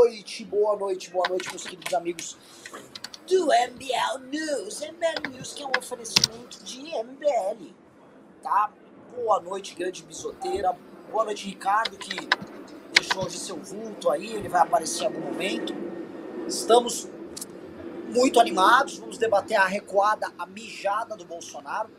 [0.00, 2.38] noite, boa noite, boa noite, meus queridos amigos
[3.28, 4.80] do MBL News.
[4.80, 7.74] MBL News que é um oferecimento de MBL,
[8.42, 8.72] tá?
[9.14, 10.74] Boa noite, grande bisoteira.
[11.12, 12.16] Boa noite, Ricardo, que
[12.94, 15.74] deixou hoje seu vulto aí, ele vai aparecer em algum momento.
[16.48, 17.06] Estamos
[18.08, 21.90] muito animados, vamos debater a recuada, a mijada do Bolsonaro.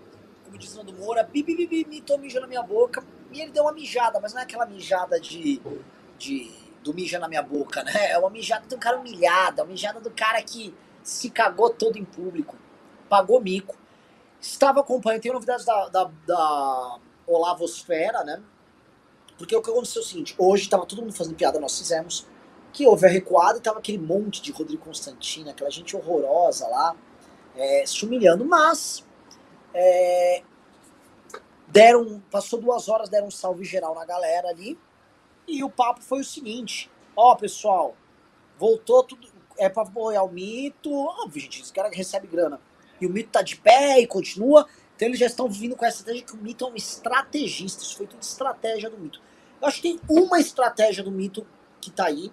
[0.43, 3.05] Como diz Nando Moura, bibi, bibi, mitou mijo na minha boca.
[3.31, 5.61] E ele deu uma mijada, mas não é aquela mijada de,
[6.17, 8.11] de do mija na minha boca, né?
[8.11, 11.97] É uma mijada do cara humilhado, é uma mijada do cara que se cagou todo
[11.97, 12.55] em público,
[13.09, 13.75] pagou mico.
[14.39, 18.41] Estava acompanhando, tem novidades da, da, da Olavosfera, né?
[19.37, 22.27] Porque o que aconteceu é o seguinte, hoje estava todo mundo fazendo piada, nós fizemos,
[22.71, 26.95] que houve a recuada e tava aquele monte de Rodrigo Constantino, aquela gente horrorosa lá,
[27.55, 29.05] é, se humilhando, mas
[29.73, 30.43] é,
[31.67, 34.77] deram, passou duas horas, deram um salve geral na galera ali,
[35.47, 37.95] e o papo foi o seguinte: ó, pessoal,
[38.57, 39.27] voltou tudo.
[39.57, 40.91] É pra apoiar o mito.
[40.93, 42.59] Óbvio, gente, esse cara recebe grana.
[42.99, 44.67] E o mito tá de pé e continua.
[44.95, 47.83] Então eles já estão vindo com a estratégia que o mito é um estrategista.
[47.83, 49.21] Isso foi tudo estratégia do mito.
[49.61, 51.45] Eu acho que tem uma estratégia do mito
[51.79, 52.31] que tá aí,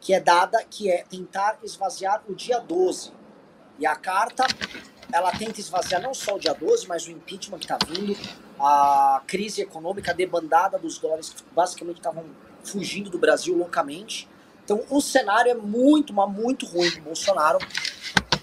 [0.00, 3.12] que é dada, que é tentar esvaziar o dia 12.
[3.78, 4.44] E a carta,
[5.14, 8.16] ela tenta esvaziar não só o dia 12, mas o impeachment que tá vindo,
[8.58, 12.24] a crise econômica, a debandada dos dólares que basicamente estavam
[12.64, 14.28] fugindo do Brasil loucamente.
[14.64, 17.58] Então o cenário é muito, mas muito ruim do Bolsonaro.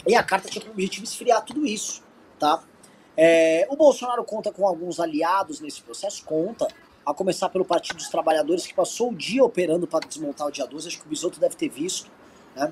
[0.08, 2.02] E a carta tinha como objetivo esfriar tudo isso,
[2.40, 2.64] tá?
[3.18, 6.70] É, o Bolsonaro conta com alguns aliados nesse processo, conta,
[7.06, 10.66] a começar pelo Partido dos Trabalhadores, que passou o dia operando para desmontar o dia
[10.66, 12.10] 12, acho que o Bisoto deve ter visto,
[12.56, 12.72] né?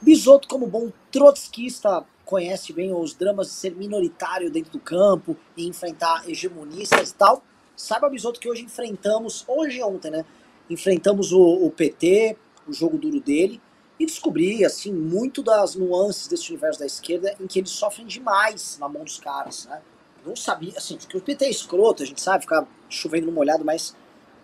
[0.00, 5.66] Bisoto, como bom trotskista, conhece bem os dramas de ser minoritário dentro do campo e
[5.66, 7.42] enfrentar hegemonistas e tal.
[7.76, 10.24] Saiba, Bisoto, que hoje enfrentamos, hoje e ontem, né?
[10.70, 12.36] Enfrentamos o, o PT,
[12.68, 13.60] o jogo duro dele,
[13.98, 18.78] e descobri, assim, muito das nuances desse universo da esquerda em que eles sofrem demais
[18.78, 19.82] na mão dos caras, né?
[20.24, 23.64] Não sabia, assim, porque o PT é escroto, a gente sabe, ficar chovendo no molhado,
[23.64, 23.96] mas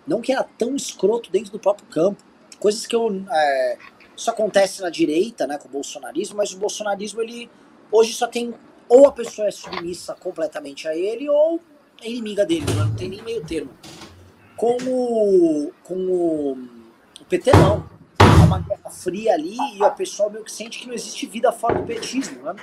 [0.05, 2.21] não que era tão escroto dentro do próprio campo.
[2.59, 3.22] Coisas que eu.
[3.31, 3.78] É,
[4.16, 7.50] isso acontece na direita, né, com o bolsonarismo, mas o bolsonarismo, ele
[7.91, 8.55] Hoje só tem
[8.89, 11.61] ou a pessoa é submissa completamente a ele ou
[12.01, 12.85] é inimiga dele, né?
[12.85, 13.71] não tem nem meio termo.
[14.57, 16.53] Com o, com o,
[17.21, 17.89] o PT não.
[18.21, 21.51] É uma guerra fria ali e a pessoa meio que sente que não existe vida
[21.51, 22.55] fora do petismo, né?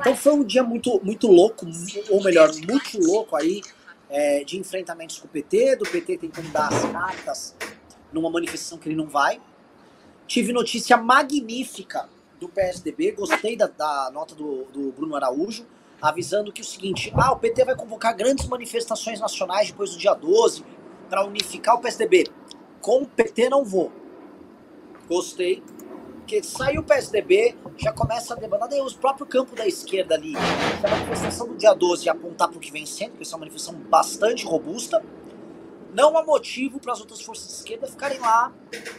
[0.00, 1.66] Então foi um dia muito, muito louco,
[2.10, 3.62] ou melhor, muito louco aí,
[4.10, 7.56] é, de enfrentamentos com o PT, do PT tentando dar as cartas
[8.12, 9.40] numa manifestação que ele não vai.
[10.26, 15.66] Tive notícia magnífica do PSDB, gostei da, da nota do, do, Bruno Araújo,
[16.00, 20.14] avisando que o seguinte, ah, o PT vai convocar grandes manifestações nacionais depois do dia
[20.14, 20.64] 12
[21.08, 22.24] para unificar o PSDB.
[22.80, 23.90] Com o PT não vou.
[25.08, 25.62] Gostei.
[26.18, 30.34] Porque saiu o PSDB, já começa a debater, daí o próprio campo da esquerda ali,
[30.36, 33.40] a manifestação do dia 12 apontar para o que vem sendo, porque essa é uma
[33.46, 35.00] manifestação bastante robusta,
[35.96, 38.52] não há motivo para as outras forças de esquerda ficarem lá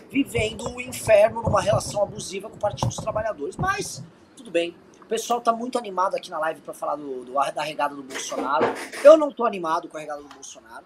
[0.10, 3.56] vivendo o inferno numa relação abusiva com o Partido dos Trabalhadores.
[3.56, 4.04] Mas,
[4.36, 4.76] tudo bem.
[5.04, 8.02] O pessoal está muito animado aqui na live para falar do, do, da regada do
[8.02, 8.66] Bolsonaro.
[9.04, 10.86] Eu não estou animado com a regada do Bolsonaro,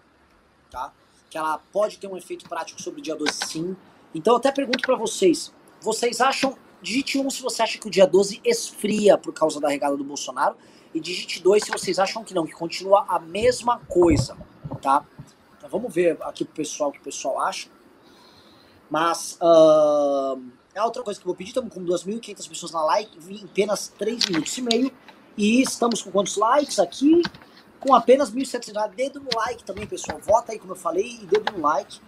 [0.69, 0.91] tá?
[1.29, 3.77] Que ela pode ter um efeito prático sobre o dia 12, sim.
[4.13, 6.57] Então, eu até pergunto para vocês: vocês acham.
[6.81, 10.03] Digite 1 se você acha que o dia 12 esfria por causa da regada do
[10.03, 10.57] Bolsonaro.
[10.93, 14.35] E digite 2 se vocês acham que não, que continua a mesma coisa,
[14.81, 15.05] tá?
[15.69, 17.69] Vamos ver aqui pro pessoal o que o pessoal acha.
[18.89, 20.41] Mas uh,
[20.73, 21.49] é outra coisa que eu vou pedir.
[21.49, 24.91] Estamos com 2.500 pessoas na like em apenas 3 minutos e meio.
[25.37, 27.21] E estamos com quantos likes aqui?
[27.79, 28.89] Com apenas 1.700.
[28.95, 30.19] Dedo no like também, pessoal.
[30.21, 31.99] Vota aí, como eu falei, e dedo no like.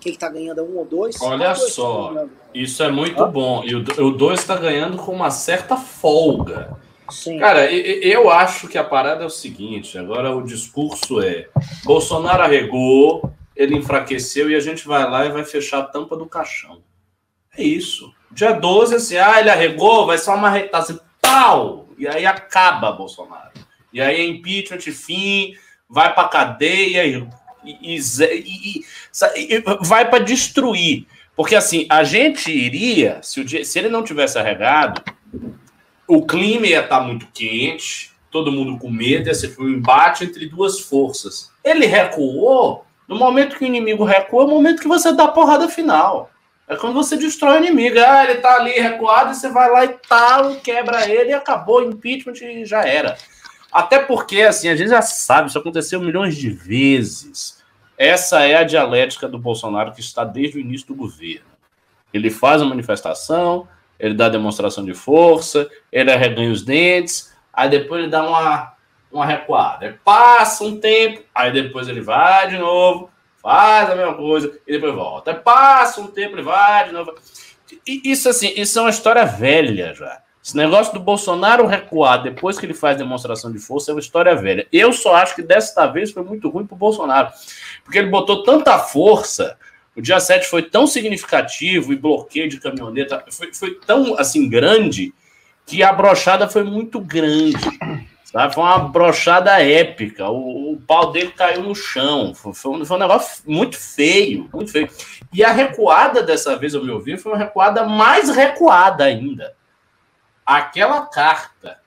[0.00, 1.20] Quem que tá ganhando é um ou dois?
[1.20, 3.26] Olha dois só, isso é muito ah.
[3.26, 3.64] bom.
[3.64, 6.76] E o 2 está ganhando com uma certa folga.
[7.10, 7.38] Sim.
[7.38, 11.48] Cara, eu acho que a parada é o seguinte: agora o discurso é:
[11.84, 16.26] Bolsonaro arregou, ele enfraqueceu e a gente vai lá e vai fechar a tampa do
[16.26, 16.82] caixão.
[17.56, 18.12] É isso.
[18.30, 21.88] Dia 12, assim, ah, ele arregou, vai só uma retada assim, pau!
[21.96, 23.52] E aí acaba Bolsonaro.
[23.92, 25.54] E aí é impeachment, fim,
[25.88, 27.26] vai pra cadeia e,
[27.64, 28.84] e, e,
[29.36, 31.06] e vai para destruir.
[31.34, 35.02] Porque assim, a gente iria, se, o, se ele não tivesse arregado,
[36.08, 40.46] o clima ia estar muito quente, todo mundo com medo, esse foi um embate entre
[40.46, 41.50] duas forças.
[41.64, 45.28] Ele recuou, no momento que o inimigo recua, é o momento que você dá a
[45.28, 46.30] porrada final.
[46.68, 47.96] É quando você destrói o inimigo.
[47.98, 51.80] Ah, ele tá ali recuado, e você vai lá e tal, quebra ele e acabou
[51.80, 53.16] o impeachment e já era.
[53.72, 57.62] Até porque, assim, a gente já sabe, isso aconteceu milhões de vezes.
[57.96, 61.46] Essa é a dialética do Bolsonaro que está desde o início do governo.
[62.12, 63.68] Ele faz a manifestação,
[63.98, 68.74] ele dá demonstração de força, ele arreganha os dentes, aí depois ele dá uma,
[69.10, 69.86] uma recuada.
[69.86, 73.10] Aí passa um tempo, aí depois ele vai de novo,
[73.42, 75.30] faz a mesma coisa e depois volta.
[75.30, 77.14] Aí passa um tempo, ele vai de novo.
[77.86, 80.20] E isso assim, isso é uma história velha já.
[80.46, 84.32] Esse negócio do Bolsonaro recuar depois que ele faz demonstração de força é uma história
[84.36, 84.64] velha.
[84.72, 87.32] Eu só acho que desta vez foi muito ruim para o Bolsonaro,
[87.82, 89.58] porque ele botou tanta força.
[89.96, 95.12] O dia 7 foi tão significativo e bloqueio de caminhoneta foi, foi tão assim grande
[95.64, 97.58] que a brochada foi muito grande.
[98.24, 98.54] Sabe?
[98.54, 100.28] Foi uma brochada épica.
[100.28, 102.34] O, o pau dele caiu no chão.
[102.34, 104.88] Foi, foi, um, foi, um, negócio muito feio, muito feio.
[105.32, 109.56] E a recuada dessa vez, ao meu ver, foi uma recuada mais recuada ainda
[110.46, 111.80] aquela carta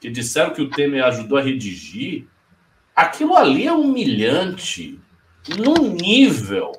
[0.00, 2.26] que disseram que o Temer ajudou a redigir,
[2.96, 4.98] aquilo ali é humilhante
[5.58, 6.72] num nível.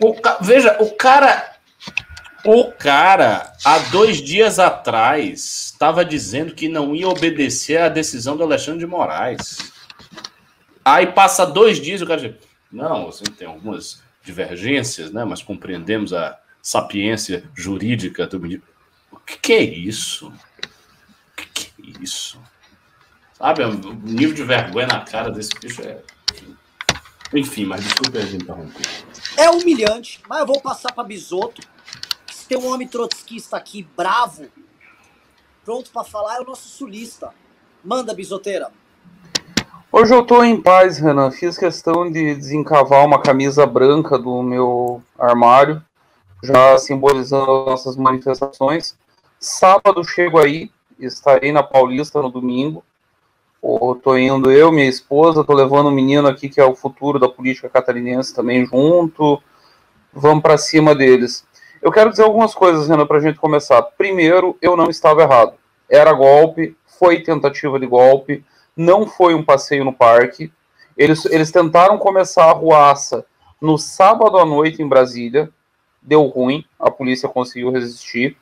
[0.00, 1.48] O, veja, o cara.
[2.42, 8.42] O cara, há dois dias atrás, estava dizendo que não ia obedecer à decisão do
[8.42, 9.58] Alexandre de Moraes.
[10.82, 12.34] Aí passa dois dias e o cara diz:
[12.72, 15.24] não, assim, tem algumas divergências, né?
[15.24, 18.68] Mas compreendemos a sapiência jurídica do ministro.
[19.10, 20.28] O que, que é isso?
[20.28, 22.40] O que, que é isso?
[23.34, 25.98] Sabe, o nível de vergonha na cara desse bicho é.
[27.32, 28.82] Enfim, mas desculpa a gente interromper.
[29.36, 31.62] É humilhante, mas eu vou passar para Bisoto.
[32.32, 34.46] Se tem um homem trotskista aqui bravo,
[35.64, 37.32] pronto para falar, é o nosso sulista.
[37.84, 38.72] Manda, Bisoteira.
[39.92, 41.30] Hoje eu tô em paz, Renan.
[41.30, 45.82] Fiz questão de desencavar uma camisa branca do meu armário,
[46.42, 48.96] já simbolizando as nossas manifestações.
[49.38, 52.84] Sábado chego aí, estarei na Paulista no domingo.
[54.02, 57.28] Tô indo eu, minha esposa, tô levando um menino aqui que é o futuro da
[57.28, 59.42] política catarinense também junto.
[60.12, 61.44] Vamos para cima deles.
[61.82, 63.80] Eu quero dizer algumas coisas, Renan, para a gente começar.
[63.82, 65.54] Primeiro, eu não estava errado.
[65.88, 68.44] Era golpe, foi tentativa de golpe,
[68.76, 70.52] não foi um passeio no parque.
[70.96, 73.24] Eles, eles tentaram começar a ruaça
[73.60, 75.50] no sábado à noite em Brasília,
[76.00, 78.36] deu ruim, a polícia conseguiu resistir.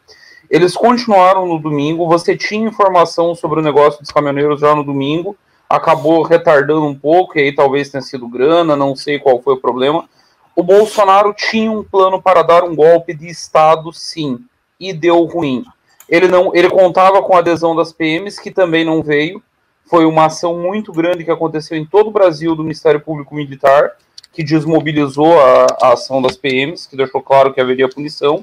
[0.51, 2.09] Eles continuaram no domingo.
[2.09, 5.37] Você tinha informação sobre o negócio dos caminhoneiros já no domingo,
[5.69, 9.61] acabou retardando um pouco, e aí talvez tenha sido grana, não sei qual foi o
[9.61, 10.09] problema.
[10.57, 14.41] O Bolsonaro tinha um plano para dar um golpe de Estado, sim,
[14.81, 15.65] e deu ruim.
[16.09, 19.43] Ele não, ele contava com a adesão das PMs, que também não veio.
[19.85, 23.93] Foi uma ação muito grande que aconteceu em todo o Brasil do Ministério Público Militar,
[24.33, 28.43] que desmobilizou a, a ação das PMs, que deixou claro que haveria punição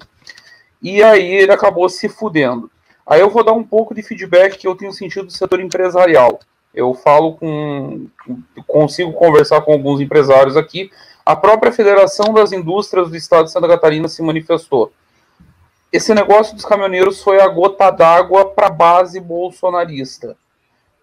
[0.85, 2.69] e aí ele acabou se fudendo.
[3.07, 6.39] Aí eu vou dar um pouco de feedback que eu tenho sentido do setor empresarial.
[6.75, 8.05] Eu falo com.
[8.67, 10.91] consigo conversar com alguns empresários aqui.
[11.25, 14.91] A própria Federação das Indústrias do Estado de Santa Catarina se manifestou.
[15.91, 20.37] Esse negócio dos caminhoneiros foi a gota d'água para a base bolsonarista,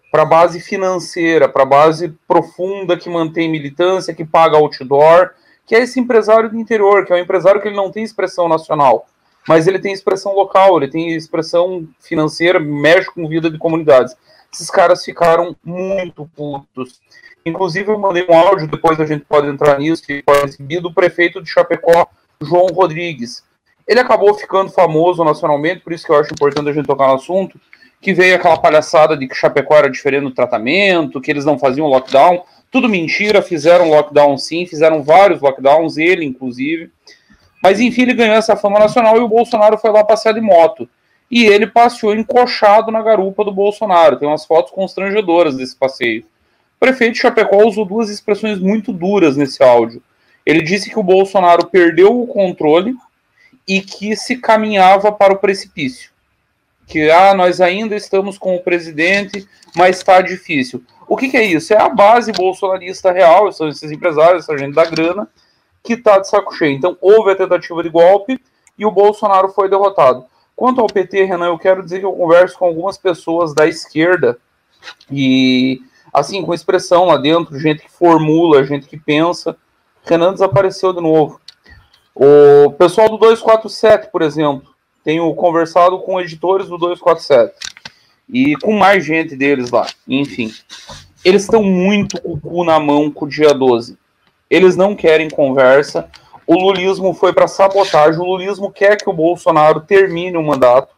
[0.09, 5.31] para a base financeira, para a base profunda que mantém militância, que paga outdoor,
[5.65, 8.47] que é esse empresário do interior, que é um empresário que ele não tem expressão
[8.47, 9.07] nacional
[9.47, 14.15] mas ele tem expressão local, ele tem expressão financeira, mexe com vida de comunidades.
[14.53, 17.01] Esses caras ficaram muito putos.
[17.45, 20.93] Inclusive, eu mandei um áudio, depois a gente pode entrar nisso, que pode exibir, do
[20.93, 22.07] prefeito de Chapecó,
[22.41, 23.43] João Rodrigues.
[23.85, 27.15] Ele acabou ficando famoso nacionalmente, por isso que eu acho importante a gente tocar no
[27.15, 27.59] assunto,
[27.99, 31.87] que veio aquela palhaçada de que Chapecó era diferente no tratamento, que eles não faziam
[31.87, 32.43] lockdown.
[32.71, 36.91] Tudo mentira, fizeram lockdown sim, fizeram vários lockdowns, ele inclusive.
[37.63, 40.87] Mas enfim, ele ganhou essa fama nacional e o Bolsonaro foi lá passear de moto.
[41.31, 44.17] E ele passeou encoxado na garupa do Bolsonaro.
[44.17, 46.25] Tem umas fotos constrangedoras desse passeio.
[46.75, 50.03] O prefeito Chapecó usou duas expressões muito duras nesse áudio.
[50.45, 52.93] Ele disse que o Bolsonaro perdeu o controle
[53.65, 56.11] e que se caminhava para o precipício.
[56.85, 60.83] Que ah, nós ainda estamos com o presidente, mas está difícil.
[61.07, 61.73] O que, que é isso?
[61.73, 65.29] É a base bolsonarista real, são esses empresários, essa gente da grana,
[65.83, 66.75] que está de saco cheio.
[66.75, 68.39] Então, houve a tentativa de golpe
[68.77, 70.25] e o Bolsonaro foi derrotado.
[70.55, 74.37] Quanto ao PT, Renan, eu quero dizer que eu converso com algumas pessoas da esquerda
[75.11, 75.81] e,
[76.13, 79.57] assim, com expressão lá dentro, gente que formula, gente que pensa.
[80.03, 81.39] Renan desapareceu de novo.
[82.15, 84.73] O pessoal do 247, por exemplo,
[85.03, 87.53] tenho conversado com editores do 247
[88.29, 89.87] e com mais gente deles lá.
[90.07, 90.51] Enfim,
[91.25, 93.97] eles estão muito com o cu na mão com o dia 12.
[94.49, 96.09] Eles não querem conversa.
[96.45, 98.19] O lulismo foi para sabotagem.
[98.19, 100.93] O lulismo quer que o Bolsonaro termine o mandato.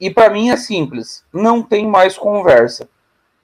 [0.00, 2.88] E para mim é simples: não tem mais conversa.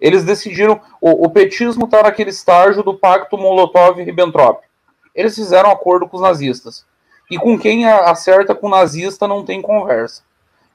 [0.00, 0.81] Eles decidiram.
[1.00, 4.61] O, o petismo está naquele estágio do pacto Molotov-Ribbentrop.
[5.14, 6.85] Eles fizeram acordo com os nazistas.
[7.31, 10.23] E com quem acerta com nazista não tem conversa.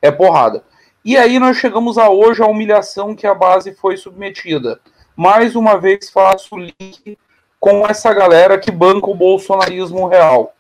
[0.02, 0.64] É porrada.
[1.04, 4.80] E aí nós chegamos a hoje a humilhação que a base foi submetida.
[5.16, 7.18] Mais uma vez faço link
[7.60, 10.54] com essa galera que banca o bolsonarismo real.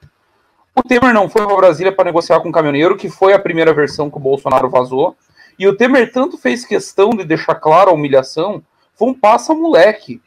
[0.76, 3.74] O Temer não foi para Brasília para negociar com o caminhoneiro, que foi a primeira
[3.74, 5.16] versão que o Bolsonaro vazou.
[5.58, 8.62] E o Temer tanto fez questão de deixar clara a humilhação,
[8.94, 10.22] foi um passa-moleque.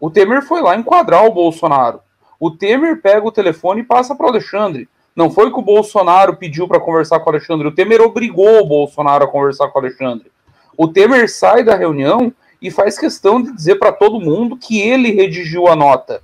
[0.00, 2.00] O Temer foi lá enquadrar o Bolsonaro.
[2.40, 4.88] O Temer pega o telefone e passa para o Alexandre.
[5.14, 8.66] Não foi que o Bolsonaro pediu para conversar com o Alexandre, o Temer obrigou o
[8.66, 10.32] Bolsonaro a conversar com o Alexandre.
[10.76, 12.32] O Temer sai da reunião
[12.64, 16.22] e faz questão de dizer para todo mundo que ele redigiu a nota.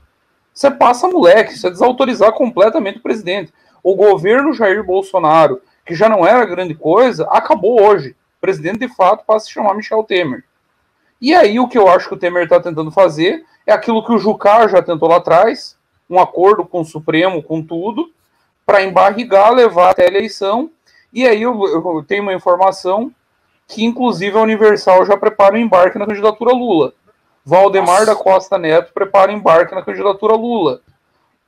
[0.54, 3.52] Você passa moleque, isso é desautorizar completamente o presidente.
[3.82, 8.16] O governo Jair Bolsonaro, que já não era grande coisa, acabou hoje.
[8.38, 10.42] O presidente, de fato, passa a se chamar Michel Temer.
[11.20, 14.12] E aí o que eu acho que o Temer está tentando fazer é aquilo que
[14.12, 15.76] o Jucá já tentou lá atrás,
[16.08, 18.10] um acordo com o Supremo, com tudo,
[18.64, 20.70] para embarrigar, levar até a eleição.
[21.12, 23.12] E aí eu, eu, tenho uma informação
[23.70, 26.92] que, inclusive, a Universal já prepara o embarque na candidatura Lula.
[27.44, 28.06] Valdemar Nossa.
[28.06, 30.80] da Costa Neto prepara o embarque na candidatura Lula.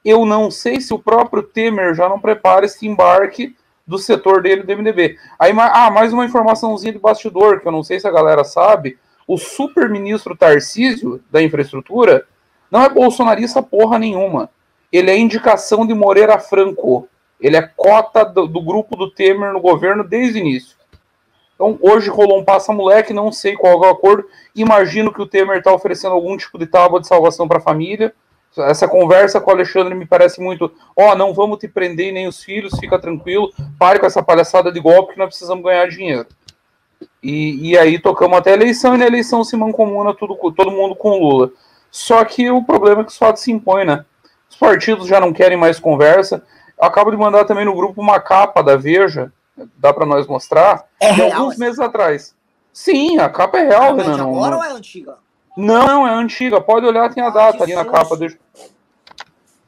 [0.05, 4.63] Eu não sei se o próprio Temer já não prepara esse embarque do setor dele
[4.63, 5.19] do MDB.
[5.39, 8.99] Aí, ah, mais uma informaçãozinha de bastidor, que eu não sei se a galera sabe.
[9.27, 12.25] O super-ministro Tarcísio, da infraestrutura,
[12.71, 14.49] não é bolsonarista porra nenhuma.
[14.93, 17.09] Ele é indicação de Moreira Franco.
[17.41, 20.82] Ele é cota do, do grupo do Temer no governo desde o início.
[21.63, 24.27] Então, hoje rolou um passa-moleque, não sei qual é o acordo.
[24.53, 28.13] Imagino que o Temer está oferecendo algum tipo de tábua de salvação para a família.
[28.59, 30.73] Essa conversa com o Alexandre me parece muito.
[30.97, 34.73] Ó, oh, não vamos te prender nem os filhos, fica tranquilo, pare com essa palhaçada
[34.73, 36.27] de golpe que nós precisamos ganhar dinheiro.
[37.23, 40.97] E, e aí tocamos até a eleição, e na eleição se mancomuna tudo, todo mundo
[40.97, 41.53] com Lula.
[41.93, 44.05] Só que o problema é que os fatos se impõem, né?
[44.51, 46.43] Os partidos já não querem mais conversa
[46.83, 49.33] acabo de mandar também no grupo uma capa da Veja,
[49.77, 52.35] dá para nós mostrar, é real, alguns meses atrás.
[52.73, 54.17] Sim, a capa é real, Renan.
[54.17, 54.59] Não, agora não.
[54.59, 55.17] ou é antiga?
[55.57, 56.61] Não, é antiga.
[56.61, 58.17] Pode olhar, tem a ah, data ali na capa.
[58.17, 58.39] Deixa...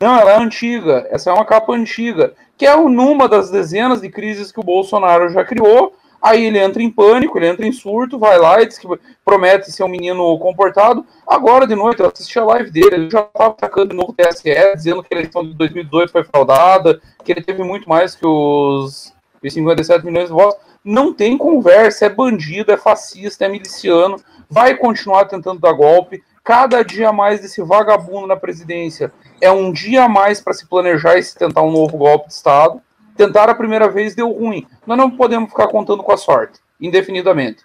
[0.01, 1.07] Não, ela é antiga.
[1.11, 5.29] Essa é uma capa antiga, que é numa das dezenas de crises que o Bolsonaro
[5.29, 8.79] já criou Aí ele entra em pânico, ele entra em surto, vai lá e diz
[8.79, 8.89] que
[9.23, 11.05] promete ser um menino comportado.
[11.27, 14.15] Agora de noite eu assisti a live dele, ele já estava atacando de novo o
[14.15, 18.27] TSE, dizendo que a eleição de 2002 foi fraudada, que ele teve muito mais que
[18.27, 19.14] os,
[19.49, 20.61] os 57 milhões de votos.
[20.85, 24.17] Não tem conversa, é bandido, é fascista, é miliciano,
[24.51, 26.23] vai continuar tentando dar golpe.
[26.43, 31.17] Cada dia mais desse vagabundo na presidência é um dia a mais para se planejar
[31.17, 32.81] e se tentar um novo golpe de Estado.
[33.17, 34.67] Tentaram a primeira vez, deu ruim.
[34.87, 37.65] Nós não podemos ficar contando com a sorte, indefinidamente.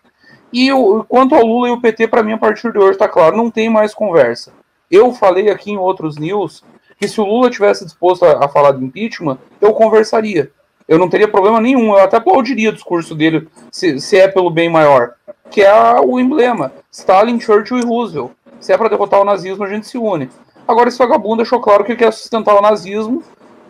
[0.52, 3.08] E o, quanto ao Lula e o PT, para mim, a partir de hoje está
[3.08, 4.54] claro, não tem mais conversa.
[4.90, 6.64] Eu falei aqui em outros news
[7.00, 10.52] que se o Lula tivesse disposto a, a falar de impeachment, eu conversaria.
[10.90, 14.50] Eu não teria problema nenhum, eu até aplaudiria o discurso dele, se, se é pelo
[14.50, 15.14] bem maior.
[15.52, 18.32] Que é o emblema: Stalin, Churchill e Roosevelt.
[18.60, 20.32] Se é para derrotar o nazismo, a gente se une.
[20.68, 23.24] Agora, esse vagabundo deixou claro que quer sustentar o nazismo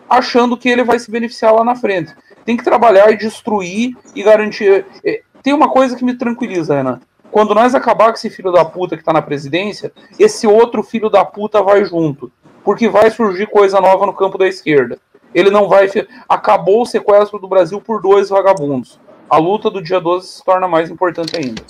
[0.08, 2.12] achando que ele vai se beneficiar lá na frente.
[2.44, 4.86] Tem que trabalhar e destruir e garantir.
[5.04, 7.02] É, tem uma coisa que me tranquiliza, Ana.
[7.30, 11.10] Quando nós acabar com esse filho da puta que tá na presidência, esse outro filho
[11.10, 12.32] da puta vai junto.
[12.64, 14.98] Porque vai surgir coisa nova no campo da esquerda.
[15.34, 15.88] Ele não vai.
[16.28, 18.98] Acabou o sequestro do Brasil por dois vagabundos.
[19.28, 21.62] A luta do dia 12 se torna mais importante ainda.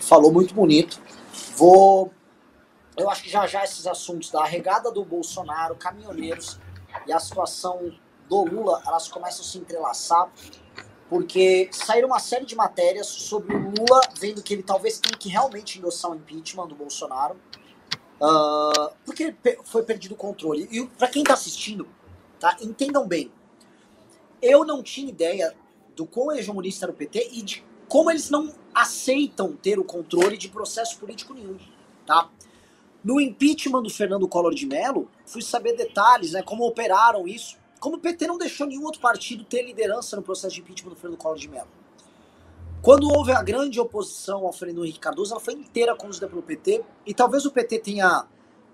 [0.00, 1.00] Falou muito bonito.
[1.56, 2.10] Vou
[2.96, 6.58] eu acho que já já esses assuntos da regada do Bolsonaro, caminhoneiros
[7.06, 7.90] e a situação
[8.28, 10.30] do Lula, elas começam a se entrelaçar,
[11.08, 15.28] porque saíram uma série de matérias sobre o Lula, vendo que ele talvez tenha que
[15.28, 17.36] realmente endossar o impeachment do Bolsonaro,
[18.22, 20.68] uh, porque foi perdido o controle.
[20.70, 21.88] E para quem está assistindo,
[22.38, 23.30] tá, entendam bem,
[24.40, 25.54] eu não tinha ideia
[25.96, 30.38] do quão hegemonista era o PT e de como eles não aceitam ter o controle
[30.38, 31.58] de processo político nenhum,
[32.06, 32.30] tá?
[33.04, 37.58] No impeachment do Fernando Collor de Mello, fui saber detalhes, né, como operaram isso.
[37.80, 40.96] Como o PT não deixou nenhum outro partido ter liderança no processo de impeachment do
[40.96, 41.68] Fernando Collor de Mello.
[42.82, 46.82] Quando houve a grande oposição ao Fernando Henrique Cardoso, ela foi inteira conduzida pelo PT,
[47.06, 48.26] e talvez o PT tenha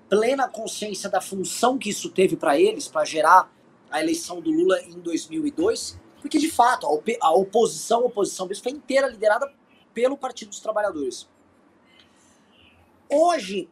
[0.08, 3.52] plena consciência da função que isso teve para eles, para gerar
[3.90, 8.46] a eleição do Lula em 2002, porque de fato a, op a oposição, a oposição
[8.46, 9.52] mesmo, foi inteira liderada
[9.92, 11.28] pelo Partido dos Trabalhadores.
[13.10, 13.68] Hoje,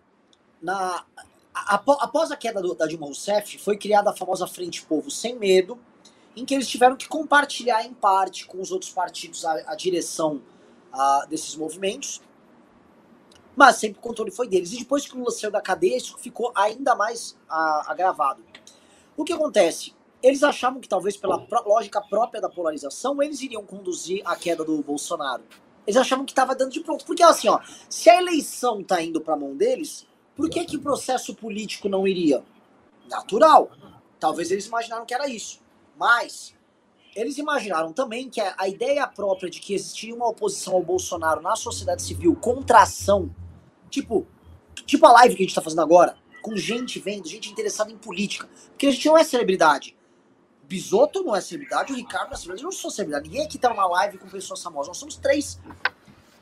[0.60, 1.02] na,
[1.54, 5.78] após a queda do, da Dilma Rousseff, foi criada a famosa Frente Povo Sem Medo,
[6.36, 10.42] em que eles tiveram que compartilhar em parte com os outros partidos a, a direção
[10.92, 12.20] a, desses movimentos,
[13.56, 14.72] mas sempre o controle foi deles.
[14.72, 18.44] E depois que o Lula saiu da cadeia, isso ficou ainda mais agravado.
[19.16, 19.96] O que acontece?
[20.22, 24.82] eles achavam que talvez pela lógica própria da polarização, eles iriam conduzir a queda do
[24.82, 25.44] Bolsonaro.
[25.86, 27.04] Eles achavam que estava dando de pronto.
[27.04, 30.76] Porque assim, ó, se a eleição tá indo para a mão deles, por que que
[30.76, 32.42] o processo político não iria?
[33.08, 33.70] Natural.
[34.18, 35.60] Talvez eles imaginaram que era isso.
[35.96, 36.54] Mas
[37.16, 41.56] eles imaginaram também que a ideia própria de que existia uma oposição ao Bolsonaro na
[41.56, 43.34] sociedade civil contra ação,
[43.88, 44.26] tipo,
[44.84, 47.96] tipo a live que a gente está fazendo agora, com gente vendo, gente interessada em
[47.96, 48.46] política.
[48.68, 49.96] Porque a gente não é celebridade.
[50.64, 53.28] Bisoto não é celebridade, o Ricardo não é celebridade, eu não sou celebridade.
[53.28, 54.88] Ninguém aqui tá numa live com pessoas famosas.
[54.88, 55.58] Nós somos três.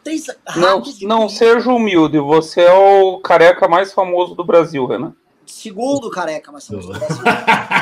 [0.02, 5.14] três não, não seja humilde, você é o careca mais famoso do Brasil, Renan.
[5.46, 7.24] Segundo careca mais famoso do Brasil.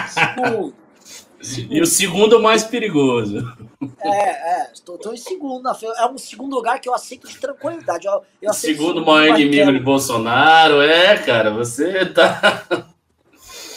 [0.09, 0.82] Segundo.
[1.69, 3.39] E o segundo mais perigoso.
[4.01, 5.69] É, é, estou, estou em segundo.
[5.69, 8.07] É um segundo lugar que eu aceito de tranquilidade.
[8.07, 12.87] Eu, eu segundo maior inimigo de Bolsonaro, é, cara, você tá.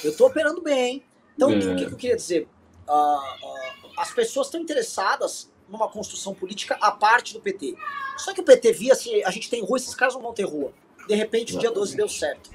[0.03, 1.03] Eu estou operando bem.
[1.35, 1.57] Então, é.
[1.57, 2.47] o que, que, eu queria dizer?
[2.87, 7.75] Uh, uh, as pessoas estão interessadas numa construção política à parte do PT.
[8.15, 10.43] Só que o PT via assim: a gente tem rua, esses caras não vão ter
[10.43, 10.71] rua.
[11.07, 12.51] De repente, o dia 12 deu certo.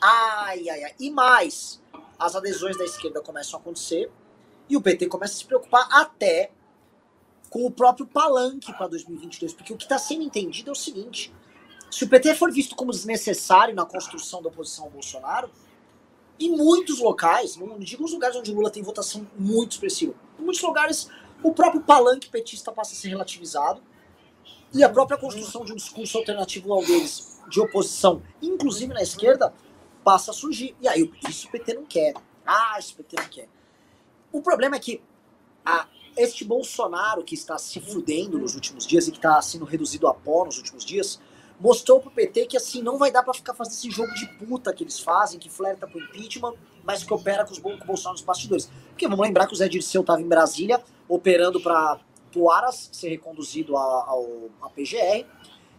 [0.00, 0.94] Ai, ai, ai.
[0.98, 1.82] E mais,
[2.18, 4.10] as adesões da esquerda começam a acontecer
[4.68, 6.50] e o PT começa a se preocupar até
[7.50, 11.32] com o próprio palanque para 2022, porque o que está sendo entendido é o seguinte:
[11.90, 15.50] se o PT for visto como desnecessário na construção da oposição ao Bolsonaro,
[16.38, 20.62] em muitos locais, não digo os lugares onde Lula tem votação muito expressiva, em muitos
[20.62, 21.08] lugares
[21.42, 23.80] o próprio palanque petista passa a ser relativizado
[24.72, 29.54] e a própria construção de um discurso alternativo ao deles, de oposição, inclusive na esquerda,
[30.04, 30.76] passa a surgir.
[30.80, 32.14] E aí, isso o PT não quer.
[32.44, 33.48] Ah, isso o PT não quer.
[34.38, 35.02] O problema é que
[35.66, 40.06] a, este Bolsonaro que está se fudendo nos últimos dias e que está sendo reduzido
[40.06, 41.20] a pó nos últimos dias,
[41.58, 44.72] mostrou pro PT que assim não vai dar para ficar fazendo esse jogo de puta
[44.72, 46.54] que eles fazem, que flerta com impeachment,
[46.84, 48.70] mas que opera com os com o Bolsonaro nos bastidores.
[48.90, 51.98] Porque vamos lembrar que o Zé Dirceu estava em Brasília operando para
[52.36, 55.26] o Aras ser reconduzido ao, a PGR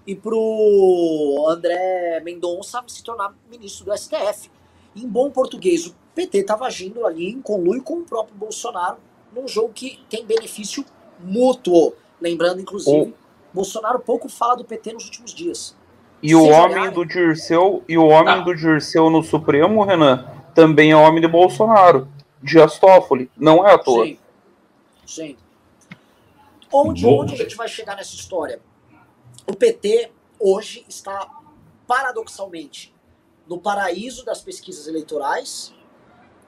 [0.05, 4.51] e pro André Mendonça se tornar ministro do STF.
[4.99, 8.97] Em bom português, o PT estava agindo ali em conluio com o próprio Bolsonaro
[9.33, 10.83] num jogo que tem benefício
[11.19, 11.93] mútuo.
[12.19, 13.13] Lembrando, inclusive, o...
[13.53, 15.75] Bolsonaro pouco fala do PT nos últimos dias.
[16.21, 18.41] E o homem do Dirceu, e o homem ah.
[18.41, 22.09] do Dirceu no Supremo, Renan, também é homem de Bolsonaro.
[22.43, 24.05] Dias Toffoli, não é à toa.
[24.05, 24.17] Sim.
[25.05, 25.37] Sim.
[26.71, 28.59] Onde, onde a gente vai chegar nessa história?
[29.47, 31.27] O PT hoje está
[31.87, 32.93] paradoxalmente
[33.49, 35.73] no paraíso das pesquisas eleitorais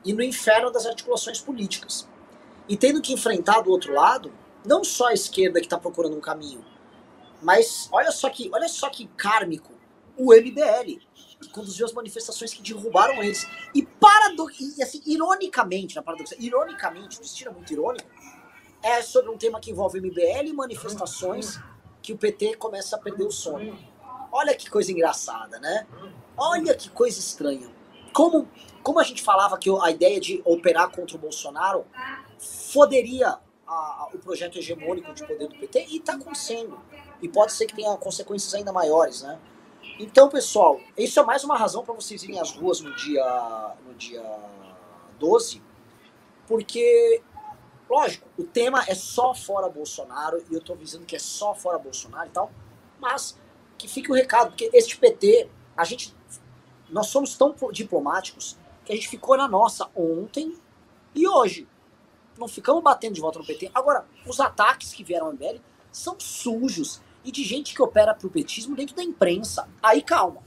[0.05, 2.07] e no inferno das articulações políticas.
[2.69, 4.31] E tendo que enfrentar do outro lado,
[4.63, 6.63] não só a esquerda que está procurando um caminho,
[7.41, 9.73] mas olha só que, olha só que kármico,
[10.15, 10.99] o MBL,
[11.41, 13.47] que conduziu as manifestações que derrubaram eles.
[13.73, 18.07] E, parado, e assim, ironicamente, na paradoxa, ironicamente, o destino é muito irônico,
[18.83, 21.59] é sobre um tema que envolve MBL e manifestações
[22.01, 23.75] que o PT começa a perder o sono.
[24.31, 25.87] Olha que coisa engraçada, né?
[26.37, 27.69] Olha que coisa estranha.
[28.13, 28.47] Como
[28.83, 31.85] como a gente falava que a ideia de operar contra o Bolsonaro
[32.39, 36.79] foderia a, o projeto hegemônico de poder do PT, e está acontecendo.
[37.21, 39.39] E pode ser que tenha consequências ainda maiores, né?
[39.99, 43.93] Então, pessoal, isso é mais uma razão para vocês irem às ruas no dia, no
[43.93, 44.23] dia
[45.19, 45.61] 12,
[46.47, 47.21] porque,
[47.89, 51.77] lógico, o tema é só fora Bolsonaro, e eu estou dizendo que é só fora
[51.77, 52.51] Bolsonaro e tal,
[52.99, 53.37] mas
[53.77, 56.15] que fique o recado, porque este PT, a gente,
[56.91, 60.55] nós somos tão diplomáticos que a gente ficou na nossa ontem
[61.15, 61.67] e hoje.
[62.37, 63.71] Não ficamos batendo de volta no PT.
[63.73, 65.59] Agora, os ataques que vieram ao MBL
[65.91, 69.67] são sujos e de gente que opera pro petismo dentro da imprensa.
[69.81, 70.41] Aí calma.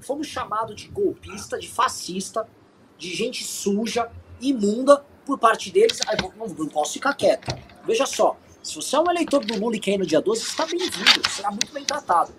[0.00, 2.48] Fomos chamados de golpista, de fascista,
[2.96, 6.00] de gente suja, imunda por parte deles.
[6.06, 7.46] Aí não, não posso ficar quieto.
[7.84, 10.42] Veja só, se você é um eleitor do Lula e quer ir no dia 12,
[10.42, 12.34] está bem-vindo, será muito bem tratado.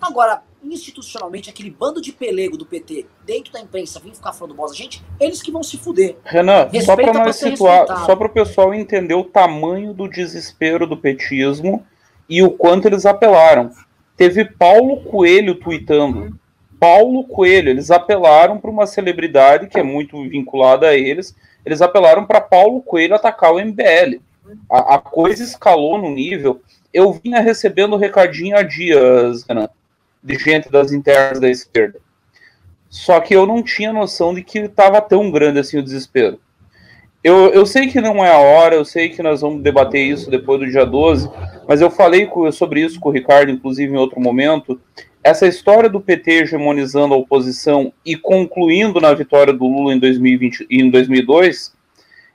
[0.00, 4.76] Agora, institucionalmente, aquele bando de pelego do PT dentro da imprensa vir ficar falando bosta,
[4.76, 6.16] gente, eles que vão se fuder.
[6.24, 10.86] Renan, Respeita só para nós situar, só para o pessoal entender o tamanho do desespero
[10.86, 11.84] do petismo
[12.28, 13.70] e o quanto eles apelaram.
[14.16, 16.38] Teve Paulo Coelho tweetando.
[16.78, 21.34] Paulo Coelho, eles apelaram para uma celebridade que é muito vinculada a eles.
[21.64, 24.20] Eles apelaram para Paulo Coelho atacar o MBL.
[24.70, 26.62] A, a coisa escalou no nível.
[26.92, 29.68] Eu vinha recebendo recadinho há dias, Renan
[30.22, 32.00] de gente das internas da esquerda.
[32.88, 36.40] Só que eu não tinha noção de que estava tão grande assim o desespero.
[37.22, 40.30] Eu, eu sei que não é a hora, eu sei que nós vamos debater isso
[40.30, 41.30] depois do dia 12,
[41.68, 44.80] mas eu falei sobre isso com o Ricardo, inclusive, em outro momento.
[45.22, 50.66] Essa história do PT hegemonizando a oposição e concluindo na vitória do Lula em, 2020,
[50.70, 51.74] em 2002,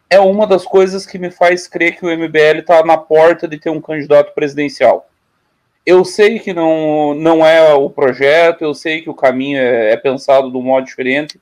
[0.08, 3.58] é uma das coisas que me faz crer que o MBL está na porta de
[3.58, 5.10] ter um candidato presidencial.
[5.86, 9.98] Eu sei que não, não é o projeto, eu sei que o caminho é, é
[9.98, 11.40] pensado de um modo diferente,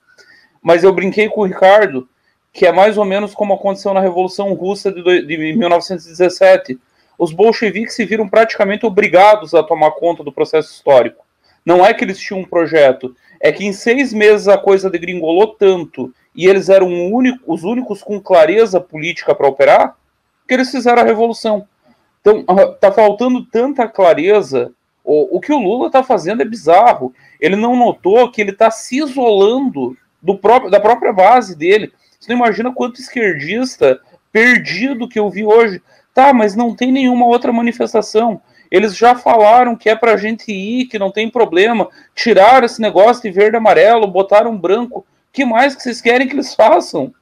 [0.62, 2.08] mas eu brinquei com o Ricardo
[2.54, 6.80] que é mais ou menos como aconteceu na Revolução Russa de, de 1917.
[7.18, 11.26] Os bolcheviques se viram praticamente obrigados a tomar conta do processo histórico.
[11.66, 15.48] Não é que eles tinham um projeto, é que em seis meses a coisa degringolou
[15.56, 19.98] tanto e eles eram único, os únicos com clareza política para operar
[20.48, 21.68] que eles fizeram a revolução.
[22.24, 22.46] Então,
[22.80, 24.72] tá faltando tanta clareza.
[25.04, 27.14] O, o que o Lula está fazendo é bizarro.
[27.40, 31.92] Ele não notou que ele está se isolando do próprio, da própria base dele.
[32.18, 34.00] Você não imagina quanto esquerdista
[34.32, 35.82] perdido que eu vi hoje.
[36.14, 38.42] Tá, mas não tem nenhuma outra manifestação.
[38.72, 41.90] Eles já falaram que é pra gente ir, que não tem problema.
[42.16, 45.06] Tiraram esse negócio de verde e amarelo, botaram branco.
[45.32, 47.14] que mais que vocês querem que eles façam?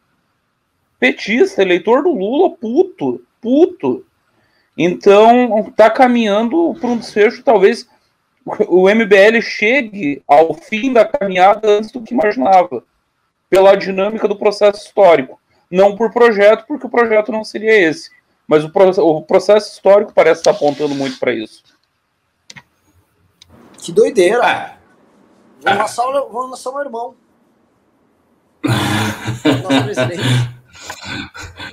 [1.00, 4.06] Petista, eleitor do Lula, puto, puto.
[4.84, 7.88] Então, tá caminhando para um desfecho, talvez
[8.68, 12.84] o MBL chegue ao fim da caminhada antes do que imaginava
[13.48, 15.40] pela dinâmica do processo histórico.
[15.70, 18.10] Não por projeto, porque o projeto não seria esse.
[18.48, 21.64] Mas o, o processo histórico parece estar apontando muito para isso.
[23.78, 24.80] Que doideira!
[25.62, 27.16] Vamos lançar, vamos lançar o meu irmão.
[29.64, 30.61] Nosso presidente.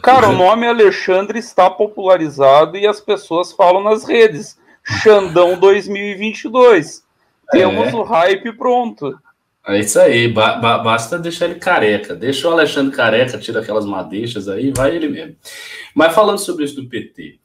[0.03, 4.59] Cara, o nome Alexandre está popularizado e as pessoas falam nas redes.
[5.03, 7.03] Xandão 2022.
[7.51, 7.97] Temos é.
[7.97, 9.19] o hype pronto.
[9.67, 12.17] É isso aí, ba ba basta deixar ele careca.
[12.17, 15.37] Deixa o Alexandre careca, tira aquelas madeixas aí, vai ele mesmo.
[15.95, 17.39] Mas falando sobre isso do PT,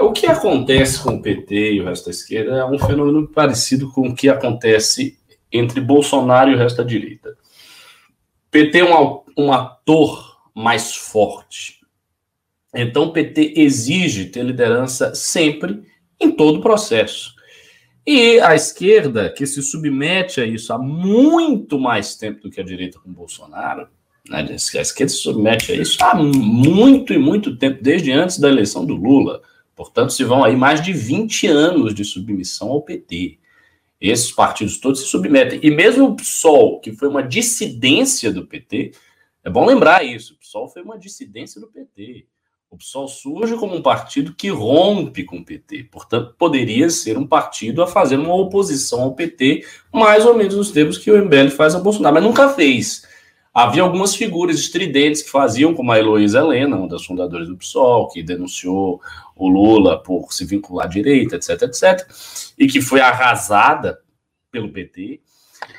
[0.00, 3.90] o que acontece com o PT e o resto da esquerda é um fenômeno parecido
[3.90, 5.18] com o que acontece
[5.50, 7.36] entre Bolsonaro e o resto da direita.
[8.50, 11.80] PT é um, um ator mais forte.
[12.74, 15.82] Então o PT exige ter liderança sempre
[16.20, 17.34] em todo o processo.
[18.06, 22.64] E a esquerda, que se submete a isso há muito mais tempo do que a
[22.64, 23.88] direita com Bolsonaro,
[24.28, 24.46] né?
[24.50, 28.84] a esquerda se submete a isso há muito e muito tempo, desde antes da eleição
[28.84, 29.42] do Lula.
[29.74, 33.38] Portanto, se vão aí mais de 20 anos de submissão ao PT.
[34.00, 35.58] Esses partidos todos se submetem.
[35.62, 38.92] E mesmo o PSOL, que foi uma dissidência do PT,
[39.42, 42.26] é bom lembrar isso, PSOL foi uma dissidência do PT.
[42.70, 47.26] O PSOL surge como um partido que rompe com o PT, portanto, poderia ser um
[47.26, 51.50] partido a fazer uma oposição ao PT, mais ou menos nos termos que o MBL
[51.50, 53.06] faz a Bolsonaro, mas nunca fez.
[53.52, 58.08] Havia algumas figuras estridentes que faziam, como a Heloísa Helena, uma das fundadoras do PSOL,
[58.08, 59.00] que denunciou
[59.36, 62.08] o Lula por se vincular à direita, etc, etc,
[62.58, 64.00] e que foi arrasada
[64.50, 65.20] pelo PT.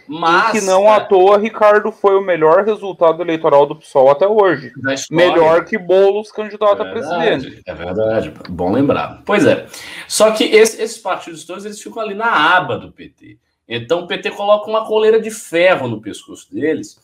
[0.08, 4.28] Mas, e que não à toa, Ricardo foi o melhor resultado eleitoral do PSOL até
[4.28, 4.72] hoje.
[5.10, 7.62] Melhor que Boulos, candidato é verdade, a presidente.
[7.66, 9.24] É verdade, bom lembrar.
[9.26, 9.66] Pois é.
[10.08, 13.38] Só que esse, esses partidos todos eles ficam ali na aba do PT.
[13.68, 17.00] Então o PT coloca uma coleira de ferro no pescoço deles.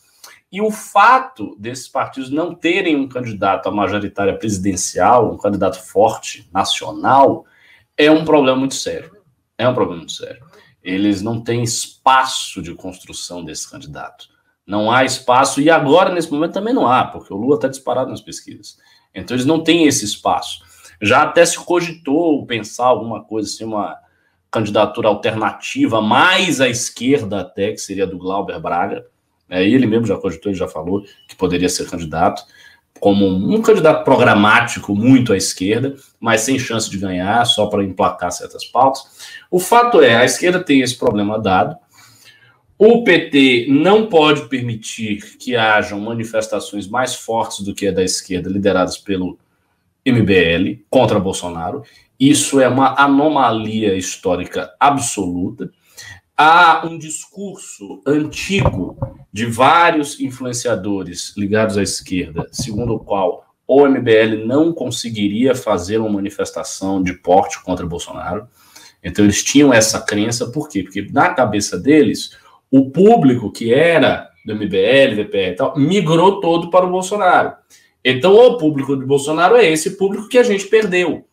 [0.50, 6.48] E o fato desses partidos não terem um candidato à majoritária presidencial, um candidato forte,
[6.52, 7.46] nacional,
[7.96, 9.16] é um problema muito sério.
[9.56, 10.51] É um problema muito sério
[10.82, 14.28] eles não têm espaço de construção desse candidato.
[14.66, 18.10] Não há espaço, e agora, nesse momento, também não há, porque o Lula está disparado
[18.10, 18.78] nas pesquisas.
[19.14, 20.60] Então, eles não têm esse espaço.
[21.00, 23.96] Já até se cogitou pensar alguma coisa assim, uma
[24.50, 29.04] candidatura alternativa, mais à esquerda até, que seria do Glauber Braga.
[29.48, 32.44] É, ele mesmo já cogitou, ele já falou que poderia ser candidato
[33.02, 38.30] como um candidato programático muito à esquerda, mas sem chance de ganhar, só para emplacar
[38.30, 39.02] certas pautas.
[39.50, 41.76] O fato é, a esquerda tem esse problema dado.
[42.78, 48.48] O PT não pode permitir que hajam manifestações mais fortes do que a da esquerda,
[48.48, 49.36] lideradas pelo
[50.06, 51.82] MBL contra Bolsonaro.
[52.20, 55.72] Isso é uma anomalia histórica absoluta
[56.36, 58.96] há um discurso antigo
[59.32, 66.10] de vários influenciadores ligados à esquerda, segundo o qual o MBL não conseguiria fazer uma
[66.10, 68.46] manifestação de porte contra Bolsonaro.
[69.02, 70.82] Então eles tinham essa crença, por quê?
[70.82, 72.36] Porque na cabeça deles,
[72.70, 77.54] o público que era do MBL, VPR e tal, migrou todo para o Bolsonaro.
[78.04, 81.26] Então o público do Bolsonaro é esse público que a gente perdeu.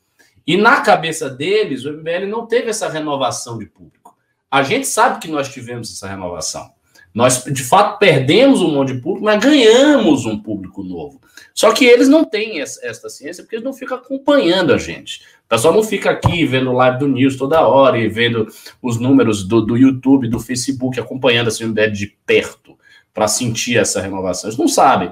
[0.47, 4.15] E na cabeça deles, o MBL não teve essa renovação de público.
[4.49, 6.71] A gente sabe que nós tivemos essa renovação.
[7.13, 11.19] Nós, de fato, perdemos um monte de público, mas ganhamos um público novo.
[11.53, 15.21] Só que eles não têm essa, ciência porque eles não ficam acompanhando a gente.
[15.45, 18.47] O pessoal não fica aqui vendo live do News toda hora e vendo
[18.81, 22.77] os números do, do YouTube, do Facebook, acompanhando assim, de perto
[23.13, 24.49] para sentir essa renovação.
[24.49, 25.11] Eles não sabem.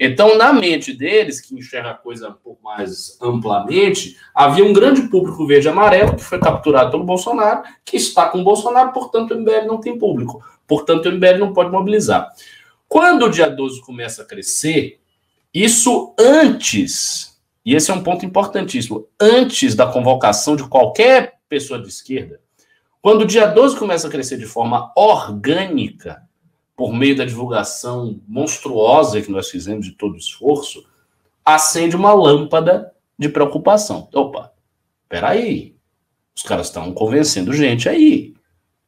[0.00, 5.02] Então, na mente deles, que enxerga a coisa um pouco mais amplamente, havia um grande
[5.02, 9.66] público verde-amarelo que foi capturado pelo Bolsonaro, que está com o Bolsonaro, portanto, o MBL
[9.66, 10.42] não tem público.
[10.66, 12.32] Portanto, o MBL não pode mobilizar.
[12.88, 15.00] Quando o dia 12 começa a crescer,
[15.52, 21.88] isso antes, e esse é um ponto importantíssimo, antes da convocação de qualquer pessoa de
[21.88, 22.40] esquerda,
[23.00, 26.22] quando o dia 12 começa a crescer de forma orgânica,
[26.76, 30.84] por meio da divulgação monstruosa que nós fizemos de todo o esforço,
[31.44, 34.08] acende uma lâmpada de preocupação.
[34.12, 34.52] Opa,
[35.08, 35.76] peraí,
[36.34, 38.34] os caras estão convencendo gente aí.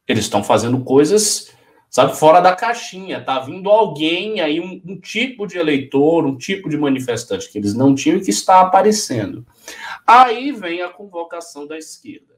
[0.07, 1.51] Eles estão fazendo coisas,
[1.89, 3.23] sabe, fora da caixinha.
[3.23, 7.73] Tá vindo alguém aí, um, um, tipo de eleitor, um tipo de manifestante que eles
[7.73, 9.45] não tinham e que está aparecendo.
[10.05, 12.35] Aí vem a convocação da esquerda.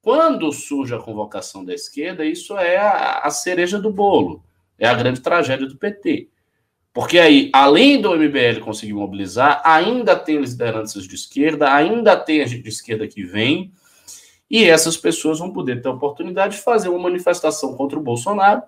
[0.00, 4.42] Quando surge a convocação da esquerda, isso é a, a cereja do bolo.
[4.78, 6.28] É a grande tragédia do PT.
[6.92, 12.46] Porque aí, além do MBL conseguir mobilizar, ainda tem lideranças de esquerda, ainda tem a
[12.46, 13.72] gente de esquerda que vem,
[14.50, 18.62] e essas pessoas vão poder ter a oportunidade de fazer uma manifestação contra o Bolsonaro,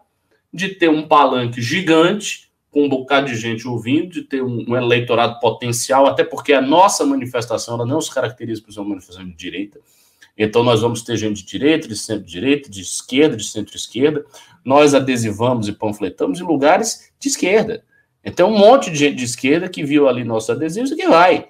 [0.52, 4.76] de ter um palanque gigante, com um bocado de gente ouvindo, de ter um, um
[4.76, 9.26] eleitorado potencial, até porque a nossa manifestação ela não se caracteriza por ser uma manifestação
[9.26, 9.80] de direita.
[10.38, 14.24] Então, nós vamos ter gente de direita, de centro-direita, de esquerda, de centro-esquerda.
[14.64, 17.84] Nós adesivamos e panfletamos em lugares de esquerda.
[18.24, 21.48] Então, um monte de gente de esquerda que viu ali nossos adesivos e que vai.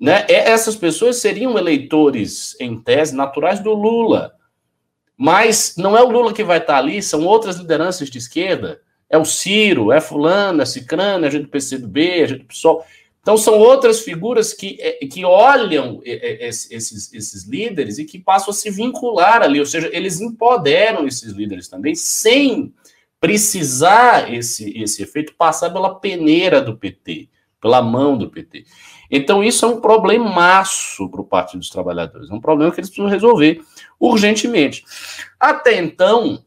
[0.00, 0.24] Né?
[0.28, 4.35] Essas pessoas seriam eleitores, em tese, naturais do Lula.
[5.16, 8.80] Mas não é o Lula que vai estar ali, são outras lideranças de esquerda.
[9.08, 12.38] É o Ciro, é Fulano, é Cicrano, é a gente do PCdoB, é a gente
[12.40, 12.84] do PSOL.
[13.26, 18.54] Então, são outras figuras que, é, que olham esses, esses líderes e que passam a
[18.54, 22.72] se vincular ali, ou seja, eles empoderam esses líderes também, sem
[23.18, 27.28] precisar esse, esse efeito passar pela peneira do PT,
[27.60, 28.64] pela mão do PT.
[29.10, 32.90] Então, isso é um problemaço para o Partido dos Trabalhadores, é um problema que eles
[32.90, 33.60] precisam resolver
[33.98, 34.84] urgentemente.
[35.38, 36.42] Até então,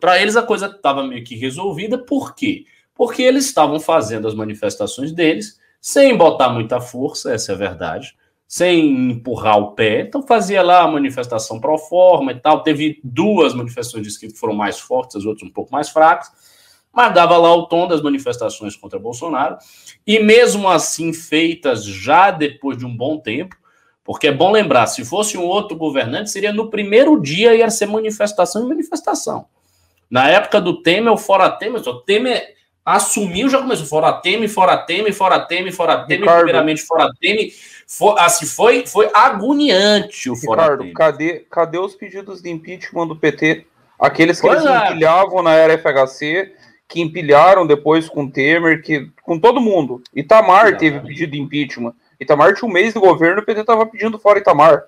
[0.00, 2.66] para eles a coisa estava meio que resolvida, por quê?
[2.94, 8.14] Porque eles estavam fazendo as manifestações deles sem botar muita força, essa é a verdade,
[8.46, 10.00] sem empurrar o pé.
[10.00, 12.62] Então fazia lá a manifestação pro forma e tal.
[12.62, 16.30] Teve duas manifestações de que foram mais fortes, as outras um pouco mais fracas,
[16.94, 19.56] mas dava lá o tom das manifestações contra Bolsonaro.
[20.06, 23.56] E mesmo assim feitas já depois de um bom tempo,
[24.04, 27.86] porque é bom lembrar, se fosse um outro governante, seria no primeiro dia ia ser
[27.86, 29.46] manifestação e manifestação.
[30.10, 32.54] Na época do Temer, o fora Temer, o Temer
[32.84, 33.86] assumiu, já começou.
[33.86, 36.42] Fora Temer, fora Temer, fora Temer, fora Temer, Ricardo.
[36.42, 37.52] primeiramente fora Temer.
[37.86, 40.94] For, assim, foi, foi agoniante o fora Ricardo, Temer.
[40.94, 43.66] Cadê, cadê os pedidos de impeachment do PT?
[43.98, 44.90] Aqueles que pois eles é.
[44.90, 46.52] empilhavam na era FHC,
[46.88, 50.02] que empilharam depois com Temer, que, com todo mundo.
[50.14, 50.80] Itamar Exatamente.
[50.80, 51.94] teve pedido de impeachment.
[52.20, 54.84] Itamar tinha um mês de governo, o PT estava pedindo fora Itamar.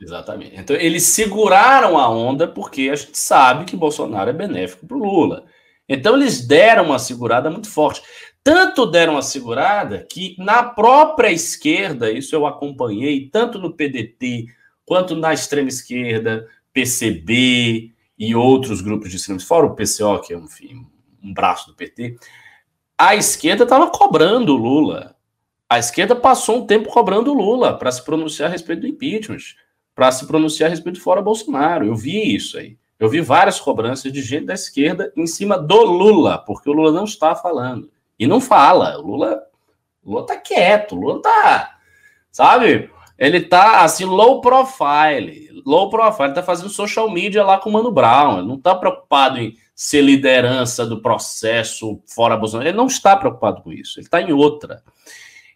[0.00, 0.56] Exatamente.
[0.56, 5.04] Então, eles seguraram a onda porque a gente sabe que Bolsonaro é benéfico para o
[5.04, 5.44] Lula.
[5.88, 8.02] Então eles deram uma segurada muito forte.
[8.42, 14.46] Tanto deram uma segurada que na própria esquerda, isso eu acompanhei, tanto no PDT
[14.84, 20.36] quanto na extrema esquerda, PCB e outros grupos de extrema fora o PCO, que é
[20.36, 20.86] enfim,
[21.26, 22.16] um braço do PT,
[22.96, 25.16] a esquerda estava cobrando o Lula.
[25.68, 29.54] A esquerda passou um tempo cobrando o Lula para se pronunciar a respeito do impeachment,
[29.94, 31.86] para se pronunciar a respeito de fora Bolsonaro.
[31.86, 32.78] Eu vi isso aí.
[32.98, 36.92] Eu vi várias cobranças de gente da esquerda em cima do Lula, porque o Lula
[36.92, 37.90] não está falando.
[38.18, 38.98] E não fala.
[38.98, 39.42] O Lula,
[40.04, 41.76] Lula tá quieto, o Lula tá,
[42.30, 42.90] sabe?
[43.18, 45.62] Ele tá assim, low profile.
[45.66, 48.38] Low profile, tá fazendo social media lá com o Mano Brown.
[48.38, 52.68] Ele não tá preocupado em ser liderança do processo fora Bolsonaro.
[52.68, 54.00] Ele não está preocupado com isso.
[54.00, 54.82] Ele está em outra.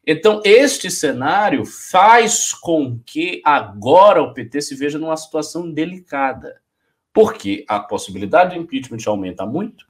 [0.06, 6.60] Então, este cenário faz com que agora o PT se veja numa situação delicada
[7.12, 9.86] porque a possibilidade de impeachment aumenta muito.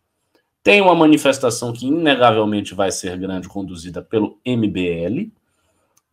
[0.63, 5.31] Tem uma manifestação que inegavelmente vai ser grande, conduzida pelo MBL,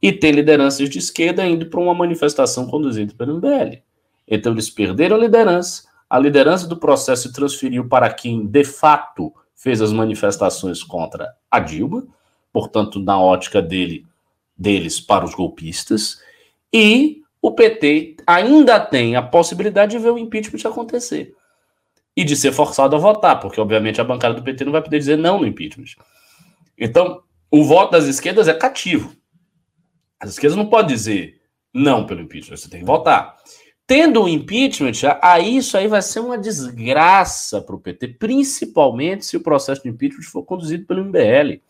[0.02, 3.82] e tem lideranças de esquerda indo para uma manifestação conduzida pelo MBL.
[4.28, 9.34] Então eles perderam a liderança, a liderança do processo se transferiu para quem de fato
[9.56, 12.08] fez as manifestações contra a Dilma,
[12.54, 14.06] portanto, na ótica dele,
[14.56, 16.22] deles para os golpistas,
[16.72, 21.36] e o PT ainda tem a possibilidade de ver o impeachment acontecer
[22.16, 24.98] e de ser forçado a votar, porque obviamente a bancada do PT não vai poder
[24.98, 25.86] dizer não no impeachment.
[26.78, 29.16] Então, o voto das esquerdas é cativo.
[30.20, 31.40] As esquerdas não podem dizer
[31.74, 33.38] não pelo impeachment, você tem que votar.
[33.88, 39.38] Tendo o impeachment, aí isso aí vai ser uma desgraça para o PT, principalmente se
[39.38, 41.62] o processo de impeachment for conduzido pelo MBL.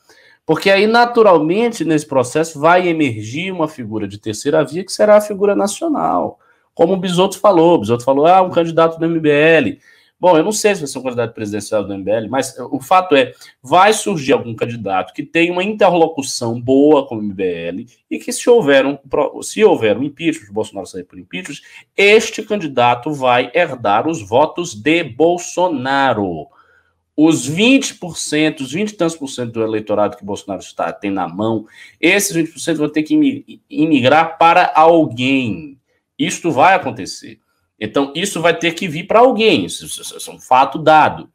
[0.43, 5.21] Porque aí, naturalmente, nesse processo, vai emergir uma figura de terceira via que será a
[5.21, 6.39] figura nacional.
[6.73, 9.77] Como o Bisotto falou, o Bisotto falou, ah, um candidato do MBL.
[10.19, 13.15] Bom, eu não sei se vai ser um candidato presidencial do MBL, mas o fato
[13.15, 18.31] é, vai surgir algum candidato que tenha uma interlocução boa com o MBL e que
[18.31, 18.97] se houver um,
[19.43, 21.59] se houver um impeachment, Bolsonaro sair por impeachment,
[21.95, 26.47] este candidato vai herdar os votos de Bolsonaro.
[27.15, 31.27] Os 20%, os 20 e tantos por cento do eleitorado que Bolsonaro está, tem na
[31.27, 31.67] mão,
[32.01, 35.79] esses 20% vão ter que imigrar para alguém.
[36.17, 37.39] Isto vai acontecer.
[37.79, 41.29] Então, isso vai ter que vir para alguém, isso, isso, é um fato dado.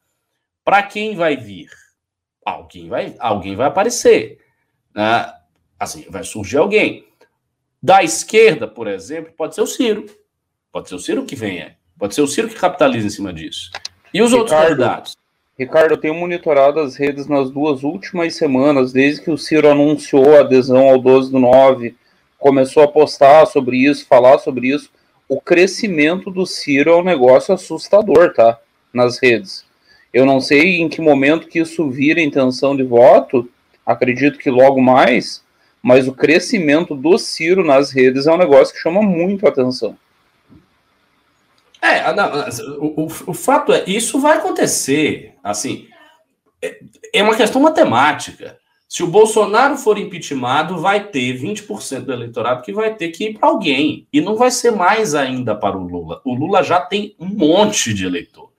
[0.64, 1.70] Para quem vai vir?
[2.44, 4.38] Alguém vai, alguém vai aparecer.
[4.94, 5.32] Né?
[5.78, 7.06] Assim, vai surgir alguém.
[7.80, 10.06] Da esquerda, por exemplo, pode ser o Ciro.
[10.72, 11.76] Pode ser o Ciro que venha.
[11.98, 13.70] Pode ser o Ciro que capitaliza em cima disso.
[14.12, 15.16] E os Ricardo, outros candidatos?
[15.56, 20.36] Ricardo, eu tenho monitorado as redes nas duas últimas semanas, desde que o Ciro anunciou
[20.36, 21.94] a adesão ao 12 do 9,
[22.38, 24.90] começou a postar sobre isso, falar sobre isso
[25.32, 28.58] o crescimento do Ciro é um negócio assustador, tá?
[28.92, 29.64] Nas redes.
[30.12, 33.48] Eu não sei em que momento que isso vira intenção de voto,
[33.84, 35.42] acredito que logo mais,
[35.82, 39.96] mas o crescimento do Ciro nas redes é um negócio que chama muito a atenção.
[41.80, 42.30] É, não,
[42.78, 45.88] o, o, o fato é, isso vai acontecer, assim,
[46.60, 46.78] é,
[47.10, 48.58] é uma questão matemática.
[48.92, 53.38] Se o Bolsonaro for impeachmentado, vai ter 20% do eleitorado que vai ter que ir
[53.38, 54.06] para alguém.
[54.12, 56.20] E não vai ser mais ainda para o Lula.
[56.26, 58.52] O Lula já tem um monte de eleitor.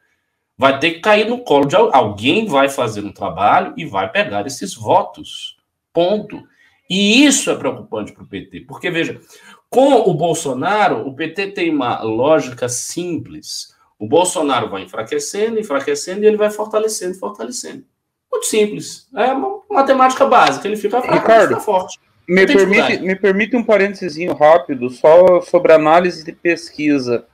[0.58, 4.48] Vai ter que cair no colo de alguém, vai fazer um trabalho e vai pegar
[4.48, 5.56] esses votos.
[5.94, 6.42] Ponto.
[6.90, 8.62] E isso é preocupante para o PT.
[8.62, 9.22] Porque, veja,
[9.70, 13.76] com o Bolsonaro, o PT tem uma lógica simples.
[14.00, 17.86] O Bolsonaro vai enfraquecendo, enfraquecendo, e ele vai fortalecendo, fortalecendo.
[18.34, 19.08] Muito simples.
[19.16, 20.68] É uma matemática básica.
[20.68, 22.00] Ele fica fraco, Ricardo, fica forte.
[22.28, 27.26] Me permite, me permite um parênteses rápido só sobre análise de pesquisa.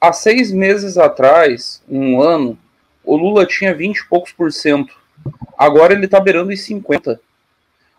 [0.00, 2.58] Há seis meses atrás, um ano,
[3.04, 4.94] o Lula tinha 20 e poucos por cento.
[5.56, 7.20] Agora ele está beirando os 50.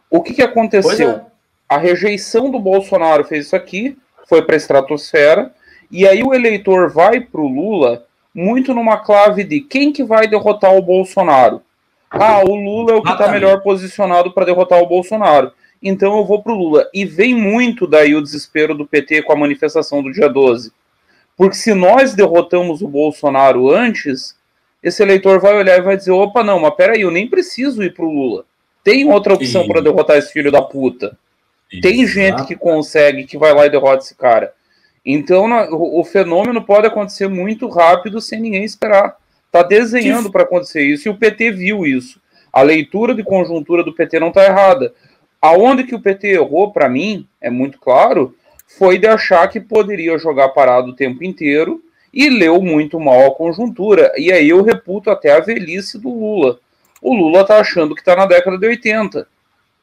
[0.09, 1.09] O que, que aconteceu?
[1.11, 1.25] É.
[1.69, 5.53] A rejeição do Bolsonaro fez isso aqui, foi para a estratosfera,
[5.89, 10.27] e aí o eleitor vai para o Lula muito numa clave de quem que vai
[10.27, 11.61] derrotar o Bolsonaro.
[12.09, 15.51] Ah, o Lula é o que está melhor posicionado para derrotar o Bolsonaro.
[15.81, 16.89] Então eu vou para o Lula.
[16.93, 20.71] E vem muito daí o desespero do PT com a manifestação do dia 12.
[21.37, 24.35] Porque se nós derrotamos o Bolsonaro antes,
[24.83, 27.93] esse eleitor vai olhar e vai dizer: opa, não, mas peraí, eu nem preciso ir
[27.93, 28.45] para o Lula.
[28.83, 31.17] Tem outra opção para derrotar esse filho da puta.
[31.81, 34.53] Tem gente que consegue, que vai lá e derrota esse cara.
[35.05, 39.15] Então o fenômeno pode acontecer muito rápido sem ninguém esperar.
[39.49, 42.21] Está desenhando para acontecer isso e o PT viu isso.
[42.53, 44.93] A leitura de conjuntura do PT não está errada.
[45.41, 48.35] Aonde que o PT errou, para mim, é muito claro,
[48.67, 51.81] foi de achar que poderia jogar parado o tempo inteiro
[52.13, 54.11] e leu muito mal a conjuntura.
[54.17, 56.59] E aí eu reputo até a velhice do Lula.
[57.01, 59.27] O Lula está achando que está na década de 80.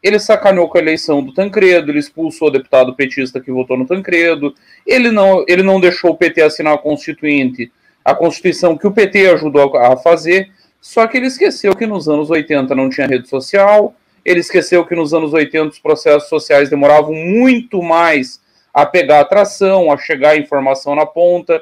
[0.01, 3.87] Ele sacaneou com a eleição do Tancredo, ele expulsou o deputado petista que votou no
[3.87, 4.55] Tancredo,
[4.87, 7.73] ele não, ele não deixou o PT assinar a Constituinte
[8.07, 12.31] a Constituição que o PT ajudou a fazer, só que ele esqueceu que nos anos
[12.31, 17.13] 80 não tinha rede social, ele esqueceu que nos anos 80 os processos sociais demoravam
[17.13, 18.41] muito mais
[18.73, 21.61] a pegar atração, a chegar a informação na ponta.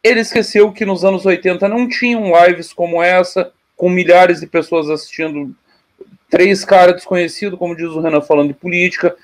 [0.00, 4.88] Ele esqueceu que nos anos 80 não tinham lives como essa, com milhares de pessoas
[4.88, 5.56] assistindo,
[6.30, 9.16] três caras desconhecidos, como diz o Renan falando de política.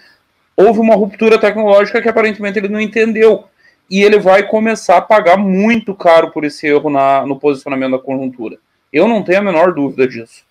[0.57, 3.45] Houve uma ruptura tecnológica que aparentemente ele não entendeu
[3.91, 7.99] e ele vai começar a pagar muito caro por esse erro na, no posicionamento da
[7.99, 8.59] conjuntura.
[8.93, 10.45] Eu não tenho a menor dúvida disso.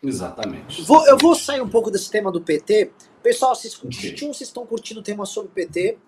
[0.00, 0.82] Exatamente.
[0.82, 2.92] Vou, eu vou sair um pouco desse tema do PT.
[3.22, 3.90] Pessoal, vocês, okay.
[3.90, 5.98] digite um, vocês estão curtindo o tema sobre o PT.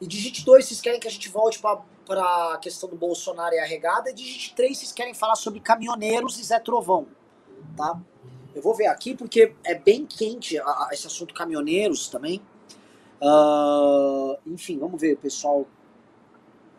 [0.00, 3.58] E digite dois, vocês querem que a gente volte para a questão do Bolsonaro e
[3.58, 4.10] a regada.
[4.10, 7.06] E digite três, vocês querem falar sobre caminhoneiros e Zé Trovão.
[7.76, 8.00] Tá?
[8.54, 12.40] Eu vou ver aqui porque é bem quente a, a, esse assunto caminhoneiros também.
[13.24, 15.66] Uh, enfim, vamos ver, pessoal.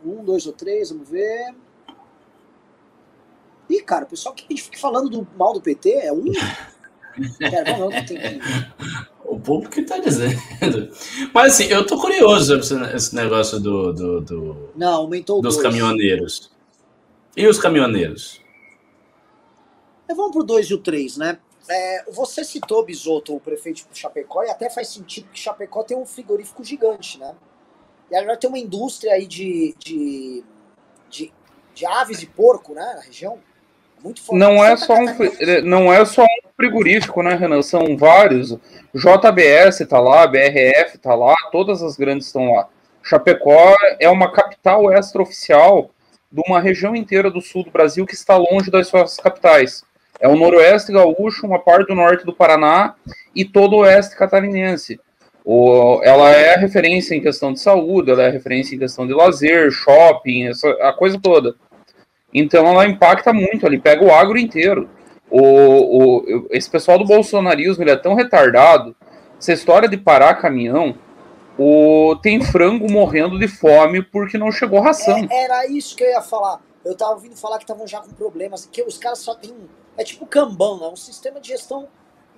[0.06, 1.56] Um, dois ou três, vamos ver.
[3.68, 6.24] Ih, cara, o pessoal que a gente fica falando do mal do PT é um.
[7.40, 8.40] Pera, não, não tem
[9.24, 10.40] O povo que tá dizendo.
[11.34, 13.92] Mas assim, eu tô curioso sobre esse negócio do.
[13.92, 15.66] do, do não, aumentou Dos dois.
[15.66, 16.52] caminhoneiros.
[17.36, 18.40] E os caminhoneiros?
[20.08, 21.40] É, vamos pro 2 e o 3, né?
[21.70, 25.98] É, você citou, Bisoto, o prefeito de Chapecó, e até faz sentido que Chapecó tem
[25.98, 27.34] um frigorífico gigante, né?
[28.12, 30.44] E agora tem uma indústria aí de, de,
[31.10, 31.34] de,
[31.74, 33.40] de aves e porco, né, na região.
[34.04, 34.40] Muito forte.
[34.40, 35.06] Não é, só um,
[35.64, 37.64] não é só um frigorífico, né, Renan?
[37.64, 38.56] São vários.
[38.94, 42.70] JBS está lá, BRF está lá, todas as grandes estão lá.
[43.02, 45.90] Chapecó é uma capital extraoficial
[46.32, 49.84] de uma região inteira do sul do Brasil que está longe das suas capitais.
[50.20, 52.96] É o noroeste gaúcho, uma parte do norte do Paraná
[53.36, 55.00] e todo o oeste catarinense.
[55.44, 59.70] O, ela é referência em questão de saúde, ela é referência em questão de lazer,
[59.70, 61.56] shopping, essa, a coisa toda.
[62.34, 64.90] Então ela impacta muito, ele pega o agro inteiro.
[65.30, 68.96] O, o, esse pessoal do bolsonarismo ele é tão retardado.
[69.38, 70.98] Essa história de parar caminhão,
[71.58, 75.28] o, tem frango morrendo de fome porque não chegou ração.
[75.30, 76.60] É, era isso que eu ia falar.
[76.84, 79.54] Eu tava ouvindo falar que estavam já com problemas, que os caras só tem.
[79.98, 81.88] É tipo Kanban, é um sistema de gestão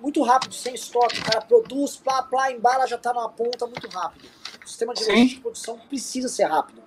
[0.00, 1.20] muito rápido, sem estoque.
[1.20, 4.28] O cara produz, plá, plá, embala, já tá numa ponta muito rápido.
[4.64, 6.82] O sistema de de produção precisa ser rápido.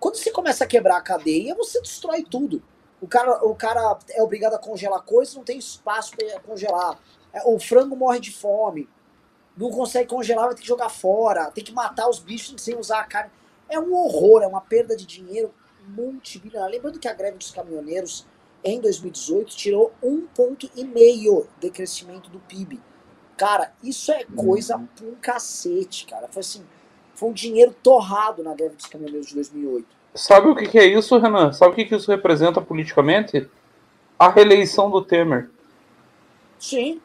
[0.00, 2.62] Quando você começa a quebrar a cadeia, você destrói tudo.
[3.00, 6.98] O cara, o cara é obrigado a congelar coisas, não tem espaço para congelar.
[7.32, 8.88] É, o frango morre de fome.
[9.56, 11.50] Não consegue congelar, vai ter que jogar fora.
[11.50, 13.30] Tem que matar os bichos sem usar a carne.
[13.68, 15.52] É um horror, é uma perda de dinheiro
[15.88, 16.74] multibilionária.
[16.76, 18.26] Lembrando que a greve dos caminhoneiros
[18.70, 22.80] em 2018 tirou um ponto e meio de crescimento do PIB.
[23.36, 24.86] Cara, isso é coisa uhum.
[24.86, 26.26] pra um cacete, cara.
[26.30, 26.64] Foi assim,
[27.14, 29.86] foi um dinheiro torrado na greve dos caminhoneiros de 2008.
[30.14, 31.52] Sabe o que, que é isso, Renan?
[31.52, 33.48] Sabe o que, que isso representa politicamente?
[34.18, 35.50] A reeleição do Temer.
[36.58, 37.00] Sim.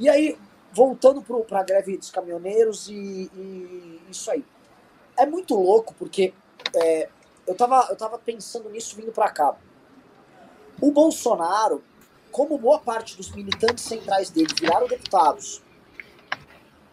[0.00, 0.38] E aí,
[0.72, 4.44] voltando para a greve dos caminhoneiros e, e, isso aí.
[5.16, 6.32] É muito louco porque
[6.74, 7.08] é,
[7.46, 9.56] eu, tava, eu tava pensando nisso vindo para cá.
[10.80, 11.82] O Bolsonaro,
[12.30, 15.62] como boa parte dos militantes centrais dele viraram deputados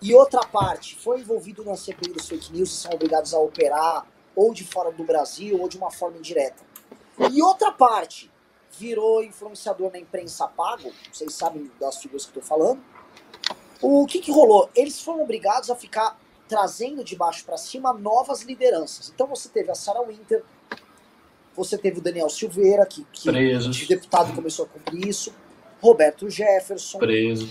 [0.01, 4.05] e outra parte foi envolvido na CPI dos fake news e são obrigados a operar
[4.35, 6.63] ou de fora do Brasil, ou de uma forma indireta.
[7.31, 8.31] E outra parte
[8.71, 12.83] virou influenciador na imprensa pago, vocês sabem das figuras que estou falando.
[13.81, 14.69] O que, que rolou?
[14.75, 19.11] Eles foram obrigados a ficar trazendo de baixo para cima novas lideranças.
[19.13, 20.43] Então você teve a Sarah Winter,
[21.55, 25.33] você teve o Daniel Silveira, que, que de deputado começou a cumprir isso,
[25.81, 26.99] Roberto Jefferson.
[26.99, 27.49] Preso.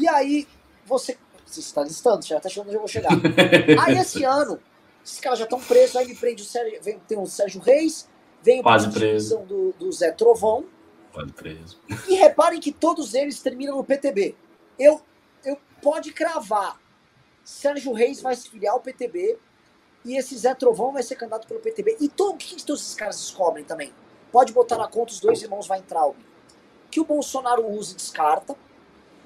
[0.00, 0.46] E aí
[0.84, 1.16] você.
[1.46, 3.10] Você está listando, já está chegando onde eu vou chegar.
[3.82, 4.60] aí esse ano,
[5.02, 8.06] esses caras já estão presos, aí me prende o Sérgio, vem, tem o Sérgio Reis,
[8.42, 9.38] vem Quase preso.
[9.38, 10.66] Do, do Zé Trovão.
[11.10, 11.80] Quase preso.
[12.06, 14.36] E reparem que todos eles terminam no PTB.
[14.78, 15.00] Eu,
[15.42, 16.78] eu pode cravar.
[17.42, 19.38] Sérgio Reis vai se filiar ao PTB
[20.04, 21.96] e esse Zé Trovão vai ser candidato pelo PTB.
[22.00, 23.92] E o que todos esses caras descobrem também?
[24.30, 26.16] Pode botar na conta os dois irmãos Weintraub.
[26.90, 28.56] Que o Bolsonaro usa e descarta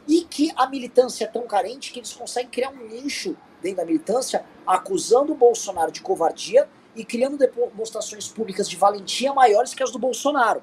[0.08, 3.84] e que a militância é tão carente que eles conseguem criar um nicho dentro da
[3.84, 9.92] militância, acusando o Bolsonaro de covardia e criando demonstrações públicas de valentia maiores que as
[9.92, 10.62] do Bolsonaro.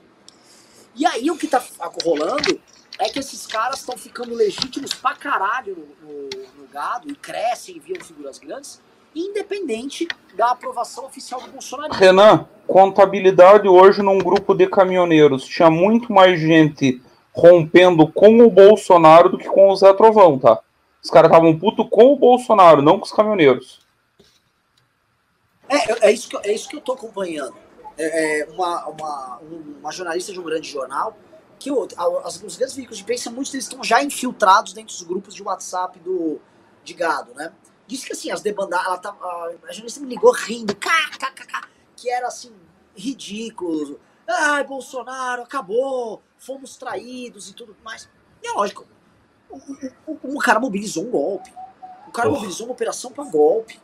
[0.96, 1.64] E aí o que tá
[2.04, 2.62] rolando
[3.00, 7.78] é que esses caras estão ficando legítimos pra caralho no, no, no, gado e crescem
[7.78, 8.82] e viram figuras grandes,
[9.16, 11.94] independente da aprovação oficial do Bolsonaro.
[11.94, 17.02] Renan, contabilidade hoje num grupo de caminhoneiros tinha muito mais gente
[17.34, 20.60] rompendo com o Bolsonaro do que com o Zé Trovão, tá?
[21.04, 23.80] Os caras estavam puto com o Bolsonaro, não com os caminhoneiros.
[25.68, 27.56] É, é, isso, que, é isso que eu tô acompanhando.
[27.98, 29.40] É, é uma, uma,
[29.82, 31.16] uma jornalista de um grande jornal,
[31.58, 31.70] que
[32.24, 35.44] as, os grandes veículos de imprensa, muitos deles estão já infiltrados dentro dos grupos de
[35.44, 36.40] WhatsApp do,
[36.84, 37.52] de gado, né?
[37.90, 42.28] Disse que assim, as debandadas, ela tá, a, jornalista me ligou rindo, kkkk, que era
[42.28, 42.54] assim,
[42.96, 44.00] ridículo.
[44.28, 48.08] Ai, Bolsonaro, acabou, fomos traídos e tudo mais.
[48.44, 48.86] E é lógico,
[49.50, 49.58] o,
[50.06, 51.52] o, o cara mobilizou um golpe.
[52.08, 52.34] O cara oh.
[52.34, 53.82] mobilizou uma operação para golpe.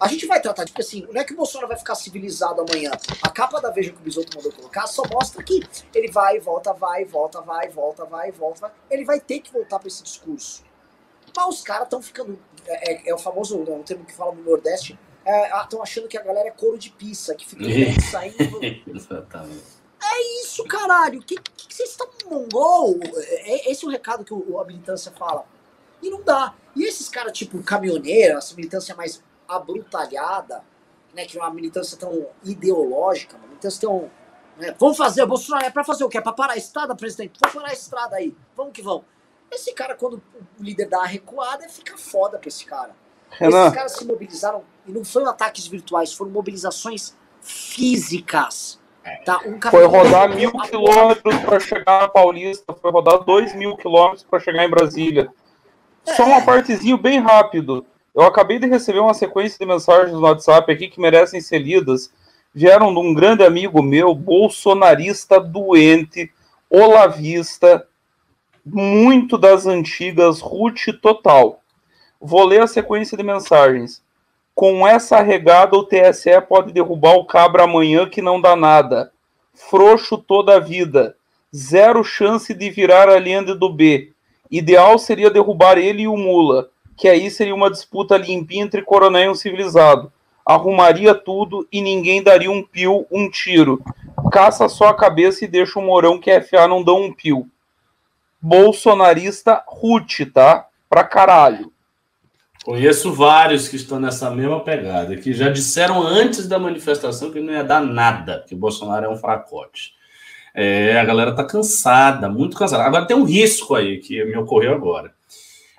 [0.00, 2.62] A gente vai tratar de tipo assim, não é que o Bolsonaro vai ficar civilizado
[2.62, 2.92] amanhã.
[3.22, 5.62] A capa da Veja que o Bisoto mandou colocar só mostra que
[5.94, 8.60] ele vai e volta, vai e volta, vai e volta, vai e volta.
[8.62, 8.72] Vai.
[8.90, 10.64] Ele vai ter que voltar para esse discurso.
[11.36, 12.38] Mas os caras estão ficando.
[12.66, 14.98] É, é, é, o famoso, é um termo que fala no Nordeste.
[15.62, 17.64] Estão é, achando que a galera é couro de pizza, que fica
[18.10, 18.60] saindo.
[18.86, 19.76] Exatamente.
[20.02, 21.20] É isso, caralho.
[21.20, 22.98] Que, que, que vocês estão mongol?
[23.02, 25.44] É, é, esse é o recado que o, a militância fala.
[26.02, 26.54] E não dá.
[26.74, 30.62] E esses caras, tipo, caminhoneiro, essa militância mais abrutalhada,
[31.14, 34.10] né, que é uma militância tão ideológica, uma militância tão.
[34.58, 36.18] Né, vamos fazer, Bolsonaro é pra fazer o quê?
[36.18, 37.38] É pra parar a estrada, presidente?
[37.40, 38.36] Vamos parar a estrada aí.
[38.54, 39.04] Vamos que vamos.
[39.50, 40.22] Esse cara, quando
[40.58, 42.94] o líder dá a recuada, fica foda pra esse cara.
[43.30, 43.64] Renan.
[43.64, 48.78] Esses caras se mobilizaram, e não foram ataques virtuais, foram mobilizações físicas.
[49.24, 54.24] Tá, um foi rodar mil quilômetros para chegar na Paulista, foi rodar dois mil quilômetros
[54.24, 55.32] para chegar em Brasília.
[56.04, 57.86] Só uma partezinha bem rápido.
[58.12, 62.10] Eu acabei de receber uma sequência de mensagens no WhatsApp aqui que merecem ser lidas.
[62.52, 66.32] Vieram de um grande amigo meu, bolsonarista doente,
[66.68, 67.86] olavista,
[68.68, 71.60] muito das antigas, Ruth total.
[72.20, 74.02] Vou ler a sequência de mensagens.
[74.56, 79.12] Com essa regada, o TSE pode derrubar o cabra amanhã que não dá nada.
[79.54, 81.14] Frouxo toda a vida.
[81.54, 84.10] Zero chance de virar a lenda do B.
[84.50, 89.26] Ideal seria derrubar ele e o Mula, que aí seria uma disputa limpinha entre coronel
[89.26, 90.12] e um civilizado.
[90.44, 93.80] Arrumaria tudo e ninguém daria um pio, um tiro.
[94.32, 97.48] Caça só a cabeça e deixa o Morão que FA não dá um pio.
[98.46, 100.68] Bolsonarista Ruth, tá?
[100.88, 101.72] Pra caralho.
[102.64, 107.52] Conheço vários que estão nessa mesma pegada, que já disseram antes da manifestação que não
[107.52, 109.94] ia dar nada, que o Bolsonaro é um fracote.
[110.54, 112.84] É, a galera tá cansada, muito cansada.
[112.84, 115.12] Agora tem um risco aí que me ocorreu agora.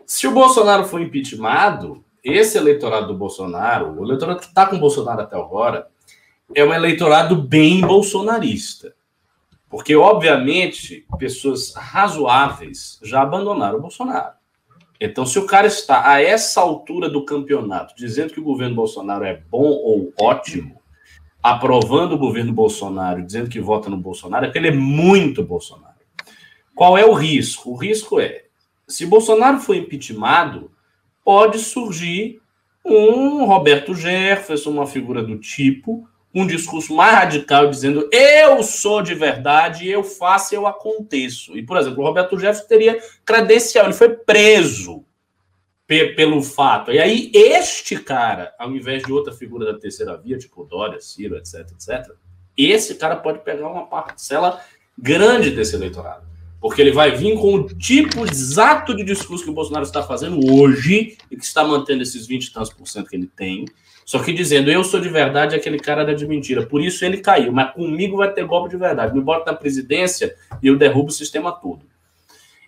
[0.06, 4.80] Se o Bolsonaro for impeachmentado, esse eleitorado do Bolsonaro, o eleitorado que está com o
[4.80, 5.88] Bolsonaro até agora,
[6.54, 8.94] é um eleitorado bem bolsonarista.
[9.70, 14.38] Porque, obviamente, pessoas razoáveis já abandonaram o Bolsonaro.
[15.00, 19.26] Então, se o cara está a essa altura do campeonato dizendo que o governo Bolsonaro
[19.26, 20.82] é bom ou ótimo,
[21.44, 25.96] aprovando o governo Bolsonaro, dizendo que vota no Bolsonaro, é porque ele é muito Bolsonaro.
[26.74, 27.72] Qual é o risco?
[27.72, 28.46] O risco é,
[28.88, 30.72] se Bolsonaro for impeachmentado,
[31.24, 32.42] pode surgir
[32.86, 36.08] um Roberto Jefferson, uma figura do tipo,
[36.38, 41.58] um discurso mais radical dizendo eu sou de verdade, eu faço, eu aconteço.
[41.58, 45.04] E, por exemplo, o Roberto Jefferson teria credencial, ele foi preso
[45.88, 46.92] pelo fato.
[46.92, 51.38] E aí, este cara, ao invés de outra figura da terceira via, tipo Dória, Ciro,
[51.38, 52.12] etc, etc,
[52.56, 54.62] esse cara pode pegar uma parcela
[54.96, 56.28] grande desse eleitorado.
[56.60, 60.40] Porque ele vai vir com o tipo exato de discurso que o Bolsonaro está fazendo
[60.54, 63.66] hoje e que está mantendo esses 20 e tantos por cento que ele tem
[64.08, 66.66] só que dizendo, eu sou de verdade, aquele cara era de mentira.
[66.66, 67.52] Por isso ele caiu.
[67.52, 69.14] Mas comigo vai ter golpe de verdade.
[69.14, 70.34] Me bota na presidência
[70.64, 71.86] e eu derrubo o sistema todo.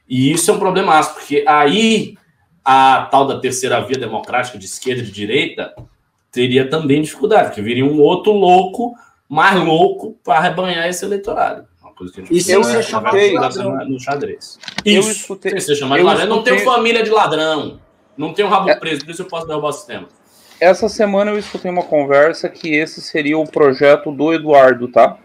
[0.05, 2.17] E isso é um problema, porque aí
[2.63, 5.73] a tal da terceira via democrática de esquerda e de direita
[6.29, 8.93] teria também dificuldade, porque viria um outro louco,
[9.29, 11.65] mais louco, para arrebanhar esse eleitorado.
[11.81, 13.87] Uma coisa que a gente e sem ser chamado de ladrão.
[13.87, 14.59] No xadrez.
[14.83, 16.25] Isso, eu escutei, sem ser chamado de ladrão.
[16.25, 17.79] Eu não tenho família de ladrão.
[18.17, 18.75] Não tenho rabo é...
[18.75, 20.18] preso, por isso eu posso derrubar o sistema.
[20.59, 25.17] Essa semana eu escutei uma conversa que esse seria o projeto do Eduardo, tá?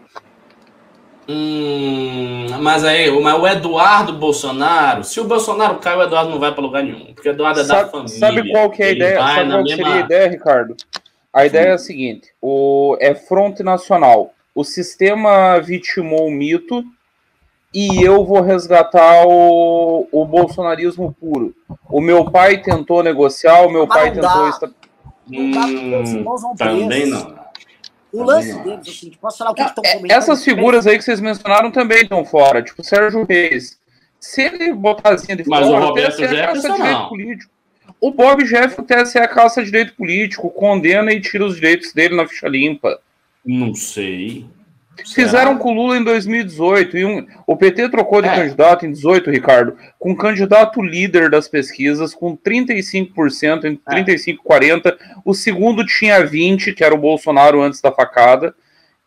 [1.27, 6.53] Hum, mas aí, mas o Eduardo Bolsonaro, se o Bolsonaro cai, o Eduardo não vai
[6.53, 8.19] para lugar nenhum, porque o Eduardo é sabe, da família.
[8.19, 9.17] Sabe qual que é a ideia?
[9.17, 9.75] Sabe qual mesma...
[9.75, 10.75] seria a ideia, Ricardo?
[11.33, 14.33] A ideia é a seguinte: o, é fronte nacional.
[14.53, 16.81] O sistema vitimou o mito
[17.73, 21.53] e eu vou resgatar o, o bolsonarismo puro.
[21.89, 24.49] O meu pai tentou negociar, o meu pai tentou.
[25.31, 25.51] Hum,
[26.57, 27.45] também não.
[28.11, 30.11] O lance deles, assim, tipo, posso falar o que estão comentando?
[30.11, 33.77] Essas figuras aí que vocês mencionaram também estão fora, tipo Sérgio Reis.
[34.19, 37.09] Se ele botar assim de Mas fora, o Roberto Jefferson não.
[37.09, 37.51] Político.
[37.99, 42.15] O Bob Jeff, o TSE é caça direito político, condena e tira os direitos dele
[42.15, 42.99] na ficha limpa.
[43.43, 44.45] Não sei.
[45.03, 48.35] Fizeram com o Lula em 2018 e um, o PT trocou de é.
[48.35, 54.43] candidato em 18, Ricardo, com um candidato líder das pesquisas com 35%, entre 35 e
[54.43, 54.97] 40.
[55.25, 58.55] O segundo tinha 20, que era o Bolsonaro antes da facada.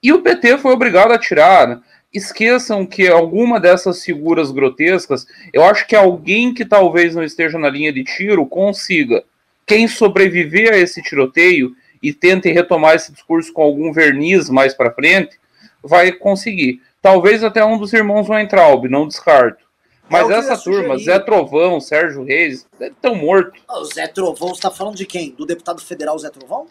[0.02, 1.66] E o PT foi obrigado a tirar.
[1.66, 1.80] Né?
[2.12, 7.68] Esqueçam que alguma dessas figuras grotescas, eu acho que alguém que talvez não esteja na
[7.68, 9.22] linha de tiro consiga.
[9.66, 14.92] Quem sobreviver a esse tiroteio e tente retomar esse discurso com algum verniz mais para
[14.92, 15.38] frente,
[15.82, 16.82] vai conseguir.
[17.00, 19.68] Talvez até um dos irmãos Weintraub, não descarto.
[20.08, 21.04] Mas essa turma, sugerir.
[21.04, 23.60] Zé Trovão, Sérgio Reis, estão mortos.
[23.68, 25.32] O Zé Trovão, você está falando de quem?
[25.32, 26.66] Do deputado federal Zé Trovão?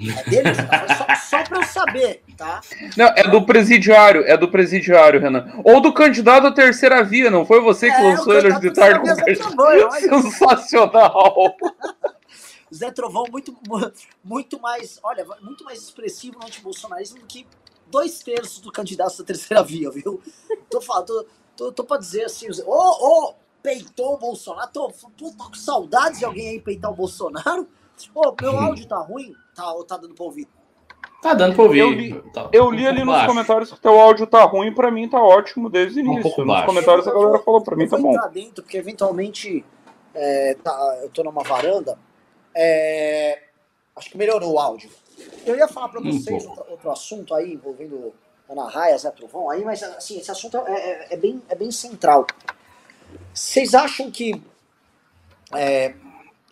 [0.00, 0.54] É dele?
[0.54, 2.60] Tá só, só para eu saber, tá?
[2.96, 5.50] Não, é do presidiário, é do presidiário, Renan.
[5.64, 8.72] Ou do candidato à terceira via, não foi você que é, lançou ele hoje de
[8.72, 9.00] tarde?
[9.00, 11.56] Com Sensacional!
[12.72, 13.56] Zé Trovão muito,
[14.22, 17.46] muito mais, olha, muito mais expressivo no antibolsonarismo do que
[17.90, 20.20] dois terços do candidato da terceira via, viu?
[20.70, 21.26] Tô falando, tô,
[21.56, 25.54] tô, tô pra dizer assim, ô, ô, oh, peitou o Bolsonaro, tô, tô, tô, com
[25.54, 27.68] saudades de alguém aí peitar o Bolsonaro.
[28.14, 29.34] Ô, oh, meu áudio tá ruim?
[29.54, 30.48] Tá, ou tá dando pra ouvir?
[31.20, 31.80] Tá dando pra ouvir.
[31.80, 35.08] Eu li, tá, eu li ali nos comentários que teu áudio tá ruim, pra mim
[35.08, 36.42] tá ótimo desde o início.
[36.42, 38.14] Um nos comentários eu, a galera falou pra mim tá bom.
[38.14, 39.64] Eu dentro, porque eventualmente
[40.14, 41.98] é, tá, eu tô numa varanda,
[42.54, 43.42] é,
[43.96, 44.90] acho que melhorou o áudio.
[45.44, 48.12] Eu ia falar para vocês um outro, outro, assunto aí envolvendo
[48.48, 51.70] Ana Raia, Zé Trovão aí, mas assim, esse assunto é, é, é bem, é bem
[51.70, 52.26] central.
[53.32, 54.42] Vocês acham que
[55.54, 55.94] é,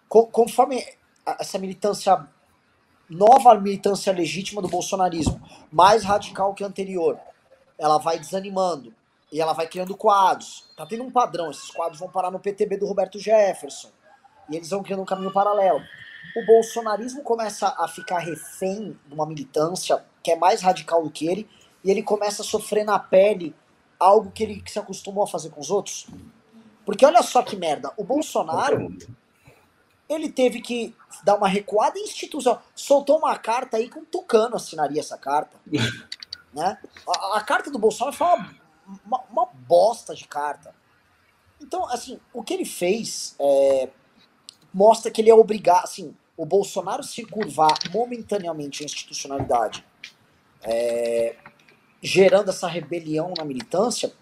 [0.09, 0.85] conforme
[1.39, 2.27] essa militância
[3.09, 5.41] nova militância legítima do bolsonarismo,
[5.71, 7.19] mais radical que a anterior,
[7.79, 8.93] ela vai desanimando.
[9.31, 10.65] E ela vai criando quadros.
[10.77, 11.51] Tá tendo um padrão.
[11.51, 13.91] Esses quadros vão parar no PTB do Roberto Jefferson.
[14.49, 15.83] E eles vão criando um caminho paralelo.
[16.37, 21.27] O bolsonarismo começa a ficar refém de uma militância que é mais radical do que
[21.27, 21.49] ele.
[21.83, 23.55] E ele começa a sofrer na pele
[23.99, 26.07] algo que ele se acostumou a fazer com os outros.
[26.85, 27.91] Porque olha só que merda.
[27.97, 28.95] O Bolsonaro
[30.09, 32.63] ele teve que dar uma recuada institucional.
[32.75, 35.59] Soltou uma carta aí que um tucano assinaria essa carta.
[36.53, 36.79] né?
[37.09, 38.55] A, a, carta do Bolsonaro foi uma,
[39.07, 40.75] uma, uma, bosta de carta.
[41.61, 43.89] Então, assim, o que ele fez é,
[44.73, 45.85] mostra que ele é obrigado.
[45.85, 49.85] Assim, o Bolsonaro se curvar momentaneamente à institucionalidade,
[50.63, 51.35] é,
[52.03, 54.13] gerando essa rebelião na militância,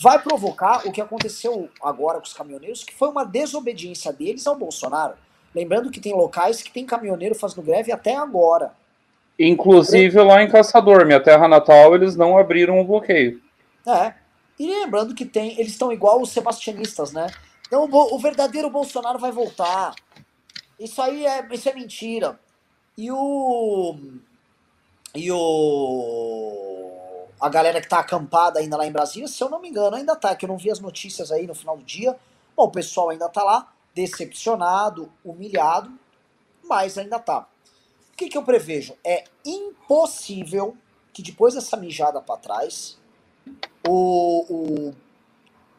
[0.00, 4.56] vai provocar o que aconteceu agora com os caminhoneiros, que foi uma desobediência deles ao
[4.56, 5.14] Bolsonaro.
[5.54, 8.74] Lembrando que tem locais que tem caminhoneiro fazendo greve até agora.
[9.38, 13.40] Inclusive lá em Caçador, minha terra natal, eles não abriram o bloqueio.
[13.86, 14.14] É.
[14.58, 17.26] E lembrando que tem, eles estão igual os sebastianistas, né?
[17.66, 19.94] Então o, o, verdadeiro Bolsonaro vai voltar.
[20.82, 22.40] Isso aí é, isso é mentira.
[22.98, 23.96] E o
[25.14, 29.68] e o a galera que tá acampada ainda lá em Brasília, se eu não me
[29.68, 32.18] engano, ainda tá, que eu não vi as notícias aí no final do dia.
[32.56, 35.92] Bom, o pessoal ainda tá lá decepcionado, humilhado,
[36.64, 37.46] mas ainda tá.
[38.12, 38.96] O que, que eu prevejo?
[39.04, 40.76] É impossível
[41.12, 42.98] que depois dessa mijada para trás,
[43.86, 44.94] o, o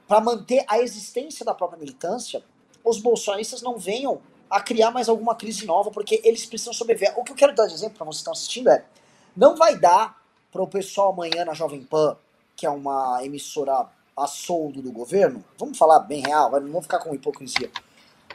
[0.08, 2.42] para manter a existência da própria militância,
[2.86, 4.22] os bolsonaristas não venham
[4.54, 7.18] a criar mais alguma crise nova, porque eles precisam sobreviver.
[7.18, 8.86] O que eu quero dar de exemplo para vocês que estão assistindo é:
[9.36, 12.16] não vai dar para o pessoal amanhã na Jovem Pan,
[12.56, 17.00] que é uma emissora a soldo do governo, vamos falar bem real, não vamos ficar
[17.00, 17.72] com hipocrisia.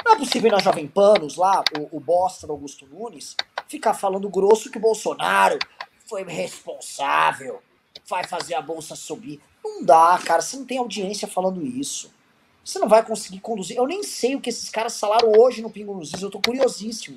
[0.05, 3.37] Não é possível na Jovem Panos lá, o, o bosta do Augusto Nunes,
[3.69, 5.57] ficar falando grosso que o Bolsonaro
[6.09, 7.62] foi responsável,
[8.09, 9.41] vai fazer a bolsa subir.
[9.62, 12.11] Não dá, cara, você não tem audiência falando isso.
[12.69, 13.79] Você não vai conseguir conduzir.
[13.79, 16.39] Eu nem sei o que esses caras falaram hoje no Pingo nos Is, eu tô
[16.39, 17.16] curiosíssimo.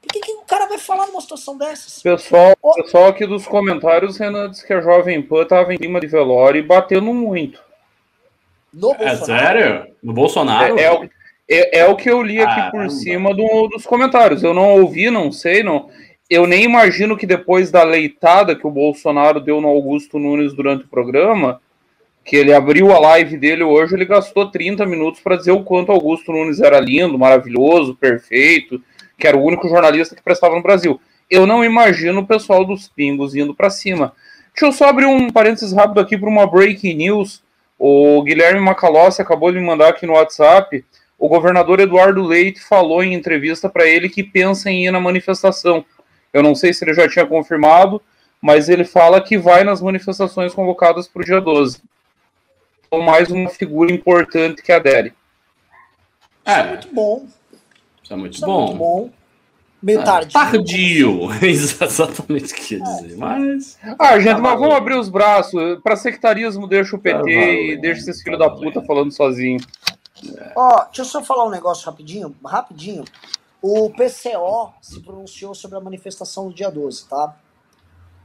[0.00, 2.00] Por que, que o cara vai falar numa situação dessas?
[2.00, 2.72] Pessoal, oh.
[2.74, 6.60] pessoal aqui dos comentários, Renan disse que a Jovem Pan tava em cima de velório
[6.60, 7.60] e batendo muito.
[8.72, 9.92] No é sério?
[10.00, 10.78] No Bolsonaro?
[10.78, 11.10] É, é, o,
[11.48, 14.44] é, é, o que eu li aqui ah, por cima do, dos comentários.
[14.44, 15.90] Eu não ouvi, não sei, não.
[16.30, 20.84] Eu nem imagino que depois da leitada que o Bolsonaro deu no Augusto Nunes durante
[20.84, 21.60] o programa,
[22.26, 25.92] que ele abriu a live dele hoje, ele gastou 30 minutos para dizer o quanto
[25.92, 28.82] Augusto Nunes era lindo, maravilhoso, perfeito,
[29.16, 31.00] que era o único jornalista que prestava no Brasil.
[31.30, 34.12] Eu não imagino o pessoal dos pingos indo para cima.
[34.52, 37.42] Deixa eu só abrir um parênteses rápido aqui para uma breaking news.
[37.78, 40.84] O Guilherme Macalossi acabou de me mandar aqui no WhatsApp
[41.18, 45.84] o governador Eduardo Leite falou em entrevista para ele que pensa em ir na manifestação.
[46.32, 48.02] Eu não sei se ele já tinha confirmado,
[48.40, 51.80] mas ele fala que vai nas manifestações convocadas para o dia 12.
[52.86, 55.12] Então, mais uma figura importante que adere.
[56.44, 57.26] É, Isso é muito bom.
[58.02, 58.62] Isso é muito Isso bom.
[58.62, 59.10] É muito bom.
[59.82, 60.32] Meio tardio.
[60.32, 63.12] Tardio, exatamente o que ia dizer.
[63.12, 63.16] É.
[63.16, 63.78] Mas.
[63.98, 65.80] Ah, gente, tá mas vamos abrir os braços.
[65.82, 69.60] Para sectarismo, deixa o PT tá e deixa esses filhos da puta falando sozinho.
[70.56, 73.04] Ó, oh, deixa eu só falar um negócio rapidinho, rapidinho.
[73.60, 77.36] O PCO se pronunciou sobre a manifestação do dia 12, tá?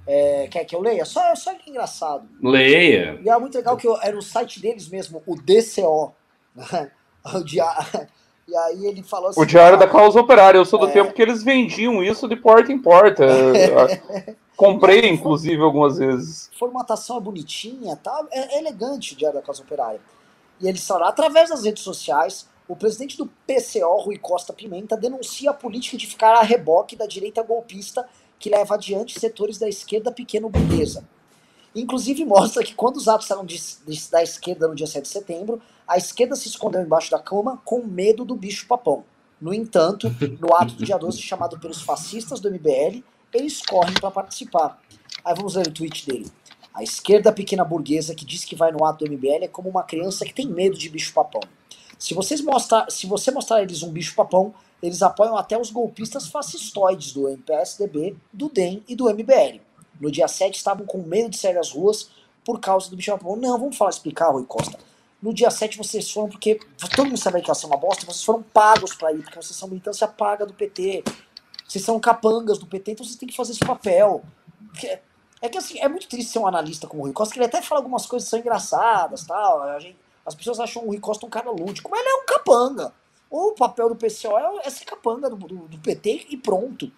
[0.07, 1.05] É, quer que eu leia?
[1.05, 2.27] Só, só que engraçado.
[2.41, 3.19] Leia.
[3.23, 6.13] E é muito legal que eu, era o site deles mesmo, o DCO.
[6.55, 6.91] Né?
[7.35, 7.63] O dia,
[8.47, 9.39] e aí ele falou assim.
[9.39, 10.57] O Diário da Causa Operária.
[10.57, 10.91] Eu sou do é...
[10.91, 13.25] tempo que eles vendiam isso de porta em porta.
[14.57, 16.49] Comprei, inclusive, algumas vezes.
[16.59, 18.25] Formatação é bonitinha, tá?
[18.31, 20.01] É, é elegante o Diário da Causa Operária.
[20.59, 25.51] E eles falaram, através das redes sociais, o presidente do PCO, Rui Costa Pimenta, denuncia
[25.51, 28.07] a política de ficar a reboque da direita golpista
[28.41, 31.07] que leva adiante setores da esquerda pequeno-burguesa.
[31.75, 33.45] Inclusive mostra que quando os atos saíram
[34.11, 37.85] da esquerda no dia 7 de setembro, a esquerda se escondeu embaixo da cama com
[37.85, 39.05] medo do bicho papão.
[39.39, 44.11] No entanto, no ato do dia 12 chamado pelos fascistas do MBL, eles correm para
[44.11, 44.81] participar.
[45.23, 46.29] Aí vamos ler o tweet dele.
[46.73, 49.83] A esquerda pequena burguesa que diz que vai no ato do MBL é como uma
[49.83, 51.41] criança que tem medo de bicho-papão.
[51.97, 57.13] Se, vocês mostrar, se você mostrar eles um bicho-papão, eles apoiam até os golpistas fascistoides
[57.13, 59.61] do MPSDB, do DEM e do MBL.
[59.99, 62.09] No dia 7 estavam com medo de sair às ruas
[62.43, 63.36] por causa do bicho-papão.
[63.36, 64.77] Não, vamos falar, explicar, Rui Costa.
[65.21, 66.59] No dia 7 vocês foram porque
[66.95, 69.55] todo mundo sabia que ia ser uma bosta, vocês foram pagos para ir, porque vocês
[69.55, 71.03] são militância paga do PT.
[71.67, 74.23] Vocês são capangas do PT, então vocês têm que fazer esse papel.
[75.39, 77.45] É que assim, é muito triste ser um analista como o Rui Costa, que ele
[77.45, 79.61] até fala algumas coisas que são engraçadas tal.
[80.25, 82.93] As pessoas acham o Rui Costa um cara lúdico, mas ele é um capanga.
[83.32, 86.91] O papel do PCO é, ser capanga do, do, do PT e pronto.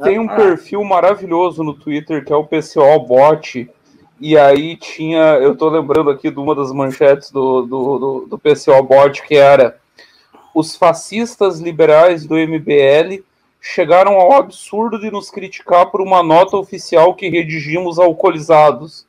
[0.00, 0.36] Tem um ah.
[0.36, 3.68] perfil maravilhoso no Twitter que é o PCO Bot.
[4.20, 8.38] E aí tinha, eu tô lembrando aqui de uma das manchetes do, do, do, do
[8.38, 9.76] PCO Bot, que era
[10.54, 13.24] os fascistas liberais do MBL
[13.60, 19.04] chegaram ao absurdo de nos criticar por uma nota oficial que redigimos alcoolizados.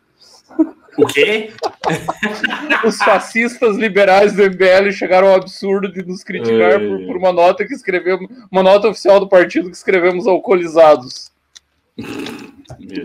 [0.98, 1.52] O quê?
[2.86, 7.66] Os fascistas liberais do MBL chegaram ao absurdo de nos criticar por, por, uma nota
[7.66, 11.32] que escrevemos, uma nota oficial do partido que escrevemos alcoolizados.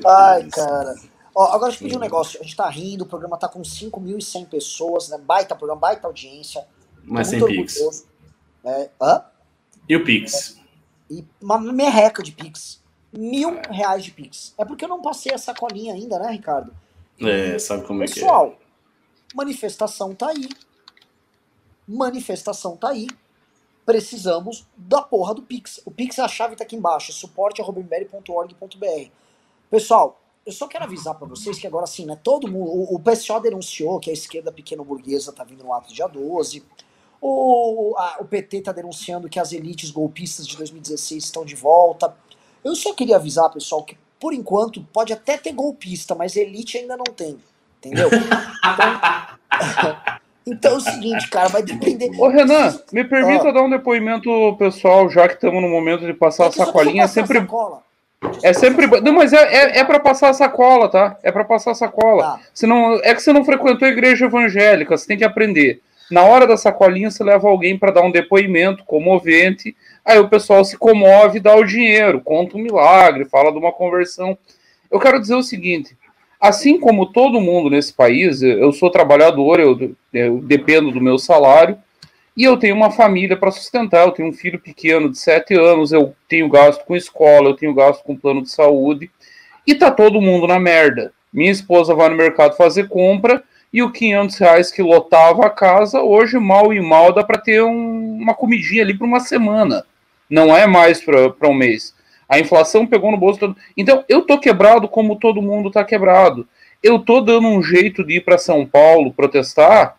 [0.06, 0.94] Ai, cara.
[1.34, 2.40] Ó, agora deixa eu pedir um negócio.
[2.40, 5.18] A gente tá rindo, o programa tá com 5.100 pessoas, né?
[5.18, 6.64] Baita programa, baita audiência.
[7.04, 8.04] Mas sem Pix.
[8.64, 9.22] É, hã?
[9.88, 10.58] E o Pix?
[11.10, 12.82] E uma merreca de Pix.
[13.12, 14.54] Mil reais de Pix.
[14.58, 16.72] É porque eu não passei a sacolinha ainda, né, Ricardo?
[17.20, 18.22] É, sabe como é que é.
[18.22, 18.58] Pessoal,
[19.34, 20.48] manifestação tá aí.
[21.86, 23.06] Manifestação tá aí.
[23.84, 25.80] Precisamos da porra do Pix.
[25.84, 27.12] O Pix, a chave tá aqui embaixo.
[27.12, 29.10] suporte.org.br
[29.70, 33.00] Pessoal, eu só quero avisar para vocês que agora assim, né, todo mundo, o, o
[33.00, 36.64] PSO denunciou que a esquerda pequeno burguesa tá vindo no ato dia 12.
[37.20, 42.16] O, a, o PT tá denunciando que as elites golpistas de 2016 estão de volta.
[42.64, 46.96] Eu só queria avisar, pessoal, que por enquanto, pode até ter golpista, mas elite ainda
[46.96, 47.38] não tem.
[47.78, 48.08] Entendeu?
[48.08, 49.96] Então,
[50.46, 52.10] então é o seguinte, cara, vai depender.
[52.18, 53.52] Ô, Renan, me permita ah.
[53.52, 57.04] dar um depoimento pessoal, já que estamos no momento de passar é a sacolinha.
[57.04, 57.40] É sempre.
[57.40, 57.82] Sacola.
[58.42, 58.86] É sempre.
[59.00, 61.16] Não, mas é, é, é para passar a sacola, tá?
[61.22, 62.22] É para passar a sacola.
[62.22, 62.40] Tá.
[62.52, 65.80] Senão, é que você não frequentou a igreja evangélica, você tem que aprender.
[66.10, 69.76] Na hora da sacolinha, você leva alguém para dar um depoimento comovente
[70.08, 74.38] Aí o pessoal se comove, dá o dinheiro, conta um milagre, fala de uma conversão.
[74.90, 75.94] Eu quero dizer o seguinte:
[76.40, 81.76] assim como todo mundo nesse país, eu sou trabalhador, eu, eu dependo do meu salário
[82.34, 84.06] e eu tenho uma família para sustentar.
[84.06, 87.74] Eu tenho um filho pequeno de 7 anos, eu tenho gasto com escola, eu tenho
[87.74, 89.10] gasto com plano de saúde
[89.66, 91.12] e tá todo mundo na merda.
[91.30, 96.00] Minha esposa vai no mercado fazer compra e o 500 reais que lotava a casa,
[96.00, 99.84] hoje mal e mal dá para ter um, uma comidinha ali para uma semana
[100.28, 101.94] não é mais para um mês.
[102.28, 103.56] A inflação pegou no bolso todo.
[103.76, 106.46] Então, eu tô quebrado como todo mundo tá quebrado.
[106.82, 109.96] Eu tô dando um jeito de ir para São Paulo protestar,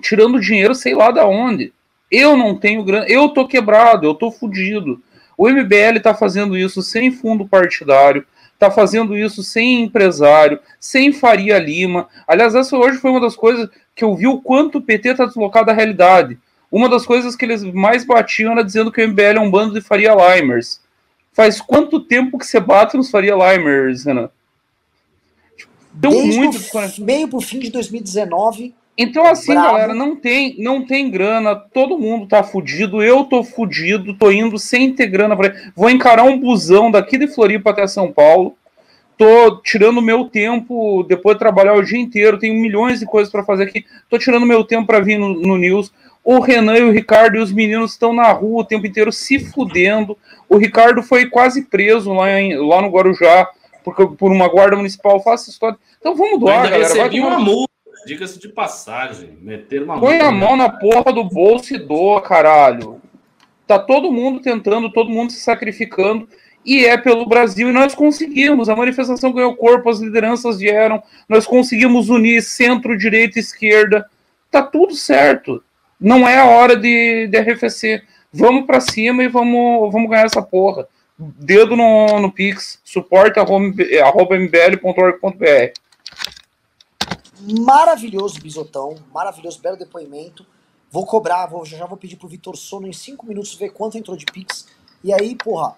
[0.00, 1.72] tirando dinheiro sei lá da onde.
[2.10, 5.00] Eu não tenho grana, eu tô quebrado, eu tô fudido.
[5.38, 8.26] O MBL tá fazendo isso sem fundo partidário,
[8.62, 12.08] tá fazendo isso sem empresário, sem Faria Lima.
[12.28, 15.24] Aliás, essa hoje foi uma das coisas que eu vi o quanto o PT tá
[15.26, 16.38] deslocado da realidade.
[16.70, 19.74] Uma das coisas que eles mais batiam era dizendo que o MBL é um bando
[19.74, 20.80] de Faria Limers.
[21.32, 24.30] Faz quanto tempo que você bate nos Faria Limers, Renan?
[25.56, 26.58] Tipo, deu Desde muito.
[26.58, 28.74] O meio pro fim de 2019.
[28.96, 29.68] Então, assim, bravo.
[29.68, 34.58] galera, não tem, não tem grana, todo mundo tá fudido, eu tô fudido, tô indo
[34.58, 35.54] sem ter grana pra...
[35.74, 38.54] Vou encarar um busão daqui de Floripa até São Paulo.
[39.16, 43.44] Tô tirando meu tempo, depois de trabalhar o dia inteiro, tenho milhões de coisas para
[43.44, 43.84] fazer aqui.
[44.10, 45.92] Tô tirando meu tempo para vir no, no News.
[46.24, 49.38] O Renan e o Ricardo e os meninos estão na rua o tempo inteiro se
[49.38, 50.16] fudendo.
[50.48, 53.48] O Ricardo foi quase preso lá, em, lá no Guarujá
[53.82, 55.20] por, por uma guarda municipal.
[55.20, 55.76] Faça história.
[55.98, 56.82] Então vamos doar, galera.
[56.82, 57.71] Recebi Vai uma multa,
[58.06, 59.38] diga-se de passagem.
[59.40, 63.00] Meter uma Põe a mão na porra do bolso e doa, caralho.
[63.66, 66.28] Tá todo mundo tentando, todo mundo se sacrificando.
[66.64, 68.68] E é pelo Brasil, e nós conseguimos.
[68.68, 74.08] A manifestação ganhou corpo, as lideranças vieram, nós conseguimos unir centro, direita, esquerda.
[74.50, 75.62] Tá tudo certo
[76.02, 78.02] não é a hora de, de arrefecer.
[78.32, 80.86] Vamos para cima e vamos, vamos ganhar essa porra.
[81.16, 85.72] Dedo no, no Pix, suporte arroba mbl.org.br.
[87.42, 88.96] Maravilhoso, Bisotão.
[89.12, 90.46] Maravilhoso, belo depoimento.
[90.90, 94.16] Vou cobrar, vou, já vou pedir pro Vitor Sono em cinco minutos ver quanto entrou
[94.16, 94.66] de Pix.
[95.02, 95.76] E aí, porra,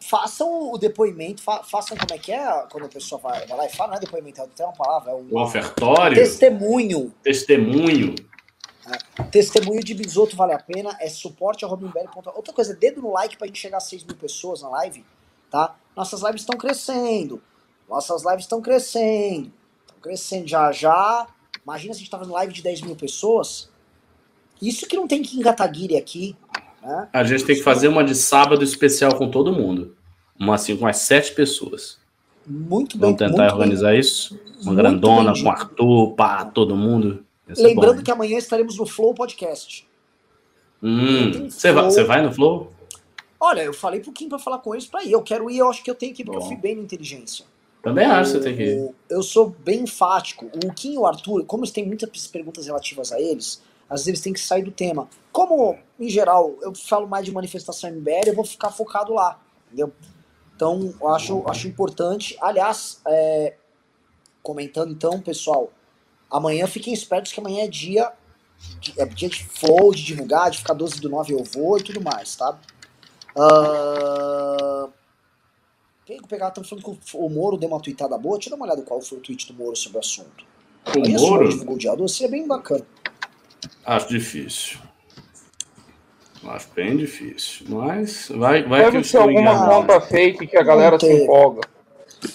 [0.00, 3.66] façam o depoimento, fa façam como é que é quando a pessoa vai, vai lá
[3.66, 6.16] e fala, não é depoimento, é uma palavra, é um, o ofertório.
[6.16, 7.14] Testemunho.
[7.22, 8.14] Testemunho.
[9.30, 13.58] Testemunho de Bisoto vale a pena, é suporte Outra coisa, dedo no like pra gente
[13.58, 15.04] chegar a 6 mil pessoas na live,
[15.50, 15.76] tá?
[15.94, 17.40] Nossas lives estão crescendo.
[17.88, 19.52] Nossas lives estão crescendo.
[20.00, 21.26] Crescendo já já.
[21.62, 23.70] Imagina se a gente tava no live de 10 mil pessoas.
[24.60, 26.36] Isso que não tem que engatar aqui.
[26.82, 27.08] Né?
[27.12, 29.96] A gente tem que fazer uma de sábado especial com todo mundo.
[30.38, 31.98] Uma assim, com as sete pessoas.
[32.46, 33.14] Muito bem.
[33.14, 34.00] Vamos tentar organizar bem.
[34.00, 34.38] isso?
[34.62, 37.24] Uma muito grandona bem, com Arthur, pá, todo mundo.
[37.56, 39.86] Lembrando bom, que amanhã estaremos no Flow Podcast.
[40.82, 42.72] Hum, você vai, vai no Flow?
[43.38, 45.12] Olha, eu falei pro Kim pra falar com eles pra ir.
[45.12, 46.44] Eu quero ir, eu acho que eu tenho que ir, porque bom.
[46.44, 47.44] eu fui bem na inteligência.
[47.82, 48.94] Também acho que você tem que ir.
[49.08, 50.50] Eu sou bem enfático.
[50.64, 54.08] O Kim e o Arthur, como eles têm muitas perguntas relativas a eles, às vezes
[54.08, 55.08] eles têm que sair do tema.
[55.32, 59.92] Como, em geral, eu falo mais de manifestação MBL, eu vou ficar focado lá, entendeu?
[60.54, 62.36] Então, eu acho, acho importante.
[62.40, 63.54] Aliás, é,
[64.42, 65.72] comentando então, pessoal,
[66.30, 68.12] amanhã fiquem espertos que amanhã é dia
[68.78, 71.82] de, é dia de flow, de divulgar, de ficar 12 do 9 eu vou e
[71.82, 72.58] tudo mais, tá?
[73.34, 74.92] Uh...
[76.10, 78.36] Quem pegar, estão falando que o Moro deu uma tweetada boa.
[78.36, 80.44] Deixa eu dar uma olhada qual foi o tweet do Moro sobre o assunto.
[80.84, 81.48] O Aí Moro?
[81.48, 82.84] divulgou o dia 12, seria bem bacana.
[83.86, 84.80] Acho difícil.
[86.44, 87.64] Acho bem difícil.
[87.68, 91.60] Mas vai, vai Deve que ser alguma conta fake que a galera se empolga.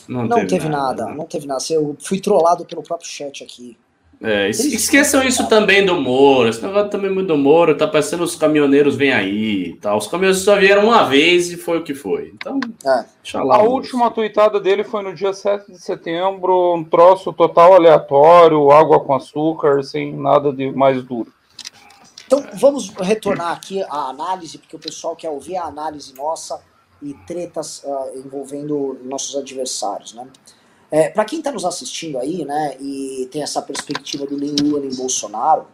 [0.07, 1.03] Não, não teve, teve nada.
[1.03, 1.17] nada.
[1.17, 1.61] não teve nada.
[1.69, 3.77] Eu fui trollado pelo próprio chat aqui.
[4.21, 6.49] É, esqueçam isso também do Moro.
[6.49, 9.73] Esse negócio também do Moro, tá parecendo os caminhoneiros vêm aí.
[9.81, 9.95] Tá?
[9.95, 12.31] Os caminhoneiros só vieram uma vez e foi o que foi.
[12.33, 13.37] Então, é.
[13.41, 18.71] lá, a última tweetada dele foi no dia 7 de setembro, um troço total aleatório,
[18.71, 21.31] água com açúcar, sem nada de mais duro.
[22.25, 26.59] Então, vamos retornar aqui à análise, porque o pessoal quer ouvir a análise nossa
[27.01, 30.27] e tretas uh, envolvendo nossos adversários, né?
[30.95, 34.79] É, para quem está nos assistindo aí, né, e tem essa perspectiva do nem Lula
[34.79, 35.67] nem Bolsonaro,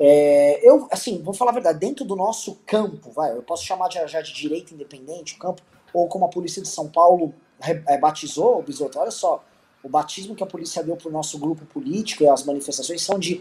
[0.00, 3.86] é, eu, assim, vou falar a verdade, dentro do nosso campo, vai, eu posso chamar
[3.86, 5.62] de, já de direita independente, o campo,
[5.94, 9.44] ou como a polícia de São Paulo é, batizou o Bisoto, olha só,
[9.80, 13.16] o batismo que a polícia deu para o nosso grupo político e as manifestações são
[13.16, 13.40] de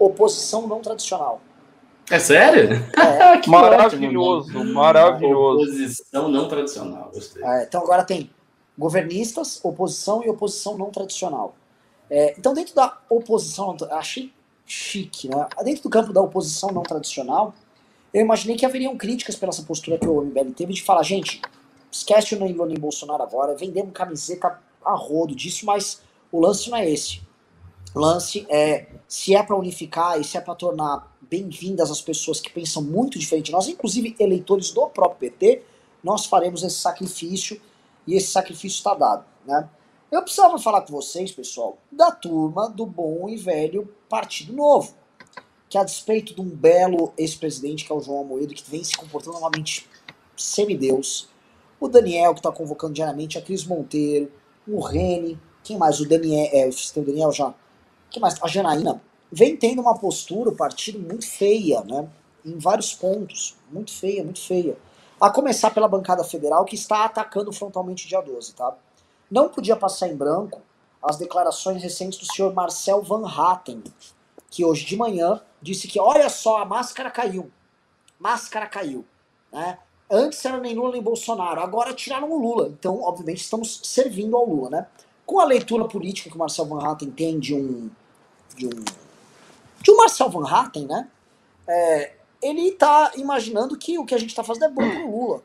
[0.00, 1.40] oposição não tradicional.
[2.10, 2.70] É sério?
[2.98, 5.62] É, maravilhoso, ótimo, maravilhoso.
[5.62, 7.40] Oposição não tradicional, gostei.
[7.44, 8.28] É, então agora tem
[8.78, 11.56] governistas, oposição e oposição não tradicional.
[12.10, 14.32] É, então, dentro da oposição, achei
[14.64, 15.48] chique, né?
[15.64, 17.54] Dentro do campo da oposição não tradicional,
[18.12, 21.40] eu imaginei que haveriam críticas pela essa postura que o MBL teve de falar, gente,
[21.90, 26.00] esquece o Lula e Bolsonaro agora, vendemos camiseta a rodo disso, mas
[26.30, 27.20] o lance não é esse.
[27.94, 32.40] O lance é, se é para unificar e se é para tornar bem-vindas as pessoas
[32.40, 35.62] que pensam muito diferente de nós, inclusive eleitores do próprio PT,
[36.02, 37.60] nós faremos esse sacrifício
[38.06, 39.24] e esse sacrifício está dado.
[39.46, 39.68] Né?
[40.10, 44.94] Eu precisava falar com vocês, pessoal, da turma do bom e velho Partido Novo,
[45.68, 48.96] que a despeito de um belo ex-presidente, que é o João Amoedo, que vem se
[48.96, 49.88] comportando novamente
[50.36, 51.28] semideus,
[51.80, 54.30] o Daniel, que está convocando diariamente, a Cris Monteiro,
[54.66, 56.00] o Rene, quem mais?
[56.00, 57.54] O Daniel, é, o Daniel já,
[58.10, 58.40] quem mais?
[58.42, 62.08] A Janaína, vem tendo uma postura, o partido, muito feia, né?
[62.44, 64.76] Em vários pontos, muito feia, muito feia.
[65.20, 68.76] A começar pela bancada federal, que está atacando frontalmente dia 12, tá?
[69.30, 70.60] Não podia passar em branco
[71.02, 73.82] as declarações recentes do senhor Marcel Van Hatten,
[74.50, 77.50] que hoje de manhã disse que, olha só, a máscara caiu.
[78.18, 79.04] Máscara caiu.
[79.52, 79.78] Né?
[80.10, 82.68] Antes era nem Lula nem Bolsonaro, agora tiraram o Lula.
[82.68, 84.86] Então, obviamente, estamos servindo ao Lula, né?
[85.24, 87.90] Com a leitura política que o Marcel Van Hatten tem de um.
[88.54, 88.84] de um.
[89.82, 91.08] de um Marcel Van Hatten, né?
[91.66, 92.15] É,
[92.46, 95.42] ele está imaginando que o que a gente está fazendo é bom pro Lula.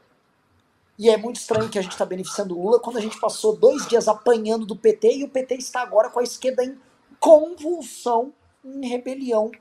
[0.97, 3.56] E é muito estranho que a gente está beneficiando o Lula quando a gente passou
[3.56, 6.78] dois dias apanhando do PT e o PT está agora com a esquerda em
[7.20, 8.32] convulsão,
[8.64, 9.52] em rebelião,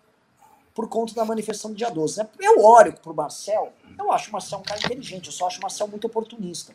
[0.74, 2.18] por conta da manifestação do dia 12.
[2.18, 2.28] Né?
[2.38, 5.62] Eu olho pro Marcel, eu acho o Marcel um cara inteligente, eu só acho o
[5.62, 6.74] Marcel muito oportunista.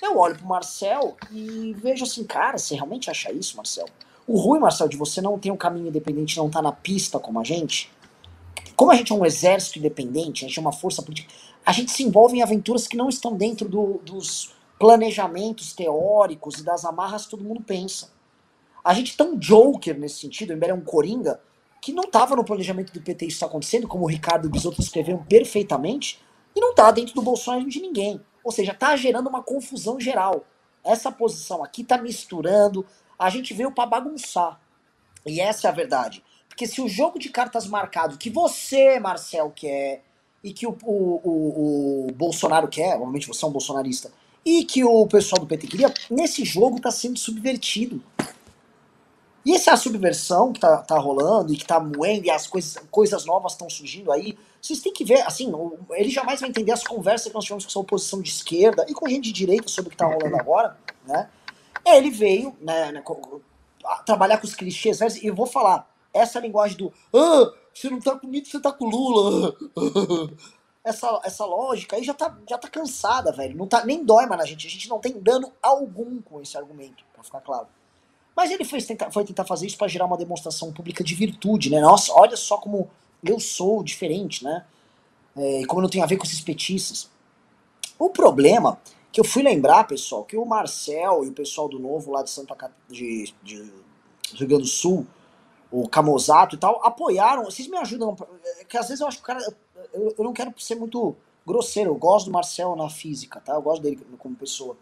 [0.00, 3.86] Eu olho pro Marcel e vejo assim, cara, você realmente acha isso, Marcel?
[4.26, 7.38] O ruim, Marcel, de você não ter um caminho independente, não tá na pista como
[7.38, 7.90] a gente,
[8.76, 11.32] como a gente é um exército independente, a gente é uma força política,
[11.64, 16.64] a gente se envolve em aventuras que não estão dentro do, dos planejamentos teóricos e
[16.64, 18.12] das amarras que todo mundo pensa.
[18.84, 21.40] A gente é tão joker nesse sentido, embora é um coringa,
[21.80, 24.50] que não estava no planejamento do PT isso está acontecendo, como o Ricardo e o
[24.50, 26.20] Bisotto escreveram perfeitamente,
[26.54, 28.20] e não está dentro do Bolsonaro de ninguém.
[28.42, 30.44] Ou seja, está gerando uma confusão geral.
[30.82, 32.84] Essa posição aqui está misturando,
[33.18, 34.60] a gente veio para bagunçar.
[35.26, 36.22] E essa é a verdade.
[36.54, 40.04] Porque se o jogo de cartas marcado que você, Marcel, quer,
[40.42, 44.12] e que o, o, o, o Bolsonaro quer, obviamente você é um bolsonarista,
[44.44, 48.00] e que o pessoal do PT queria, nesse jogo está sendo subvertido.
[49.44, 52.80] E essa é subversão que tá, tá rolando e que tá moendo e as coisas,
[52.88, 54.38] coisas novas estão surgindo aí.
[54.62, 55.52] Vocês têm que ver, assim,
[55.90, 58.94] ele jamais vai entender as conversas que nós tivemos com essa oposição de esquerda e
[58.94, 61.28] com gente de direita sobre o que tá rolando agora, né?
[61.84, 63.02] Ele veio, né, né
[64.06, 68.16] trabalhar com os clichês, e eu vou falar, essa linguagem do ah, você não tá
[68.16, 69.54] comigo, você tá com Lula.
[70.84, 73.56] essa, essa lógica aí já tá, já tá cansada, velho.
[73.56, 74.66] Não tá, nem dói mais na gente.
[74.66, 77.66] A gente não tem dano algum com esse argumento, pra ficar claro.
[78.36, 81.70] Mas ele foi tentar, foi tentar fazer isso para gerar uma demonstração pública de virtude,
[81.70, 81.80] né?
[81.80, 82.90] Nossa, olha só como
[83.24, 84.64] eu sou diferente, né?
[85.36, 87.10] É, e como não tem a ver com esses petistas.
[87.98, 88.78] O problema
[89.10, 92.30] que eu fui lembrar, pessoal, que o Marcel e o pessoal do Novo lá de
[92.30, 93.72] Santa de, de
[94.34, 95.06] Rio Grande do Sul
[95.74, 97.44] o Camozato e tal, apoiaram.
[97.44, 98.16] Vocês me ajudam,
[98.60, 99.40] é que às vezes eu acho que o cara.
[99.92, 103.54] Eu, eu não quero ser muito grosseiro, eu gosto do Marcel na física, tá?
[103.54, 104.76] Eu gosto dele como pessoa.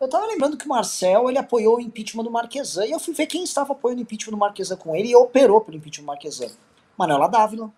[0.00, 3.12] Eu tava lembrando que o Marcel, ele apoiou o impeachment do Marquesan, e eu fui
[3.12, 6.06] ver quem estava apoiando o impeachment do Marquesan com ele e operou pelo impeachment do
[6.06, 6.50] Marquesan.
[6.96, 7.72] Manuela Dávila,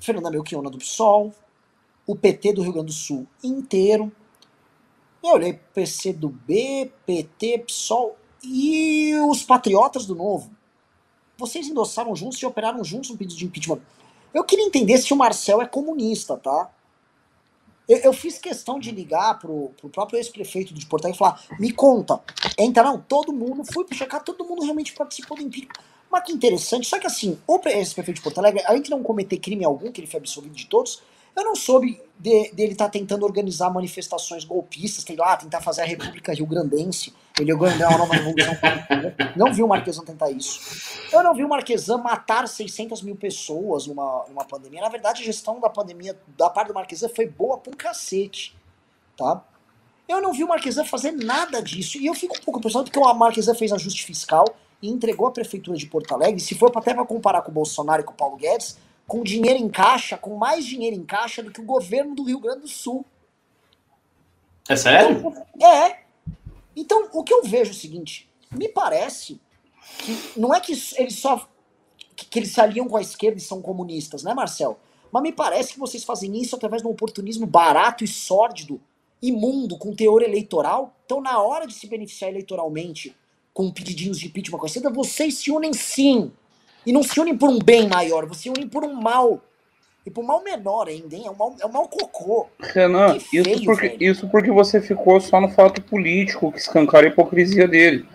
[0.00, 1.34] Fernanda Melchiona do PSOL,
[2.06, 4.12] o PT do Rio Grande do Sul inteiro.
[5.22, 10.57] Eu olhei PC do B, PT, PSOL e os patriotas do Novo.
[11.38, 13.80] Vocês endossaram juntos e operaram juntos no pedido de impeachment.
[14.34, 16.68] Eu queria entender se o Marcel é comunista, tá?
[17.88, 21.40] Eu, eu fiz questão de ligar pro, pro próprio ex-prefeito de Porto Alegre e falar:
[21.60, 22.20] me conta.
[22.58, 25.74] Entra, não, todo mundo, fui checar, todo mundo realmente participou do impeachment.
[26.10, 29.38] Mas que interessante, só que assim, o ex-prefeito de Porto Alegre, além de não cometer
[29.38, 31.02] crime algum, que ele foi absolvido de todos,
[31.38, 35.82] eu não soube de, dele estar tá tentando organizar manifestações golpistas, sei lá, tentar fazer
[35.82, 38.54] a República Rio Grandense, ele organizar uma nova revolução.
[39.36, 40.60] não vi o Marquesan tentar isso.
[41.12, 44.80] Eu não vi o Marquesan matar 600 mil pessoas numa, numa pandemia.
[44.80, 48.56] Na verdade, a gestão da pandemia da parte do Marquesan foi boa pra um cacete,
[49.16, 49.44] tá?
[50.08, 51.98] Eu não vi o Marquesan fazer nada disso.
[51.98, 54.44] E eu fico um pouco impressionado porque o Marquesan fez ajuste fiscal
[54.82, 56.40] e entregou a prefeitura de Porto Alegre.
[56.40, 58.78] Se for até para comparar com o Bolsonaro e com o Paulo Guedes,
[59.08, 62.38] com dinheiro em caixa, com mais dinheiro em caixa do que o governo do Rio
[62.38, 63.04] Grande do Sul.
[64.68, 65.16] É sério?
[65.16, 66.00] Então, é.
[66.76, 69.40] Então, o que eu vejo é o seguinte: me parece
[70.00, 71.48] que não é que eles só.
[72.14, 74.78] que, eles se aliam com a esquerda e são comunistas, né, Marcel?
[75.10, 78.78] Mas me parece que vocês fazem isso através de um oportunismo barato e sórdido,
[79.22, 80.94] imundo, com teor eleitoral.
[81.06, 83.16] Então, na hora de se beneficiar eleitoralmente
[83.54, 86.30] com pedidinhos de impeachment com vocês se unem sim
[86.88, 89.42] e não se unem por um bem maior, você se unem por um mal.
[90.06, 91.24] E por um mal menor ainda, hein?
[91.26, 92.46] É um mal, é um mal cocô.
[92.58, 97.10] Renan, feio, isso, porque, isso porque você ficou só no fato político, que escancara a
[97.10, 98.06] hipocrisia dele.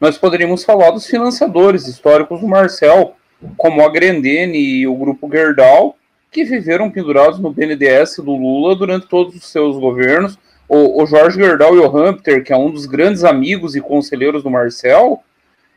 [0.00, 3.14] Nós poderíamos falar dos financiadores históricos do Marcel,
[3.56, 5.94] como a Grendene e o grupo Gerdau,
[6.32, 10.36] que viveram pendurados no BNDES do Lula durante todos os seus governos.
[10.68, 14.42] O, o Jorge Gerdau e o Hampter, que é um dos grandes amigos e conselheiros
[14.42, 15.22] do Marcel,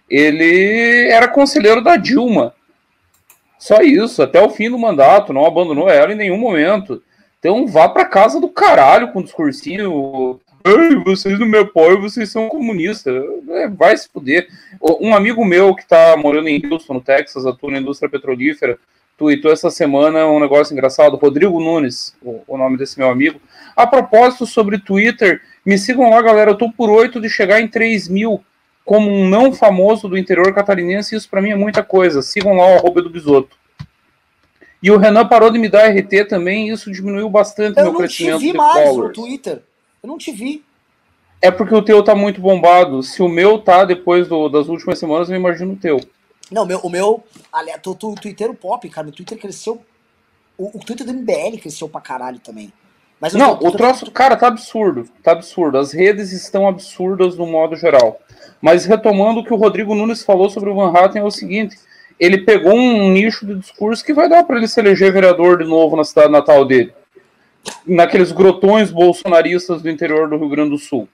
[0.09, 2.53] ele era conselheiro da Dilma.
[3.57, 7.03] Só isso, até o fim do mandato, não abandonou ela em nenhum momento.
[7.39, 10.39] Então vá para casa do caralho com o discursinho.
[11.05, 13.23] Vocês não me apoiam, vocês são comunistas.
[13.49, 14.47] É, vai se fuder.
[14.81, 18.77] Um amigo meu que tá morando em Houston, no Texas, atua na indústria petrolífera,
[19.17, 21.17] tweetou essa semana um negócio engraçado.
[21.17, 23.41] Rodrigo Nunes, o, o nome desse meu amigo.
[23.75, 26.51] A propósito sobre Twitter, me sigam lá, galera.
[26.51, 28.43] Eu tô por oito de chegar em 3 mil
[28.89, 32.23] como um não famoso do interior catarinense, isso para mim é muita coisa.
[32.23, 33.55] Sigam lá o arroba do Bisoto.
[34.81, 37.93] E o Renan parou de me dar RT também, e isso diminuiu bastante eu meu
[37.93, 38.29] crescimento.
[38.29, 39.07] Eu não te vi mais followers.
[39.09, 39.61] no Twitter.
[40.01, 40.65] Eu não te vi.
[41.39, 43.03] É porque o teu tá muito bombado.
[43.03, 45.99] Se o meu tá depois do, das últimas semanas, eu imagino o teu.
[46.49, 47.23] Não, meu, o meu.
[47.53, 49.07] Aliás, o Twitter pop, cara.
[49.07, 49.83] O Twitter cresceu.
[50.57, 52.73] O, o Twitter do MBL cresceu pra caralho também.
[53.19, 55.05] Mas não, tô, o troço, cara, tá absurdo.
[55.21, 55.77] Tá absurdo.
[55.77, 58.19] As redes estão absurdas no modo geral.
[58.61, 61.77] Mas retomando o que o Rodrigo Nunes falou sobre o Van Hatten é o seguinte:
[62.19, 65.65] ele pegou um nicho de discurso que vai dar para ele se eleger vereador de
[65.65, 66.93] novo na cidade natal dele.
[67.85, 71.07] Naqueles grotões bolsonaristas do interior do Rio Grande do Sul.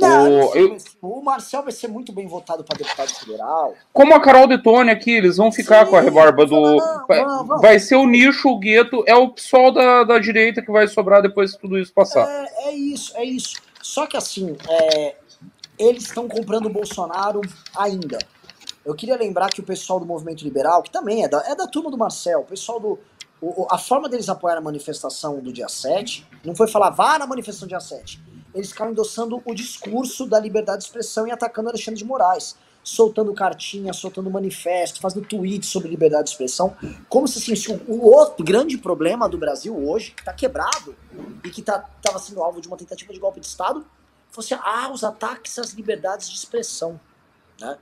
[0.00, 3.74] Não, o, eu, o Marcel vai ser muito bem votado para deputado federal.
[3.92, 6.60] Como a Carol Detone aqui, eles vão ficar Sim, com a rebarba do.
[6.60, 10.60] Não, vai, não, vai, ser o nicho, o gueto, é o PSOL da, da direita
[10.60, 12.28] que vai sobrar depois que tudo isso passar.
[12.28, 13.56] É, é isso, é isso.
[13.80, 15.14] Só que assim, é,
[15.78, 17.40] eles estão comprando o Bolsonaro
[17.76, 18.18] ainda.
[18.84, 21.66] Eu queria lembrar que o pessoal do movimento liberal, que também é da, é da
[21.66, 22.98] turma do Marcel, o pessoal do.
[23.40, 27.26] O, a forma deles apoiar a manifestação do dia 7 não foi falar vá na
[27.26, 28.33] manifestação do dia 7.
[28.54, 32.56] Eles ficaram endossando o discurso da liberdade de expressão e atacando Alexandre de Moraes.
[32.82, 36.76] Soltando cartinha, soltando manifesto, fazendo tweets sobre liberdade de expressão.
[37.08, 40.94] Como se assim, o outro grande problema do Brasil hoje, que está quebrado
[41.42, 43.84] e que estava tá, sendo alvo de uma tentativa de golpe de Estado,
[44.30, 47.00] fosse ah, os ataques às liberdades de expressão.
[47.58, 47.78] Né?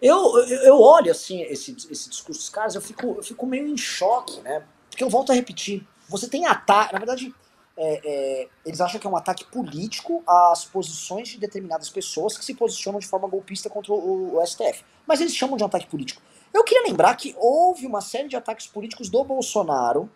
[0.00, 3.66] Eu, eu, eu olho assim esse, esse discurso dos caras, eu fico, eu fico meio
[3.66, 4.64] em choque, né?
[4.90, 5.84] Porque eu volto a repetir.
[6.08, 7.34] Você tem ataque, na verdade,
[7.76, 12.44] é, é, eles acham que é um ataque político às posições de determinadas pessoas que
[12.44, 14.84] se posicionam de forma golpista contra o, o, STF.
[15.06, 16.22] Mas eles chamam de um ataque político.
[16.52, 20.08] Eu queria lembrar que houve uma série de ataques políticos do Bolsonaro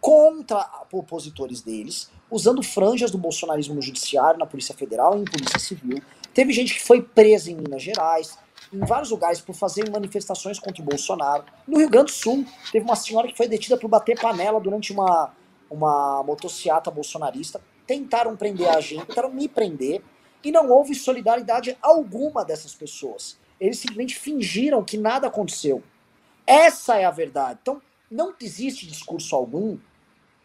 [0.00, 5.58] contra opositores deles, usando franjas do bolsonarismo no judiciário, na Polícia Federal e em Polícia
[5.58, 6.02] Civil.
[6.34, 8.36] Teve gente que foi presa em Minas Gerais,
[8.72, 11.44] em vários lugares por fazer manifestações contra o Bolsonaro.
[11.68, 14.92] No Rio Grande do Sul, teve uma senhora que foi detida por bater panela durante
[14.92, 15.32] uma,
[15.70, 17.60] uma motociata bolsonarista.
[17.86, 20.02] Tentaram prender a gente, tentaram me prender,
[20.42, 23.38] e não houve solidariedade alguma dessas pessoas.
[23.60, 25.82] Eles simplesmente fingiram que nada aconteceu.
[26.46, 27.58] Essa é a verdade.
[27.62, 29.78] Então, não existe discurso algum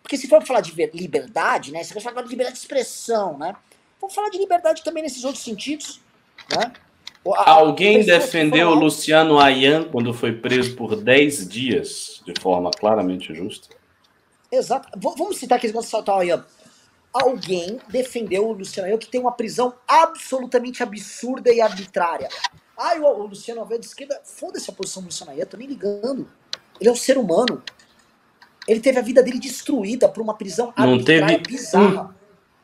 [0.06, 1.84] porque se for falar de liberdade, né?
[1.84, 3.56] Você vai falar de liberdade de expressão, né?
[4.00, 6.00] Vamos falar de liberdade também nesses outros sentidos.
[6.56, 6.72] Né?
[7.34, 13.34] A, Alguém defendeu o Luciano Ayan quando foi preso por 10 dias, de forma claramente
[13.34, 13.76] justa?
[14.52, 14.88] Exato.
[14.98, 16.46] V vamos citar aqui o Ayan.
[17.14, 22.30] Alguém defendeu o Luciano Ayan que tem uma prisão absolutamente absurda e arbitrária.
[22.78, 25.68] Ah, o, o Luciano Ayan de esquerda, foda-se a posição do Luciano Ayan, tô nem
[25.68, 26.28] ligando.
[26.80, 27.64] Ele é um ser humano.
[28.68, 32.16] Ele teve a vida dele destruída por uma prisão Não arbitrária teve bizarra.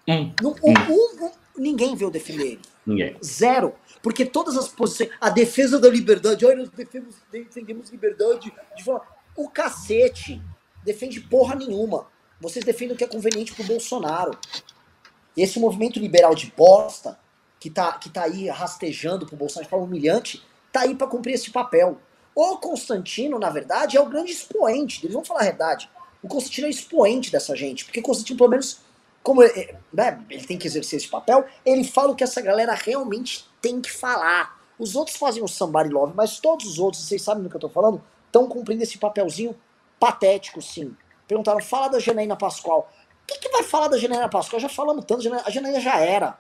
[0.08, 2.62] Um, um, um, um, ninguém veio defender ele.
[2.86, 3.16] Ninguém.
[3.24, 3.76] Zero.
[4.02, 5.12] Porque todas as posições.
[5.22, 6.46] A defesa da liberdade.
[6.46, 9.08] Olha, nós defendemos, defendemos liberdade de falar.
[9.36, 10.42] O cacete
[10.84, 12.08] defende porra nenhuma.
[12.40, 14.38] Vocês defendem o que é conveniente pro Bolsonaro.
[15.38, 17.20] E esse movimento liberal de bosta,
[17.60, 21.36] que tá, que tá aí rastejando pro Bolsonaro de forma humilhante, tá aí para cumprir
[21.36, 22.00] esse papel.
[22.34, 25.06] O Constantino, na verdade, é o grande expoente.
[25.06, 25.90] Eles vão falar a verdade.
[26.24, 27.86] O Constantino é expoente dessa gente.
[27.86, 28.80] Porque Constantino, pelo menos,
[29.22, 32.74] como ele, né, ele tem que exercer esse papel, ele fala o que essa galera
[32.74, 34.60] realmente tem que falar.
[34.80, 37.60] Os outros fazem o somebody love, mas todos os outros, vocês sabem do que eu
[37.60, 39.56] tô falando, estão cumprindo esse papelzinho
[40.02, 40.96] patético, sim.
[41.28, 42.92] Perguntaram, fala da Janaína Pascoal.
[43.24, 44.60] O que, que vai falar da Janaína Pascoal?
[44.60, 46.40] Já falamos tanto, a Janaína já era.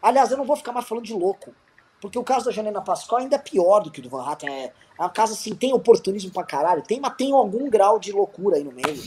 [0.00, 1.52] Aliás, eu não vou ficar mais falando de louco.
[2.00, 4.48] Porque o caso da Janaína Pascoal ainda é pior do que o do Van Hatten.
[4.48, 8.12] É, é um caso assim, tem oportunismo pra caralho, tem, mas tem algum grau de
[8.12, 9.02] loucura aí no meio.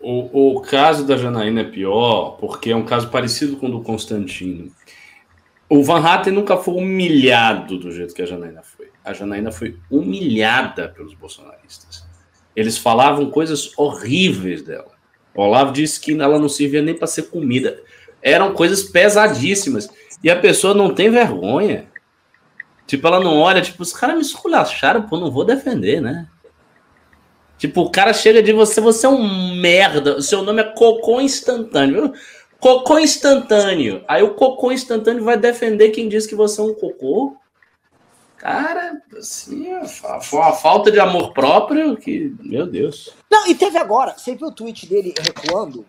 [0.00, 3.82] O, o caso da Janaína é pior porque é um caso parecido com o do
[3.82, 4.72] Constantino.
[5.68, 8.90] O Van Hatten nunca foi humilhado do jeito que a Janaína foi.
[9.04, 12.09] A Janaína foi humilhada pelos bolsonaristas.
[12.54, 14.92] Eles falavam coisas horríveis dela.
[15.34, 17.80] O Olavo disse que ela não servia nem para ser comida.
[18.22, 19.88] Eram coisas pesadíssimas.
[20.22, 21.88] E a pessoa não tem vergonha.
[22.86, 26.26] Tipo, ela não olha, tipo, os caras me esculacharam, pô, não vou defender, né?
[27.56, 30.16] Tipo, o cara chega de você, você é um merda.
[30.16, 32.12] O seu nome é Cocô Instantâneo.
[32.58, 34.02] Cocô Instantâneo.
[34.08, 37.36] Aí o Cocô Instantâneo vai defender quem diz que você é um cocô.
[38.40, 39.68] Cara, assim,
[40.22, 43.12] foi uma falta de amor próprio que, meu Deus.
[43.30, 45.84] Não, e teve agora, você viu o tweet dele recuando?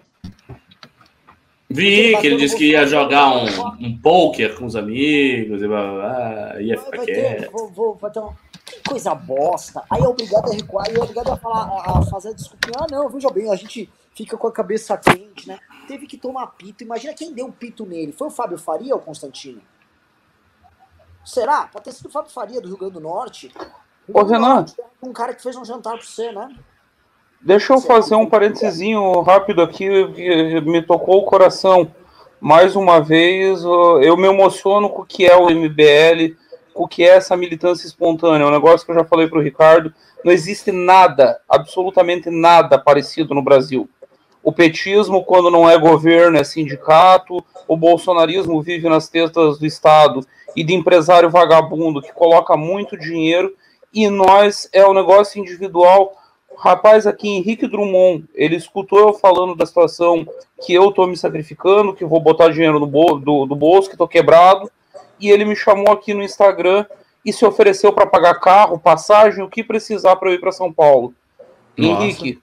[1.69, 3.45] Vi que ele disse que ia jogar um,
[3.79, 7.51] um poker com os amigos e blá, blá, blá, ia ficar quieto.
[7.53, 8.33] Vou, vou, vou ter um
[8.65, 9.81] que coisa bosta.
[9.89, 12.75] Aí é obrigado a recuar, e é obrigado a, falar, a fazer a desculpinha.
[12.79, 15.57] Ah, não, veja bem, a gente fica com a cabeça quente, né?
[15.87, 16.83] Teve que tomar pito.
[16.83, 18.11] Imagina quem deu um pito nele.
[18.11, 19.61] Foi o Fábio Faria ou o Constantino?
[21.23, 21.67] Será?
[21.71, 23.51] Pode ter sido o Fábio Faria do Rio Grande do Norte.
[24.11, 24.65] Ô, Renan.
[25.01, 26.49] Um cara que fez um jantar pra você, né?
[27.39, 28.79] Deixa eu você fazer um parênteses
[29.25, 29.89] rápido aqui,
[30.61, 31.91] me tocou o coração.
[32.39, 36.35] Mais uma vez, eu me emociono com o que é o MBL,
[36.73, 38.43] o que é essa militância espontânea.
[38.43, 39.93] É um negócio que eu já falei para o Ricardo.
[40.23, 43.89] Não existe nada, absolutamente nada parecido no Brasil.
[44.43, 47.43] O petismo, quando não é governo, é sindicato.
[47.67, 53.55] O bolsonarismo vive nas tetas do Estado e de empresário vagabundo que coloca muito dinheiro.
[53.93, 56.13] E nós é um negócio individual.
[56.57, 60.25] Rapaz, aqui Henrique Drummond, ele escutou eu falando da situação
[60.63, 63.97] que eu tô me sacrificando, que vou botar dinheiro no bol do, do bolso, que
[63.97, 64.69] tô quebrado
[65.21, 66.85] e ele me chamou aqui no Instagram
[67.23, 70.73] e se ofereceu para pagar carro, passagem, o que precisar para eu ir para São
[70.73, 71.13] Paulo.
[71.77, 72.03] Nossa.
[72.03, 72.41] Henrique,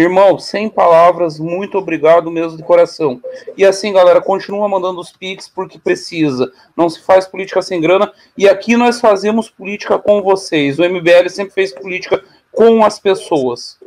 [0.00, 3.20] irmão, sem palavras, muito obrigado mesmo de coração.
[3.56, 6.52] E assim, galera, continua mandando os pics porque precisa.
[6.76, 10.78] Não se faz política sem grana e aqui nós fazemos política com vocês.
[10.78, 13.78] O MBL sempre fez política com as pessoas.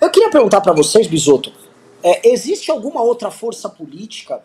[0.00, 1.52] Eu queria perguntar para vocês, Bisoto,
[2.02, 4.42] é, existe alguma outra força política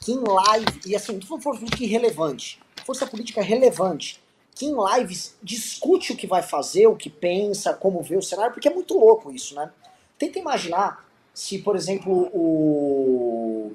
[0.00, 4.22] que em live, e assim, não estou falando política irrelevante, força política relevante,
[4.54, 8.52] que em lives discute o que vai fazer, o que pensa, como vê o cenário,
[8.52, 9.70] porque é muito louco isso, né?
[10.18, 13.72] Tenta imaginar se, por exemplo, o.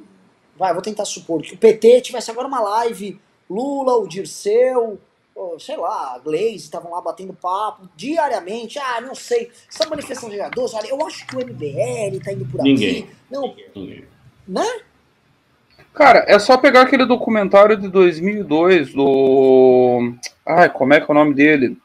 [0.57, 4.99] Vai, vou tentar supor que o PT tivesse agora uma live, Lula, o Dirceu,
[5.59, 8.77] sei lá, a Glaze estavam lá batendo papo diariamente.
[8.79, 12.45] Ah, não sei, essa manifestação de 12, olha, eu acho que o MBL tá indo
[12.45, 12.69] por aqui.
[12.69, 13.09] Ninguém.
[13.31, 14.05] Não, Ninguém.
[14.47, 14.81] né?
[15.93, 20.13] Cara, é só pegar aquele documentário de 2002 do.
[20.45, 21.77] Ai, como é que é o nome dele?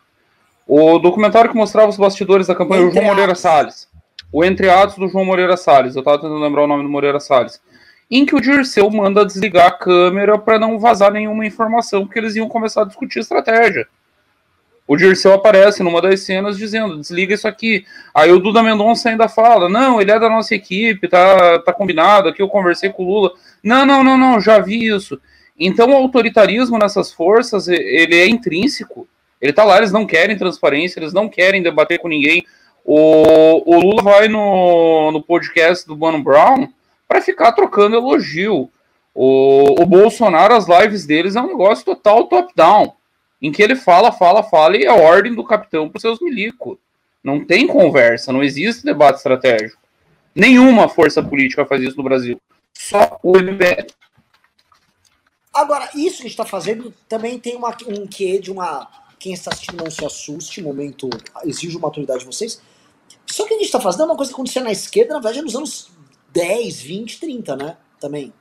[0.67, 3.89] O documentário que mostrava os bastidores da campanha do João Moreira Salles.
[4.33, 5.97] O Entre Atos do João Moreira Salles.
[5.97, 7.61] Eu tava tentando lembrar o nome do Moreira Salles.
[8.11, 12.37] Em que o Dirceu manda desligar a câmera para não vazar nenhuma informação, porque eles
[12.37, 13.87] iam começar a discutir estratégia.
[14.87, 17.85] O Dirceu aparece numa das cenas dizendo: desliga isso aqui.
[18.15, 22.31] Aí o Duda Mendonça ainda fala: não, ele é da nossa equipe, tá, tá combinado.
[22.31, 23.33] Aqui eu conversei com o Lula.
[23.63, 25.21] Não, não, não, não, já vi isso.
[25.59, 29.07] Então o autoritarismo nessas forças, ele é intrínseco.
[29.41, 32.43] Ele tá lá, eles não querem transparência, eles não querem debater com ninguém.
[32.91, 36.69] O, o Lula vai no, no podcast do Mano Brown
[37.07, 38.71] para ficar trocando elogio.
[39.15, 42.95] O, o Bolsonaro, as lives deles é um negócio total top-down,
[43.43, 46.79] em que ele fala, fala, fala e é ordem do capitão para seus milicos.
[47.23, 49.79] Não tem conversa, não existe debate estratégico.
[50.35, 52.41] Nenhuma força política faz isso no Brasil.
[52.73, 53.87] Só o MBL.
[55.53, 58.89] Agora, isso que está fazendo também tem uma, um quê de uma.
[59.19, 61.11] Quem está assistindo não se assuste, momento
[61.45, 62.63] exige maturidade de vocês.
[63.31, 65.43] Só que a gente está fazendo é uma coisa que acontecia na esquerda, na verdade,
[65.43, 65.91] nos anos
[66.33, 67.77] 10, 20, 30, né?
[68.01, 68.33] Também.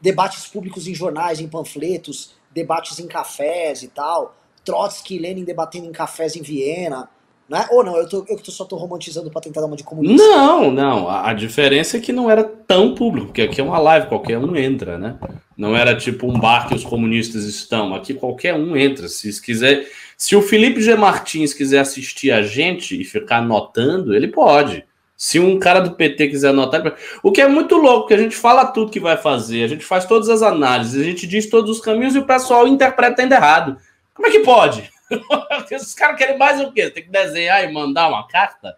[0.00, 4.36] Debates públicos em jornais, em panfletos, debates em cafés e tal.
[4.64, 7.08] Trotsky e Lenin debatendo em cafés em Viena.
[7.48, 7.64] Né?
[7.70, 10.26] Ou não, eu, tô, eu só tô romantizando para tentar dar uma de comunista.
[10.26, 11.08] Não, não.
[11.08, 14.36] A, a, diferença é que não era tão público, porque aqui é uma live, qualquer
[14.36, 15.16] um entra, né?
[15.56, 17.94] Não era tipo um bar que os comunistas estão.
[17.94, 19.06] Aqui qualquer um entra.
[19.08, 19.86] Se quiser.
[20.16, 20.94] Se o Felipe G.
[20.94, 24.84] Martins quiser assistir a gente e ficar anotando, ele pode.
[25.16, 28.36] Se um cara do PT quiser anotar, o que é muito louco, porque a gente
[28.36, 31.70] fala tudo que vai fazer, a gente faz todas as análises, a gente diz todos
[31.70, 33.78] os caminhos e o pessoal interpreta ainda errado.
[34.14, 34.90] Como é que pode?
[35.70, 36.90] Esses caras querem mais o quê?
[36.90, 38.76] Tem que desenhar e mandar uma carta?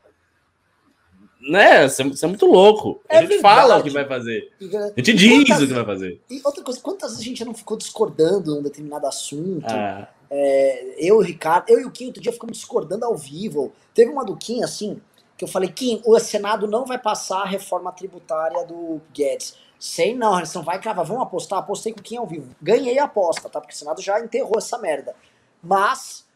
[1.41, 1.87] Né?
[1.87, 3.01] Isso é, isso é muito louco.
[3.09, 3.55] É a gente verdade.
[3.55, 4.53] fala o que vai fazer.
[4.61, 6.21] A gente diz quantas, o que vai fazer.
[6.29, 9.67] E outra coisa, quantas vezes a gente não ficou discordando um determinado assunto?
[9.69, 10.09] Ah.
[10.31, 13.73] É, eu e o Ricardo, eu e o Kim outro dia ficamos discordando ao vivo.
[13.95, 15.01] Teve uma do Kim, assim,
[15.37, 19.57] que eu falei, Kim, o Senado não vai passar a reforma tributária do Guedes.
[19.79, 21.61] Sei não, não vai cravar, vamos apostar?
[21.61, 22.55] Apostei com o Kim ao vivo.
[22.61, 23.61] Ganhei a aposta, tá?
[23.61, 25.15] Porque o Senado já enterrou essa merda.
[25.63, 26.27] Mas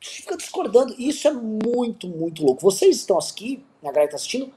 [0.00, 0.94] fica discordando.
[0.98, 2.60] Isso é muito, muito louco.
[2.60, 4.52] Vocês estão aqui, a galera está assistindo,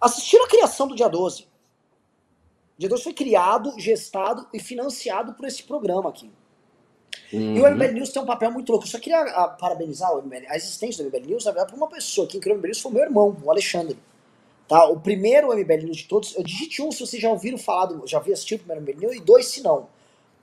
[0.00, 1.42] assistiram a criação do dia 12.
[1.42, 6.30] O dia 12 foi criado, gestado e financiado por esse programa aqui.
[7.32, 7.56] Uhum.
[7.56, 8.86] E o MBL News tem um papel muito louco.
[8.86, 11.76] Eu só queria a, ah, parabenizar MBL, a existência do MBL News, na verdade, por
[11.76, 12.26] uma pessoa.
[12.26, 13.96] Quem criou o MBL News foi o meu irmão, o Alexandre.
[14.68, 14.86] Tá?
[14.86, 18.06] O primeiro MBL News de todos, eu digite um se vocês já ouviram falar, do,
[18.06, 19.88] já vi assistir o primeiro MBL News, e dois se não.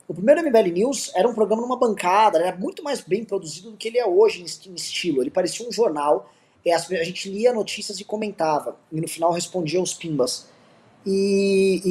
[0.07, 3.77] O primeiro MBL News era um programa numa bancada, era muito mais bem produzido do
[3.77, 5.21] que ele é hoje em estilo.
[5.21, 6.29] Ele parecia um jornal,
[6.67, 10.49] a gente lia notícias e comentava, e no final respondia os pimbas.
[11.05, 11.81] E,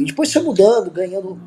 [0.00, 1.38] e depois foi mudando, ganhando.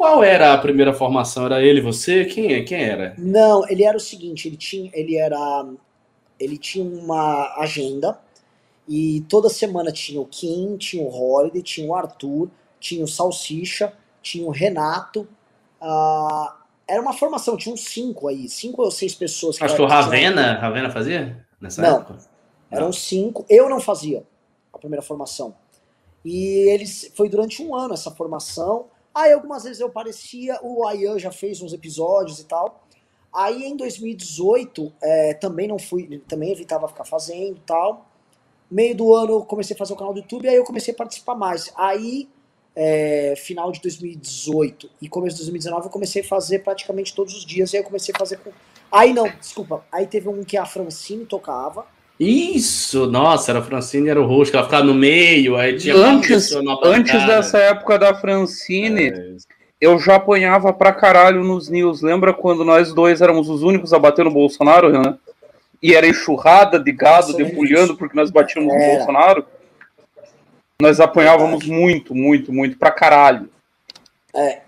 [0.00, 1.44] Qual era a primeira formação?
[1.44, 2.24] Era ele, você?
[2.24, 2.62] Quem é?
[2.62, 3.14] Quem era?
[3.18, 5.66] Não, ele era o seguinte, ele tinha, ele era,
[6.38, 8.18] ele tinha uma agenda
[8.88, 12.48] e toda semana tinha o Kim, tinha o Holiday, tinha o Arthur,
[12.80, 15.28] tinha o Salsicha, tinha o Renato.
[15.78, 16.50] Uh,
[16.88, 19.58] era uma formação, tinha uns cinco aí, cinco ou seis pessoas.
[19.58, 22.16] Que Acho que o Ravena, Ravena fazia nessa não, época?
[22.70, 22.92] Eram não.
[22.94, 23.44] cinco.
[23.50, 24.24] Eu não fazia
[24.72, 25.54] a primeira formação.
[26.24, 28.86] E eles foi durante um ano essa formação.
[29.14, 32.86] Aí algumas vezes eu aparecia, o Ayan já fez uns episódios e tal.
[33.32, 38.06] Aí em 2018 é, também não fui, também evitava ficar fazendo e tal.
[38.70, 40.96] Meio do ano eu comecei a fazer o canal do YouTube, aí eu comecei a
[40.96, 41.72] participar mais.
[41.76, 42.28] Aí
[42.74, 47.44] é, final de 2018 e começo de 2019 eu comecei a fazer praticamente todos os
[47.44, 47.72] dias.
[47.72, 48.52] E aí eu comecei a fazer com.
[48.90, 49.84] Aí não, desculpa.
[49.90, 51.86] Aí teve um que a Francine tocava.
[52.20, 56.52] Isso, nossa, era a Francine, era o rosto, ela ficava no meio, aí tinha Antes,
[56.84, 59.36] antes dessa época da Francine, é.
[59.80, 62.02] eu já apanhava pra caralho nos news.
[62.02, 65.16] Lembra quando nós dois éramos os únicos a bater no Bolsonaro, né?
[65.82, 69.46] E era enxurrada de gado, debulhando porque nós batíamos no Bolsonaro?
[70.78, 71.72] Nós apanhávamos Verdade.
[71.72, 73.48] muito, muito, muito pra caralho.
[74.34, 74.60] É.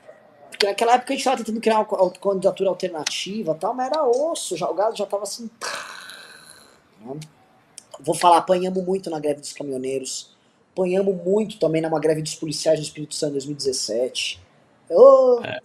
[0.49, 4.07] Porque naquela época a gente tava tentando criar uma candidatura alternativa e tal, mas era
[4.07, 5.51] osso, já, o gado já tava assim.
[8.05, 10.35] Vou falar, apanhamos muito na greve dos caminhoneiros.
[10.73, 14.41] Apanhamos muito também numa greve dos policiais no Espírito Santo em 2017.
[14.91, 15.61] Oh, é,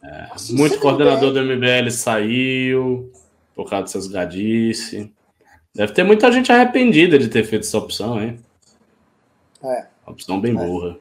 [0.51, 3.11] muito coordenador do MBL saiu
[3.55, 5.09] por causa dessas gadices.
[5.73, 8.39] Deve ter muita gente arrependida de ter feito essa opção, hein?
[9.63, 9.87] É.
[10.05, 10.65] Uma opção bem é.
[10.65, 10.97] burra.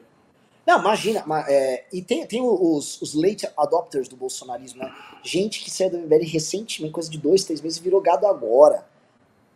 [0.65, 1.23] Não, imagina.
[1.47, 4.93] É, e tem, tem os, os late adopters do bolsonarismo, né?
[5.23, 8.85] Gente que saiu do MBL recentemente, coisa de dois, três meses, virou gado agora.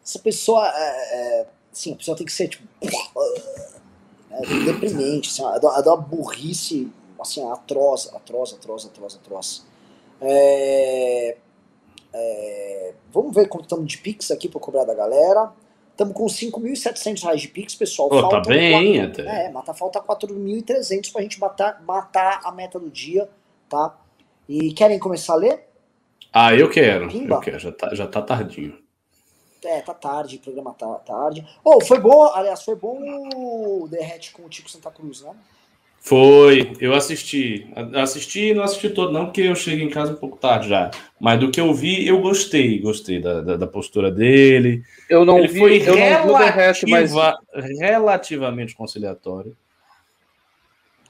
[0.03, 0.67] Essa pessoa.
[0.67, 2.63] É, é, sim, a pessoa tem que ser, tipo.
[4.31, 6.91] É, deprimente, assim, é uma, é uma burrice
[7.21, 9.65] assim, atroz, atroz, atroz, atroz, atroz.
[10.19, 11.37] É,
[12.13, 15.51] é, vamos ver quanto estamos de Pix aqui para cobrar da galera.
[15.91, 18.09] Estamos com 5.700 reais de Pix, pessoal.
[18.09, 19.45] Pô, tá bem, 4, até.
[19.45, 23.29] É, mas tá, falta 4.300 pra gente matar, matar a meta do dia,
[23.69, 23.97] tá?
[24.49, 25.67] E querem começar a ler?
[26.33, 27.07] Ah, eu quero.
[27.07, 27.35] Pimba.
[27.35, 28.77] Eu quero, já tá, já tá tardinho.
[29.63, 31.45] É, tá tarde, o programa tá tarde.
[31.63, 32.99] Oh, foi bom, aliás, foi bom
[33.35, 35.31] o Derrete com o Tico Santa Cruz, né?
[36.03, 37.67] Foi, eu assisti.
[37.95, 40.89] Assisti não assisti todo, não, porque eu cheguei em casa um pouco tarde já.
[41.19, 42.79] Mas do que eu vi, eu gostei.
[42.79, 44.81] Gostei da, da, da postura dele.
[45.07, 47.13] Eu não Ele vi, foi eu relativa, não vi mas...
[47.79, 49.55] relativamente conciliatório.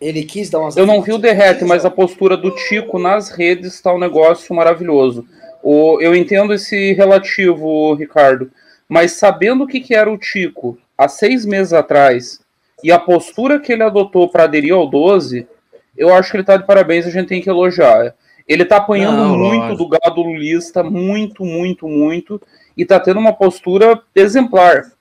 [0.02, 0.76] Ele quis dar umas.
[0.76, 4.54] Eu não vi o derrete, mas a postura do Tico nas redes está um negócio
[4.54, 5.26] maravilhoso.
[5.64, 8.52] O, eu entendo esse relativo, Ricardo,
[8.88, 12.40] mas sabendo o que, que era o Tico há seis meses atrás
[12.84, 15.48] e a postura que ele adotou para aderir ao 12,
[15.96, 18.16] eu acho que ele está de parabéns, a gente tem que elogiar.
[18.48, 19.78] Ele está apanhando não, muito lógico.
[19.78, 22.42] do gado lulista, muito, muito, muito,
[22.76, 24.92] e está tendo uma postura exemplar.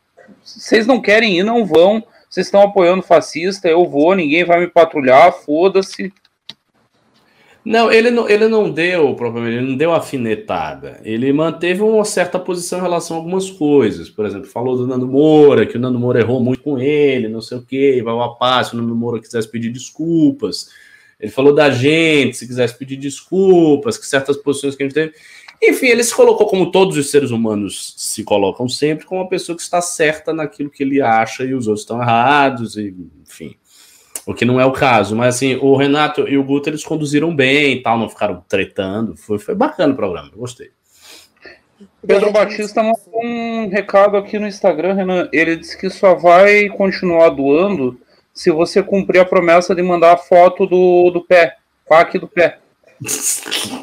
[0.44, 4.68] Vocês não querem ir, não vão vocês estão apoiando fascista, eu vou, ninguém vai me
[4.68, 6.12] patrulhar, foda-se.
[7.62, 11.00] Não, ele não, ele não deu, propriamente, ele não deu afinetada.
[11.04, 14.08] Ele manteve uma certa posição em relação a algumas coisas.
[14.08, 17.42] Por exemplo, falou do Nando Moura, que o Nando Moura errou muito com ele, não
[17.42, 20.70] sei o quê, vai a paz, se o Nando Moura quisesse pedir desculpas.
[21.20, 25.12] Ele falou da gente, se quisesse pedir desculpas, que certas posições que a gente teve.
[25.62, 29.54] Enfim, ele se colocou como todos os seres humanos se colocam sempre, como uma pessoa
[29.54, 33.54] que está certa naquilo que ele acha e os outros estão errados, e, enfim.
[34.30, 37.34] O que não é o caso, mas assim, o Renato e o Guto eles conduziram
[37.34, 39.16] bem e tal, não ficaram tretando.
[39.16, 40.70] Foi, foi bacana o programa, gostei.
[42.06, 45.28] Pedro Batista mandou um recado aqui no Instagram, Renan.
[45.32, 48.00] Ele disse que só vai continuar doando
[48.32, 51.56] se você cumprir a promessa de mandar a foto do, do pé,
[51.88, 52.60] pack do pé.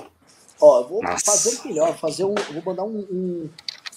[0.61, 1.25] Ó, eu vou Nossa.
[1.25, 2.35] fazer melhor, fazer um.
[2.53, 3.05] Vou mandar um.
[3.11, 3.49] um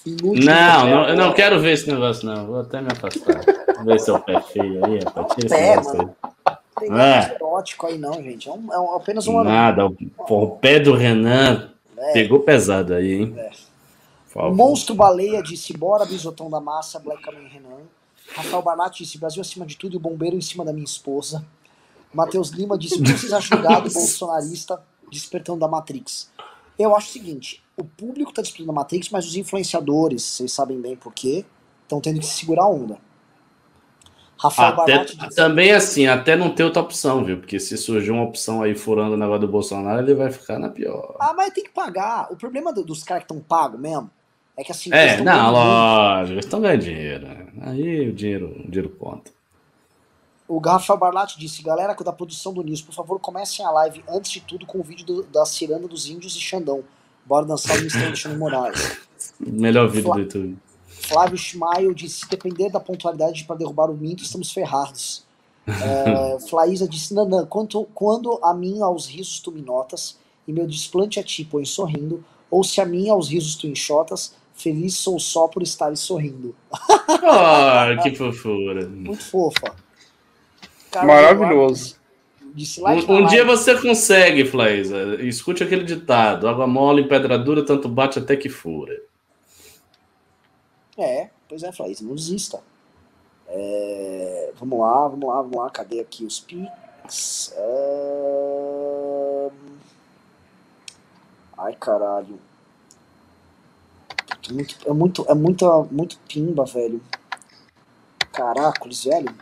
[0.05, 2.45] não, não, eu não quero ver esse negócio, não.
[2.45, 3.41] Vou até me afastar.
[3.85, 5.33] ver seu pé feio aí, rapaz.
[5.33, 6.15] Tira pé, esse mano.
[6.81, 7.35] Tem é.
[7.35, 8.49] erótico aí, não, gente.
[8.49, 9.43] É, um, é um, apenas uma.
[9.43, 12.13] Nada, o, o pé do Renan é.
[12.13, 13.35] pegou pesado aí, hein?
[13.37, 13.51] É.
[14.51, 17.81] Monstro Baleia disse: Bora, bisotão da massa, Black Kamen Renan.
[18.33, 21.45] Rafael Barnatti disse: Brasil acima de tudo e o bombeiro em cima da minha esposa.
[22.11, 24.81] Matheus Lima disse: O que vocês acham gado bolsonarista
[25.11, 26.31] despertando da Matrix?
[26.79, 30.81] Eu acho o seguinte: o público está disputando a Matrix, mas os influenciadores, vocês sabem
[30.81, 31.45] bem por quê,
[31.83, 32.97] estão tendo que segurar a onda.
[34.41, 35.35] Rafael até, diz...
[35.35, 37.37] Também assim, até não ter outra opção, viu?
[37.37, 40.67] Porque se surgir uma opção aí furando o negócio do Bolsonaro, ele vai ficar na
[40.67, 41.15] pior.
[41.19, 42.27] Ah, mas tem que pagar.
[42.31, 44.09] O problema do, dos caras que estão pagos mesmo
[44.57, 44.91] é que assim.
[44.91, 47.27] É, não, lógico, eles estão ganhando dinheiro.
[47.27, 47.47] Né?
[47.61, 49.31] Aí o dinheiro, o dinheiro conta.
[50.47, 54.31] O Rafael Barlatti disse: Galera da produção do News, por favor, comecem a live antes
[54.31, 56.83] de tudo com o vídeo do, da Ciranda dos Índios e Xandão.
[57.23, 58.05] Bora dançar o Mr.
[58.05, 58.97] Alexandre Moraes.
[59.39, 60.15] Melhor vídeo Flá...
[60.15, 60.57] do YouTube.
[61.11, 65.23] Flávio Schmail disse: Se depender da pontualidade para derrubar o Minto, estamos ferrados.
[65.67, 70.17] é, Flaísa disse: Nanã, quando, quando a mim aos risos tu me notas,
[70.47, 74.35] e meu desplante a ti põe sorrindo, ou se a mim aos risos tu enxotas,
[74.53, 76.55] feliz sou só por estar sorrindo.
[77.23, 78.87] Ah, oh, que fofura.
[78.87, 79.75] Muito fofa.
[80.95, 81.95] Maravilhoso.
[82.49, 85.21] Um, um dia você consegue, Flaisa.
[85.21, 88.99] Escute aquele ditado: água mole em pedra dura, tanto bate até que fura.
[91.01, 92.61] É, pois é, Flaisa, não desista.
[93.47, 95.69] É, vamos lá, vamos lá, vamos lá.
[95.71, 97.53] Cadê aqui os pics?
[97.55, 99.49] É...
[101.57, 102.39] Ai, caralho.
[104.47, 107.01] É muito, é muito, é muito, muito pimba, velho.
[108.31, 109.35] Caracoles, velho.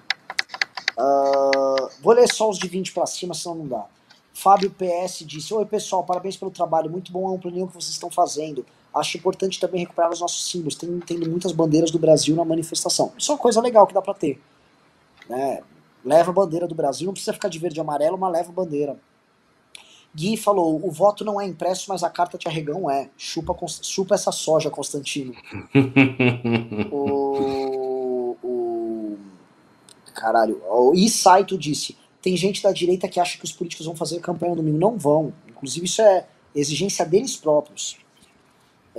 [0.98, 3.86] Uh, vou ler só os de 20 para cima, senão não dá.
[4.34, 6.90] Fábio PS disse: Oi, pessoal, parabéns pelo trabalho.
[6.90, 8.66] Muito bom a ampliação que vocês estão fazendo.
[9.00, 10.76] Acho importante também recuperar os nossos símbolos.
[10.76, 13.12] Tem, tem muitas bandeiras do Brasil na manifestação.
[13.18, 14.42] Isso é uma coisa legal que dá para ter.
[15.30, 15.62] Né?
[16.04, 18.54] Leva a bandeira do Brasil, não precisa ficar de verde e amarelo, mas leva a
[18.54, 18.98] bandeira.
[20.14, 23.10] Gui falou: o voto não é impresso, mas a carta de arregão é.
[23.18, 25.34] Chupa, chupa essa soja, Constantino.
[26.92, 28.10] o
[30.20, 30.62] Caralho.
[30.68, 34.52] O Isaito disse: tem gente da direita que acha que os políticos vão fazer campanha
[34.52, 34.78] no domingo.
[34.78, 35.34] Não vão.
[35.48, 37.98] Inclusive, isso é exigência deles próprios.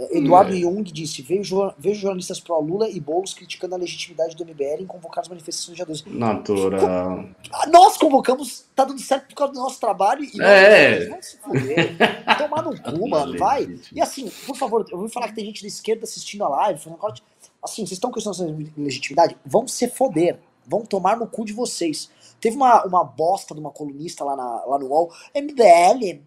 [0.00, 0.60] É, Eduardo é.
[0.60, 5.22] Jung disse: vejo, vejo jornalistas pró-Lula e Boulos criticando a legitimidade do MBL em convocar
[5.22, 6.08] as manifestações de 12.
[6.08, 7.24] Natural.
[7.70, 11.08] Nós convocamos, tá dando certo por causa do nosso trabalho e é.
[11.08, 11.96] vão se foder.
[12.38, 13.78] Tomar no cu, mano, vai.
[13.92, 16.80] E assim, por favor, eu vou falar que tem gente da esquerda assistindo a live,
[16.98, 17.22] corte.
[17.62, 19.36] Assim, vocês estão questionando essa legitimidade?
[19.44, 22.08] Vão se foder vão tomar no cu de vocês.
[22.40, 26.22] Teve uma, uma bosta de uma colunista lá, na, lá no UOL, MBL,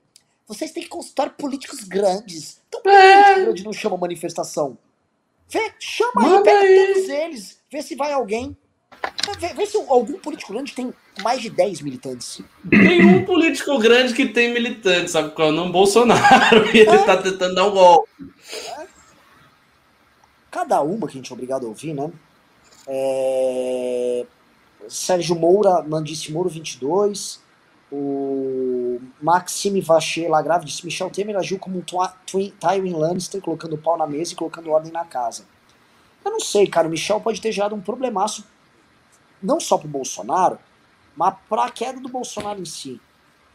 [0.47, 2.61] vocês têm que consultar políticos grandes.
[2.67, 3.39] Então por que é.
[3.41, 4.77] grande não chama manifestação?
[5.49, 6.93] Vê, chama Manda aí, pega aí.
[6.93, 8.57] todos eles, vê se vai alguém.
[9.39, 12.41] Vê, vê, se algum político grande tem mais de 10 militantes.
[12.69, 15.71] Tem um político grande que tem militantes, sabe qual é o nome?
[15.71, 16.65] Bolsonaro.
[16.73, 17.03] E ele é.
[17.03, 18.09] tá tentando dar um golpe.
[18.79, 18.87] É.
[20.49, 22.11] Cada uma que a gente é obrigado a ouvir, né?
[22.87, 24.25] É...
[24.87, 27.41] Sérgio Moura, Mandice Moura 22.
[27.95, 34.07] O Maxime Vacher Lagrave disse: Michel Temer agiu como um Tywin Lannister, colocando pau na
[34.07, 35.45] mesa e colocando ordem na casa.
[36.25, 36.87] Eu não sei, cara.
[36.87, 38.47] O Michel pode ter gerado um problemaço,
[39.41, 40.57] não só pro Bolsonaro,
[41.15, 42.99] mas para a queda do Bolsonaro em si.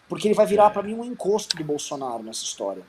[0.09, 2.85] Porque ele vai virar para mim um encosto do Bolsonaro nessa história.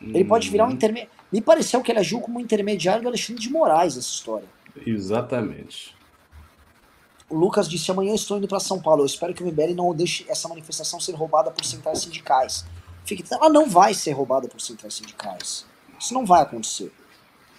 [0.00, 1.12] Ele pode virar um intermediário.
[1.30, 4.48] Me pareceu que ele agiu como um intermediário do Alexandre de Moraes nessa história.
[4.86, 5.95] Exatamente.
[7.28, 9.02] O Lucas disse: amanhã estou indo para São Paulo.
[9.02, 12.64] Eu espero que o MBL não deixe essa manifestação ser roubada por centrais sindicais.
[13.04, 13.24] Fique...
[13.30, 15.66] Ela não vai ser roubada por centrais sindicais.
[15.98, 16.92] Isso não vai acontecer.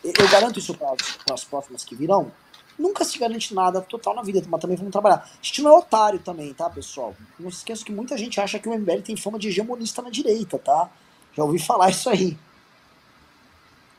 [0.03, 0.95] Eu garanto isso para
[1.34, 2.31] as próximas que virão.
[2.77, 5.15] Nunca se garante nada total na vida, mas também vamos trabalhar.
[5.15, 7.15] A gente não é otário também, tá, pessoal?
[7.39, 10.11] Não se esqueça que muita gente acha que o MBL tem fama de hegemonista na
[10.11, 10.89] direita, tá?
[11.34, 12.38] Já ouvi falar isso aí.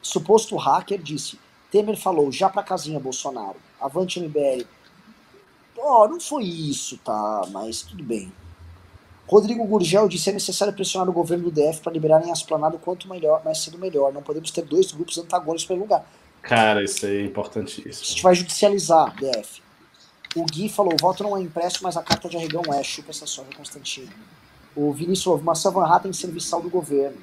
[0.00, 1.38] Suposto hacker disse:
[1.72, 3.56] Temer falou já pra casinha, Bolsonaro.
[3.80, 4.64] Avante MBL.
[5.80, 7.42] Ó, oh, não foi isso, tá?
[7.50, 8.32] Mas tudo bem.
[9.28, 13.08] Rodrigo Gurgel disse: é necessário pressionar o governo do DF para liberarem a esplanada quanto
[13.08, 14.12] melhor, mais cedo melhor.
[14.12, 16.04] Não podemos ter dois grupos antagônicos pelo lugar.
[16.42, 17.90] Cara, isso aí é importantíssimo.
[17.90, 19.62] A gente vai judicializar, DF.
[20.34, 22.82] O Gui falou: o voto não é impresso, mas a carta de arregão é.
[22.82, 24.10] Chupa essa soja, Constantino.
[24.74, 27.18] O Vinícius falou: Massa Van Hatten serviçal do governo.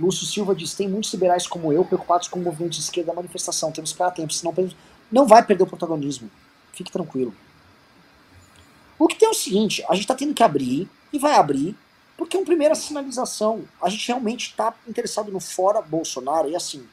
[0.00, 3.16] Lúcio Silva diz: tem muitos liberais como eu preocupados com o movimento de esquerda da
[3.16, 3.70] manifestação.
[3.72, 4.54] Temos que esperar tempo, senão
[5.12, 6.30] não vai perder o protagonismo.
[6.72, 7.34] Fique tranquilo.
[8.98, 11.74] O que tem é o seguinte: a gente está tendo que abrir e vai abrir,
[12.16, 13.62] porque é uma primeira sinalização.
[13.80, 16.84] A gente realmente está interessado no fora Bolsonaro e assim.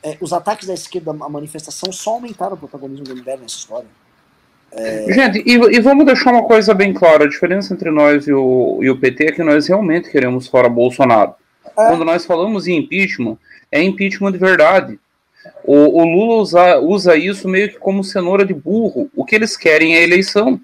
[0.00, 3.88] É, os ataques da esquerda à manifestação só aumentaram o protagonismo do MBL nessa história.
[4.70, 5.12] É...
[5.12, 8.78] Gente, e, e, vamos deixar uma coisa bem clara: a diferença entre nós e o,
[8.80, 11.34] e o PT é que nós realmente queremos fora Bolsonaro.
[11.64, 11.70] É.
[11.88, 13.38] Quando nós falamos em impeachment,
[13.72, 14.98] é impeachment de verdade.
[15.64, 19.10] O, o Lula usa, usa isso meio que como cenoura de burro.
[19.16, 20.60] O que eles querem é eleição.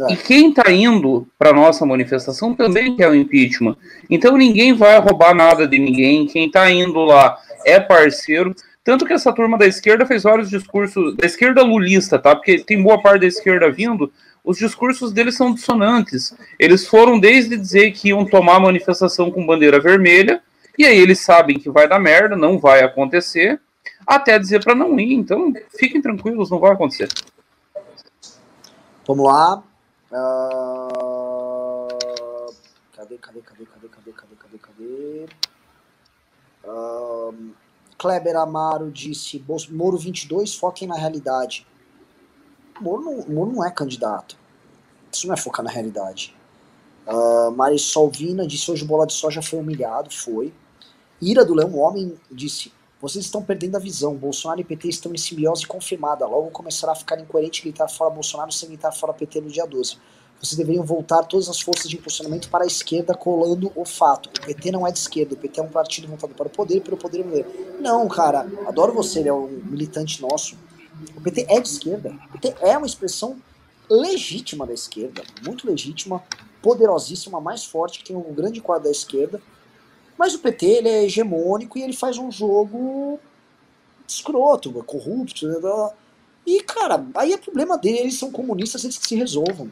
[0.00, 0.12] É.
[0.12, 3.76] E quem está indo para nossa manifestação também quer o impeachment.
[4.08, 6.26] Então ninguém vai roubar nada de ninguém.
[6.26, 8.54] Quem está indo lá é parceiro.
[8.84, 12.34] Tanto que essa turma da esquerda fez vários discursos, da esquerda lulista, tá?
[12.34, 14.10] Porque tem boa parte da esquerda vindo,
[14.42, 16.34] os discursos deles são dissonantes.
[16.58, 20.40] Eles foram desde dizer que iam tomar a manifestação com bandeira vermelha,
[20.78, 23.60] e aí eles sabem que vai dar merda, não vai acontecer,
[24.06, 25.12] até dizer para não ir.
[25.12, 27.10] Então, fiquem tranquilos, não vai acontecer.
[29.06, 29.62] Vamos lá.
[30.10, 31.88] Uh...
[32.92, 35.28] Cadê, cadê, cadê, cadê, cadê, cadê, cadê, cadê?
[36.64, 37.52] Uh...
[37.98, 41.66] Kleber Amaro disse: Moro 22, foquem na realidade.
[42.80, 44.36] Moro não, Moro não é candidato.
[45.12, 46.34] Isso não é focar na realidade.
[47.06, 50.10] Uh, Marisol Vina disse: hoje o bola de soja foi humilhado.
[50.10, 50.54] Foi.
[51.20, 54.14] Ira do Leão Homem disse: vocês estão perdendo a visão.
[54.14, 56.26] Bolsonaro e PT estão em simbiose confirmada.
[56.26, 59.96] Logo começará a ficar incoerente gritar fora Bolsonaro sem gritar fora PT no dia 12.
[60.40, 64.28] Vocês deveriam voltar todas as forças de impulsionamento para a esquerda, colando o fato.
[64.28, 66.80] O PT não é de esquerda, o PT é um partido voltado para o poder
[66.80, 67.44] pelo poder mulher.
[67.80, 70.56] Não, cara, adoro você, ele é um militante nosso.
[71.16, 72.16] O PT é de esquerda.
[72.28, 73.36] O PT é uma expressão
[73.90, 76.22] legítima da esquerda, muito legítima,
[76.62, 79.40] poderosíssima, mais forte, que tem um grande quadro da esquerda.
[80.18, 83.20] Mas o PT ele é hegemônico e ele faz um jogo
[84.06, 85.46] escroto, corrupto.
[85.46, 85.90] Né?
[86.44, 89.70] E, cara, aí é problema dele, eles são comunistas, eles que se resolvam.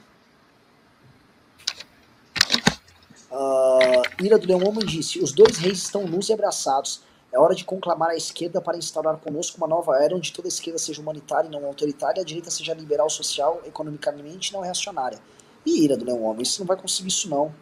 [3.28, 7.02] Uh, Ira do Leão Homem disse: Os dois reis estão nus e abraçados.
[7.32, 10.48] É hora de conclamar a esquerda para instaurar conosco uma nova era onde toda a
[10.48, 15.18] esquerda seja humanitária e não autoritária, a direita seja liberal, social, economicamente não reacionária.
[15.66, 17.52] E ira do Leão Homem, você não vai conseguir isso não.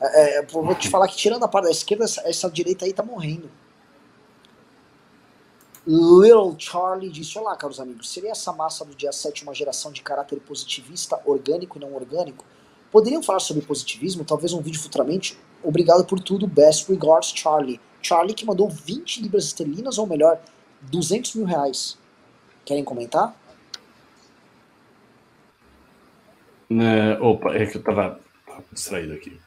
[0.00, 2.92] É, é, vou te falar que tirando a parte da esquerda, essa, essa direita aí
[2.92, 3.50] tá morrendo.
[5.86, 10.02] Little Charlie disse: Olá, caros amigos, seria essa massa do dia 7 uma geração de
[10.02, 12.44] caráter positivista, orgânico e não orgânico?
[12.90, 15.38] Poderiam falar sobre positivismo, talvez um vídeo futuramente?
[15.62, 17.80] Obrigado por tudo, best regards, Charlie.
[18.02, 20.40] Charlie que mandou 20 libras esterlinas, ou melhor,
[20.82, 21.98] 200 mil reais.
[22.64, 23.36] Querem comentar?
[26.70, 28.18] É, opa, é que eu tava
[28.72, 29.38] distraído aqui.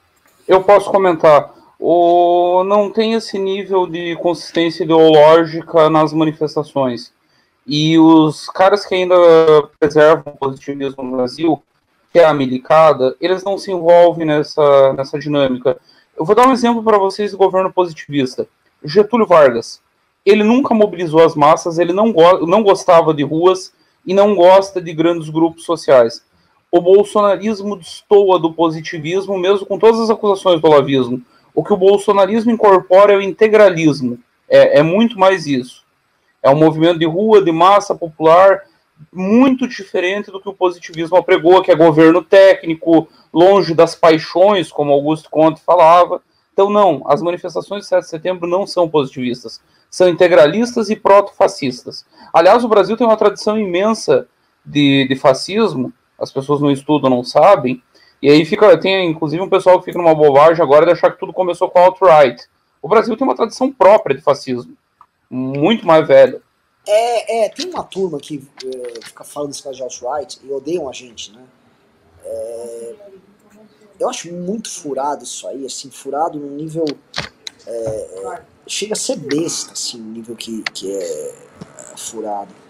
[0.48, 1.54] Eu posso comentar.
[1.80, 7.14] O, não tem esse nível de consistência ideológica nas manifestações.
[7.66, 9.16] E os caras que ainda
[9.80, 11.62] preservam o positivismo no Brasil,
[12.12, 15.78] que é a milicada, eles não se envolvem nessa, nessa dinâmica.
[16.18, 18.48] Eu vou dar um exemplo para vocês do governo positivista.
[18.84, 19.82] Getúlio Vargas.
[20.26, 23.74] Ele nunca mobilizou as massas, ele não, go não gostava de ruas
[24.06, 26.24] e não gosta de grandes grupos sociais.
[26.74, 31.22] O bolsonarismo destoa do positivismo, mesmo com todas as acusações do olavismo.
[31.54, 34.18] O que o bolsonarismo incorpora é o integralismo.
[34.50, 35.84] É, é muito mais isso.
[36.42, 38.64] É um movimento de rua, de massa popular,
[39.14, 44.94] muito diferente do que o positivismo apregou, que é governo técnico, longe das paixões, como
[44.94, 46.24] Augusto Conte falava.
[46.54, 52.04] Então, não, as manifestações de 7 de setembro não são positivistas, são integralistas e proto-fascistas.
[52.34, 54.28] Aliás, o Brasil tem uma tradição imensa
[54.66, 55.94] de, de fascismo.
[56.24, 57.84] As pessoas não estudam, não sabem.
[58.22, 61.20] E aí fica, tem inclusive um pessoal que fica numa bobagem agora de achar que
[61.20, 62.42] tudo começou com a alt-right.
[62.82, 64.76] O Brasil tem uma tradição própria de fascismo,
[65.30, 66.42] muito mais velha.
[66.88, 70.90] É, é tem uma turma que é, fica falando desse caso de alt-right e odeiam
[70.90, 71.44] a gente, né?
[72.24, 72.96] É,
[74.00, 76.86] eu acho muito furado isso aí, assim, furado no nível.
[77.68, 81.36] É, chega a ser besta, assim, no nível que, que é
[81.98, 82.63] furado.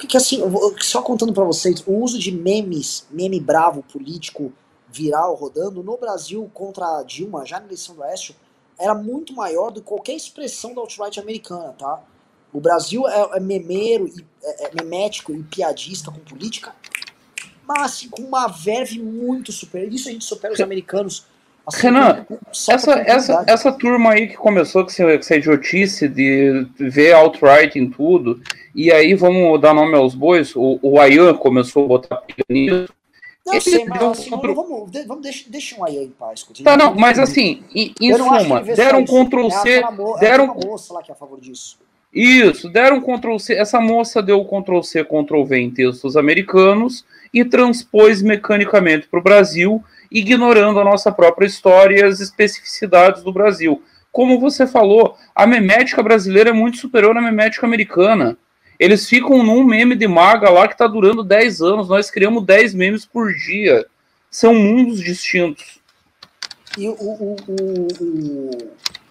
[0.00, 0.40] Porque assim,
[0.80, 4.50] só contando para vocês, o uso de memes, meme bravo político
[4.90, 8.34] viral rodando no Brasil contra a Dilma, já na eleição do Oeste,
[8.78, 12.02] era muito maior do que qualquer expressão da alt-right americana, tá?
[12.50, 16.74] O Brasil é, é memeiro, e, é, é memético e piadista com política,
[17.66, 19.92] mas assim, com uma verve muito superior.
[19.92, 21.26] Isso a gente supera os americanos.
[21.72, 22.26] Assim, Renan,
[22.68, 28.40] essa, essa, essa turma aí que começou com essa idiotice de ver alt-right em tudo,
[28.74, 32.92] e aí vamos dar nome aos bois, o, o Ayan começou a botar nisso.
[33.46, 36.46] Não sei, mas assim, vamos, vamos, vamos deixa, deixa um Ayan em paz.
[36.62, 39.82] Tá, não, mas assim, em, em suma, deram Ctrl C, é
[40.20, 40.44] deram...
[40.44, 41.78] É moça lá que é a favor disso.
[42.12, 43.54] Isso, deram Ctrl C.
[43.54, 49.22] Essa moça deu Ctrl C, Ctrl V em textos americanos e transpôs mecanicamente para o
[49.22, 53.82] Brasil, ignorando a nossa própria história e as especificidades do Brasil.
[54.10, 58.36] Como você falou, a memética brasileira é muito superior à memética americana.
[58.78, 61.88] Eles ficam num meme de maga lá que está durando 10 anos.
[61.88, 63.86] Nós criamos 10 memes por dia.
[64.30, 65.78] São mundos distintos.
[66.78, 67.36] E o, o,
[67.98, 68.50] o,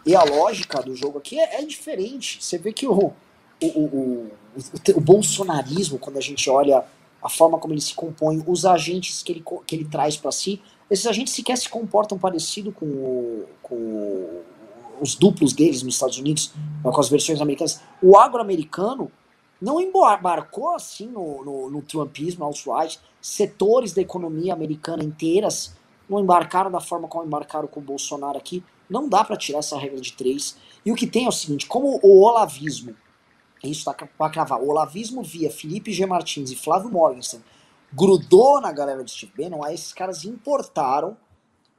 [0.06, 2.44] e a lógica do jogo aqui é, é diferente.
[2.44, 3.14] Você vê que o, o,
[3.62, 4.32] o, o,
[4.96, 6.84] o, bolsonarismo, quando a gente olha
[7.22, 10.62] a forma como ele se compõe, os agentes que ele, que ele traz para si,
[10.90, 14.42] esses agentes sequer se comportam parecido com, o, com
[15.00, 17.82] os duplos deles nos Estados Unidos, com as versões americanas.
[18.02, 19.12] O agro-americano
[19.62, 25.78] não embarcou assim no, no, no trumpismo, alt-right, setores da economia americana inteiras
[26.10, 28.64] não embarcaram da forma como embarcaram com o Bolsonaro aqui.
[28.90, 30.58] Não dá para tirar essa regra de três.
[30.84, 32.96] E o que tem é o seguinte: como o olavismo,
[33.64, 36.06] isso tá para cravar, o olavismo via Felipe G.
[36.08, 37.46] Martins e Flávio Morgenstern
[37.94, 41.18] grudou na galera do Steve Bannon, aí esses caras importaram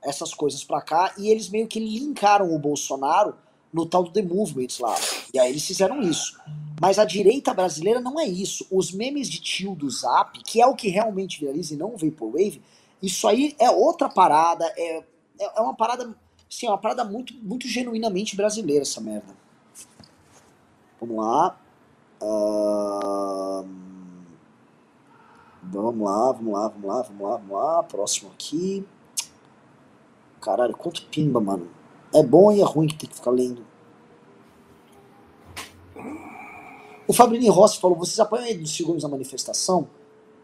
[0.02, 3.34] essas coisas para cá e eles meio que linkaram o Bolsonaro
[3.72, 4.94] no tal do The Movement lá.
[5.32, 6.40] E aí eles fizeram isso.
[6.80, 8.66] Mas a direita brasileira não é isso.
[8.70, 11.96] Os memes de tio do Zap, que é o que realmente viraliza e não o
[11.96, 12.62] Vaporwave,
[13.02, 15.04] isso aí é outra parada, é,
[15.38, 16.14] é, é uma parada
[16.50, 19.32] Sim, é uma parada muito, muito genuinamente brasileira essa merda.
[21.00, 21.56] Vamos lá.
[22.20, 23.89] Uh...
[25.72, 27.82] Vamos lá, vamos lá, vamos lá, vamos lá, vamos lá.
[27.84, 28.84] Próximo aqui.
[30.40, 31.68] Caralho, quanto pimba, mano.
[32.12, 33.64] É bom e é ruim que tem que ficar lendo.
[37.06, 39.88] O Fabrini Rossi falou: vocês apoiam ele dos segundos na manifestação?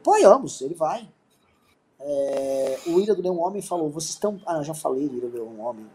[0.01, 1.09] Apoiamos, ele vai.
[1.99, 4.41] É, o Ira do Leão Homem falou: vocês estão.
[4.47, 5.87] Ah, já falei do Ira do Leão Homem.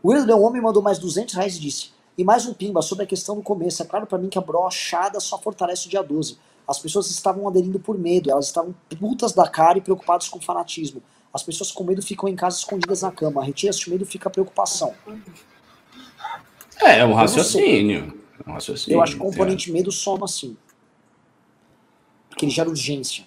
[0.00, 2.82] O Ira do Leão Homem mandou mais 200 reais e disse: e mais um pimba
[2.82, 3.82] sobre a questão do começo.
[3.82, 6.38] É claro para mim que a brochada só fortalece o dia 12.
[6.66, 11.02] As pessoas estavam aderindo por medo, elas estavam putas da cara e preocupadas com fanatismo.
[11.32, 13.44] As pessoas com medo ficam em casa escondidas na cama.
[13.44, 14.94] Retira-se o medo fica a preocupação.
[16.80, 18.20] É, é um raciocínio.
[18.44, 18.96] É um raciocínio.
[18.96, 19.72] Eu acho que o componente é.
[19.72, 20.56] medo soma assim.
[22.28, 23.24] Porque ele gera urgência.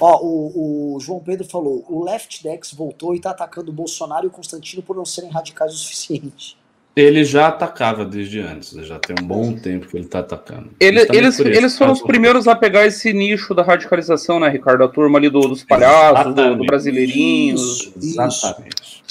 [0.00, 4.26] Ó, o, o, João Pedro falou: o Left Dex voltou e tá atacando o Bolsonaro
[4.26, 6.56] e o Constantino por não serem radicais o suficiente.
[6.96, 10.70] Ele já atacava desde antes, já tem um bom tempo que ele tá atacando.
[10.80, 14.82] Ele, eles eles foram os primeiros a pegar esse nicho da radicalização, né, Ricardo?
[14.82, 17.54] A turma ali do, dos palhaços, do, do brasileirinho.
[17.54, 19.04] Isso, exatamente.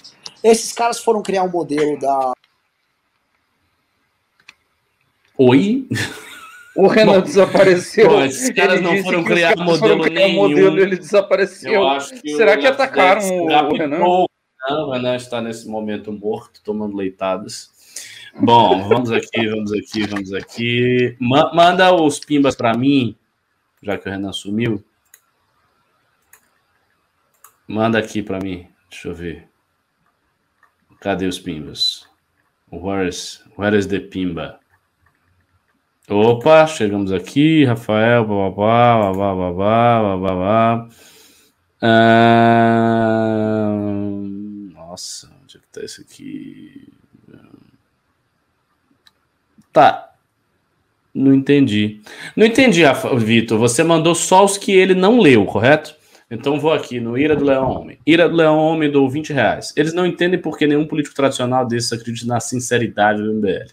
[0.44, 2.34] Esses caras foram criar um modelo da.
[5.38, 5.88] Oi?
[6.76, 8.10] O Renan bom, desapareceu.
[8.10, 10.42] Bom, esses caras não foram criar modelo criar nenhum.
[10.42, 11.84] modelo ele desapareceu.
[12.20, 14.00] Que Será que atacaram o, o Renan?
[14.00, 14.26] Não,
[14.88, 17.75] o Renan está nesse momento morto, tomando leitadas.
[18.38, 21.16] Bom, vamos aqui, vamos aqui, vamos aqui.
[21.20, 23.16] Ma manda os pimbas para mim,
[23.82, 24.84] já que o Renan sumiu.
[27.66, 28.68] Manda aqui para mim.
[28.90, 29.48] Deixa eu ver.
[31.00, 32.10] Cadê os pimbas?
[32.70, 34.60] Where is, where is the pimba?
[36.10, 40.90] Opa, chegamos aqui, Rafael, babá, babá, babá, babá.
[41.82, 43.70] Ah,
[44.74, 46.95] nossa, onde é que tá isso aqui?
[49.76, 50.14] Tá.
[51.14, 52.00] Não entendi.
[52.34, 52.82] Não entendi,
[53.18, 53.60] Vitor.
[53.60, 55.94] Você mandou só os que ele não leu, correto?
[56.32, 57.98] Então vou aqui no Ira do Leão Homem.
[58.08, 59.74] Ira do Leão Homem dou 20 reais.
[59.76, 63.68] Eles não entendem porque nenhum político tradicional desses acredita na sinceridade do MBL.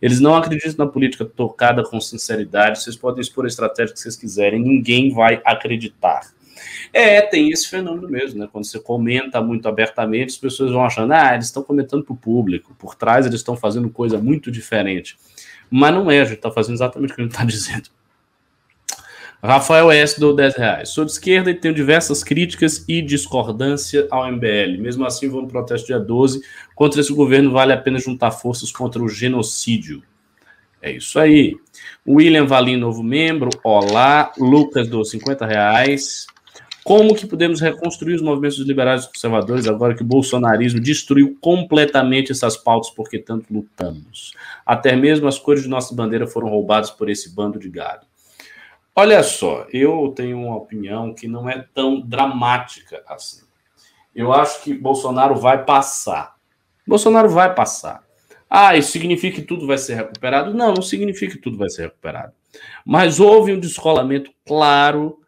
[0.00, 2.82] Eles não acreditam na política tocada com sinceridade.
[2.82, 6.32] Vocês podem expor a estratégia que vocês quiserem, ninguém vai acreditar.
[6.92, 8.48] É, tem esse fenômeno mesmo, né?
[8.50, 12.16] Quando você comenta muito abertamente, as pessoas vão achando, ah, eles estão comentando para o
[12.16, 15.16] público, por trás eles estão fazendo coisa muito diferente.
[15.72, 17.88] Mas não é, a gente está fazendo exatamente o que ele está dizendo.
[19.42, 20.20] Rafael S.
[20.20, 20.90] do 10 reais.
[20.90, 24.78] Sou de esquerda e tenho diversas críticas e discordância ao MBL.
[24.78, 26.42] Mesmo assim, vou no protesto dia 12.
[26.76, 30.00] Contra esse governo, vale a pena juntar forças contra o genocídio.
[30.80, 31.56] É isso aí.
[32.06, 33.50] William Valim, novo membro.
[33.64, 34.30] Olá.
[34.38, 36.26] Lucas do 50 reais.
[36.84, 42.32] Como que podemos reconstruir os movimentos liberais e conservadores agora que o bolsonarismo destruiu completamente
[42.32, 44.34] essas pautas porque tanto lutamos?
[44.66, 48.04] Até mesmo as cores de nossa bandeira foram roubadas por esse bando de gado.
[48.94, 53.42] Olha só, eu tenho uma opinião que não é tão dramática assim.
[54.14, 56.34] Eu acho que Bolsonaro vai passar.
[56.86, 58.02] Bolsonaro vai passar.
[58.50, 60.52] Ah, isso significa que tudo vai ser recuperado?
[60.52, 62.34] Não, não significa que tudo vai ser recuperado.
[62.84, 65.21] Mas houve um descolamento claro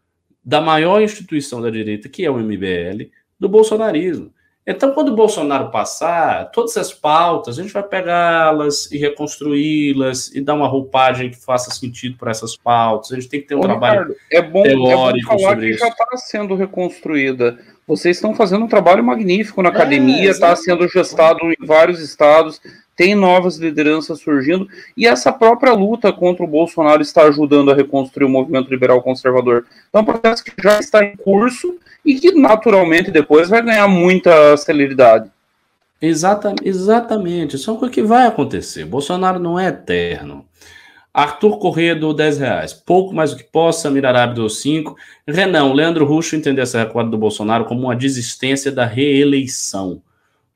[0.45, 4.33] da maior instituição da direita, que é o MBL, do bolsonarismo.
[4.67, 10.41] Então, quando o Bolsonaro passar, todas as pautas, a gente vai pegá-las e reconstruí-las e
[10.41, 13.13] dar uma roupagem que faça sentido para essas pautas.
[13.13, 15.57] A gente tem que ter um Ô, trabalho Ricardo, é bom, teórico é bom falar
[15.59, 15.81] que isso.
[15.81, 17.59] já está sendo reconstruída.
[17.87, 22.59] Vocês estão fazendo um trabalho magnífico na é, academia, está sendo gestado em vários estados,
[22.97, 28.27] tem novas lideranças surgindo, e essa própria luta contra o Bolsonaro está ajudando a reconstruir
[28.27, 29.65] o movimento liberal conservador.
[29.89, 33.89] Então, é um processo que já está em curso e que naturalmente depois vai ganhar
[33.89, 35.31] muita celeridade.
[36.01, 37.57] Exatamente, exatamente.
[37.57, 38.85] Isso é o que vai acontecer.
[38.85, 40.45] Bolsonaro não é eterno.
[41.15, 42.73] Arthur Corrêa do 10 reais.
[42.73, 44.97] Pouco mais do que possa, Mirarabe do 5.
[45.27, 50.03] Renan, Leandro Ruxo entender essa recuada do Bolsonaro como uma desistência da reeleição.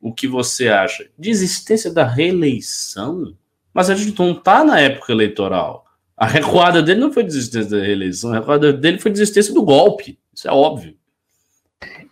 [0.01, 1.09] O que você acha?
[1.19, 3.35] Desistência da reeleição?
[3.75, 5.85] Mas a gente não está na época eleitoral.
[6.17, 10.19] A recuada dele não foi desistência da reeleição, a recuada dele foi desistência do golpe.
[10.35, 10.97] Isso é óbvio.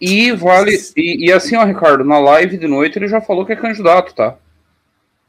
[0.01, 0.79] E vale.
[0.97, 4.15] E, e, assim, ó, Ricardo, na live de noite ele já falou que é candidato,
[4.15, 4.37] tá?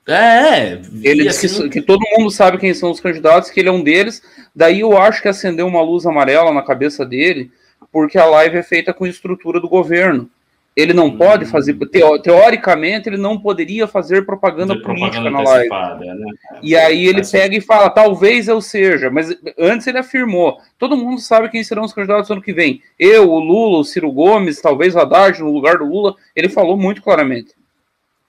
[0.08, 3.68] É, ele disse assim, que, que, todo mundo sabe quem são os candidatos, que ele
[3.68, 4.22] é um deles.
[4.56, 7.52] Daí eu acho que acendeu uma luz amarela na cabeça dele,
[7.92, 10.30] porque a live é feita com estrutura do governo.
[10.78, 11.18] Ele não hum.
[11.18, 11.76] pode fazer,
[12.22, 16.20] teoricamente, ele não poderia fazer propaganda fazer política propaganda na live.
[16.20, 16.32] Né?
[16.62, 21.20] E aí ele pega e fala, talvez eu seja, mas antes ele afirmou, todo mundo
[21.20, 22.84] sabe quem serão os candidatos ano que vem.
[23.00, 26.78] Eu, o Lula, o Ciro Gomes, talvez o Haddad no lugar do Lula, ele falou
[26.78, 27.56] muito claramente.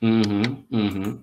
[0.01, 1.19] Uhum, uhum.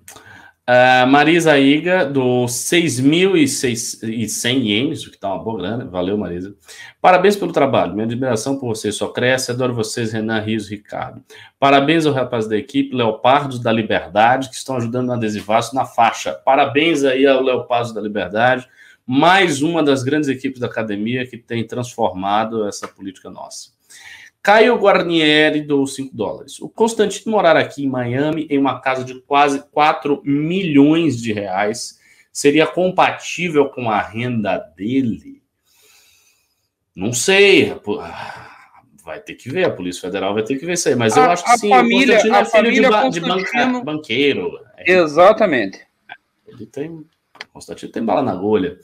[0.68, 5.84] Uh, Marisa Iga, do 6.100 ienes, o que está uma boa grana.
[5.84, 6.56] Valeu, Marisa.
[7.00, 7.92] Parabéns pelo trabalho.
[7.92, 9.52] Minha admiração por vocês só cresce.
[9.52, 11.22] Adoro vocês, Renan Rios Ricardo.
[11.56, 16.32] Parabéns ao rapaz da equipe, Leopardos da Liberdade, que estão ajudando no adesivaço na faixa.
[16.32, 18.68] Parabéns aí ao Leopardos da Liberdade,
[19.06, 23.75] mais uma das grandes equipes da academia que tem transformado essa política nossa.
[24.46, 26.60] Caio Guarnieri do 5 dólares.
[26.60, 31.98] O Constantino morar aqui em Miami em uma casa de quase 4 milhões de reais
[32.32, 35.42] seria compatível com a renda dele?
[36.94, 37.74] Não sei.
[39.04, 41.24] Vai ter que ver, a Polícia Federal vai ter que ver isso aí, mas eu
[41.24, 41.68] acho que sim.
[41.68, 44.60] Família, o Constantino é filho de, ba de banca, banqueiro.
[44.78, 45.84] Exatamente.
[46.46, 47.04] Ele tem.
[47.52, 48.78] Constantino tem bala na agulha.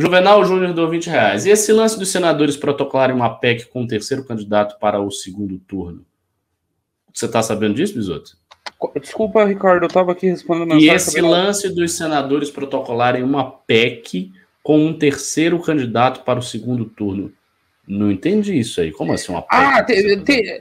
[0.00, 1.44] Juvenal Júnior deu 20 reais.
[1.44, 5.58] E esse lance dos senadores protocolarem uma PEC com o terceiro candidato para o segundo
[5.58, 6.06] turno?
[7.12, 8.36] Você está sabendo disso, Bisoto?
[9.00, 10.78] Desculpa, Ricardo, eu estava aqui respondendo.
[10.78, 14.30] E esse lance dos senadores protocolarem uma PEC
[14.62, 17.32] com um terceiro candidato para o segundo turno.
[17.84, 18.92] Não entendi isso aí.
[18.92, 19.50] Como assim uma PEC?
[19.50, 19.84] Ah,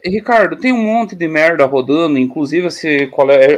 [0.03, 3.11] Ricardo, tem um monte de merda rodando, inclusive esse,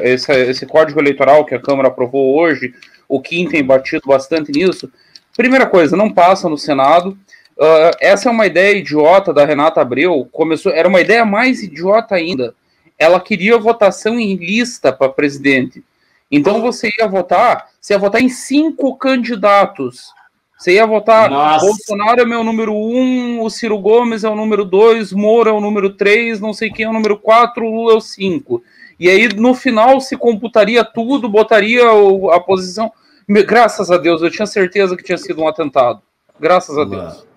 [0.04, 2.74] esse, esse código eleitoral que a Câmara aprovou hoje,
[3.08, 4.92] o Kim tem batido bastante nisso.
[5.40, 7.18] Primeira coisa, não passa no Senado.
[7.58, 10.28] Uh, essa é uma ideia idiota da Renata Abreu.
[10.34, 12.54] Começou, era uma ideia mais idiota ainda.
[12.98, 15.82] Ela queria votação em lista para presidente.
[16.30, 20.08] Então você ia votar, você ia votar em cinco candidatos.
[20.58, 21.66] Você ia votar Nossa.
[21.66, 25.62] Bolsonaro é meu número um, o Ciro Gomes é o número dois, Moro é o
[25.62, 28.62] número três, não sei quem é o número quatro, Lula é o cinco.
[29.00, 31.84] E aí no final se computaria tudo, botaria
[32.34, 32.92] a posição.
[33.30, 36.02] Graças a Deus, eu tinha certeza que tinha sido um atentado.
[36.40, 37.28] Graças a Deus.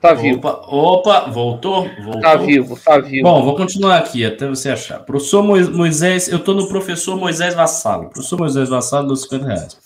[0.00, 0.38] Tá vivo.
[0.38, 1.88] Opa, opa, voltou?
[2.04, 2.20] voltou?
[2.20, 3.24] Tá vivo, tá vivo.
[3.24, 5.00] Bom, vou continuar aqui até você achar.
[5.00, 8.10] Professor Moisés, eu tô no professor Moisés Vassalo.
[8.10, 9.80] Professor Moisés Vassalo, dos 50 reais.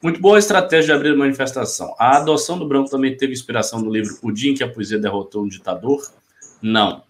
[0.00, 1.96] Muito boa estratégia de abrir a manifestação.
[1.98, 5.00] A adoção do branco também teve inspiração no livro O Dia em que a Poesia
[5.00, 6.00] Derrotou um Ditador?
[6.62, 7.02] Não.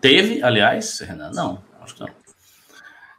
[0.00, 1.30] Teve, aliás, Renan?
[1.30, 2.17] Não, acho que não.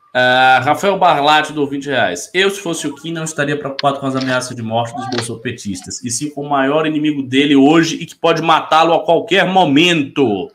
[0.10, 2.31] Uh, Rafael Barlatti do 20 reais.
[2.34, 6.03] Eu, se fosse o Kim, não estaria preocupado com as ameaças de morte dos bolsopetistas,
[6.03, 10.52] e sim com o maior inimigo dele hoje e que pode matá-lo a qualquer momento: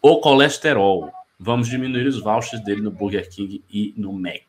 [0.00, 1.10] o colesterol.
[1.38, 4.42] Vamos diminuir os vouchers dele no Burger King e no Mac.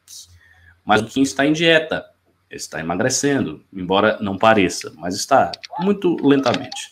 [0.85, 2.05] Mas o Kim está em dieta,
[2.49, 6.91] está emagrecendo, embora não pareça, mas está muito lentamente.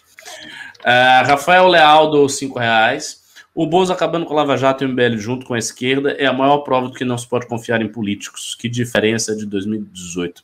[0.81, 3.22] Uh, Rafael Leal do 5 reais.
[3.55, 6.25] O Bozo acabando com o Lava Jato e o MBL junto com a esquerda é
[6.25, 8.55] a maior prova do que não se pode confiar em políticos.
[8.55, 10.43] Que diferença de 2018.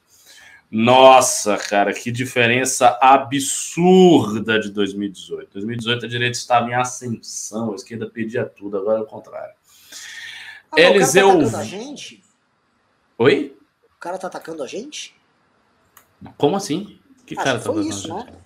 [0.71, 5.53] Nossa, cara, que diferença absurda de 2018.
[5.53, 9.55] 2018 a direita estava em ascensão, a esquerda pedia tudo, agora é o contrário.
[10.71, 11.29] Ah, Eliseu.
[11.29, 12.23] O cara tá atacando a gente?
[13.17, 13.57] Oi?
[13.83, 15.15] O cara tá atacando a gente?
[16.37, 16.99] Como assim?
[17.25, 18.31] Que ah, cara tá atacando isso, a gente?
[18.31, 18.38] Né?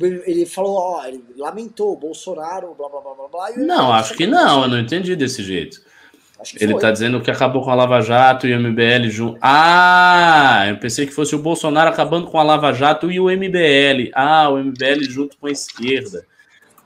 [0.00, 3.56] Ele falou, ó, ele lamentou Bolsonaro, blá blá blá blá blá.
[3.56, 5.82] Não, acho que não, eu não entendi desse jeito.
[6.58, 9.38] Ele está dizendo que acabou com a Lava Jato e o MBL junto.
[9.40, 14.10] Ah, eu pensei que fosse o Bolsonaro acabando com a Lava Jato e o MBL.
[14.12, 16.26] Ah, o MBL junto com a esquerda.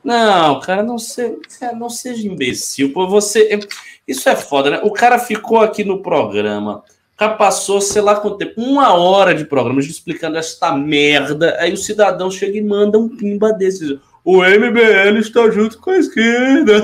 [0.05, 2.93] Não, cara, não, se, cara, não seja imbecil.
[2.93, 3.59] Pô, você.
[4.07, 4.81] Isso é foda, né?
[4.85, 6.85] O cara ficou aqui no programa
[7.19, 11.57] já passou, sei lá quanto tempo, uma hora de programa explicando esta merda.
[11.59, 13.99] Aí o cidadão chega e manda um pimba desses.
[14.23, 16.83] O MBL está junto com a esquerda.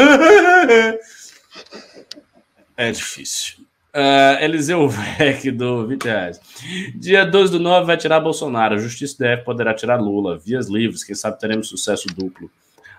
[2.74, 3.62] É difícil.
[3.94, 6.40] Uh, Eliseu Vec do 20 reais.
[6.94, 8.74] Dia 12 do 9 vai tirar Bolsonaro.
[8.74, 10.38] A Justiça DF poderá tirar Lula.
[10.38, 12.50] Vias livres, quem sabe teremos sucesso duplo.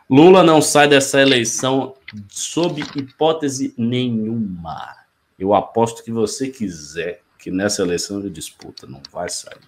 [0.07, 1.95] Lula não sai dessa eleição
[2.30, 4.95] sob hipótese nenhuma.
[5.39, 9.60] Eu aposto que você quiser que nessa eleição ele disputa, não vai sair.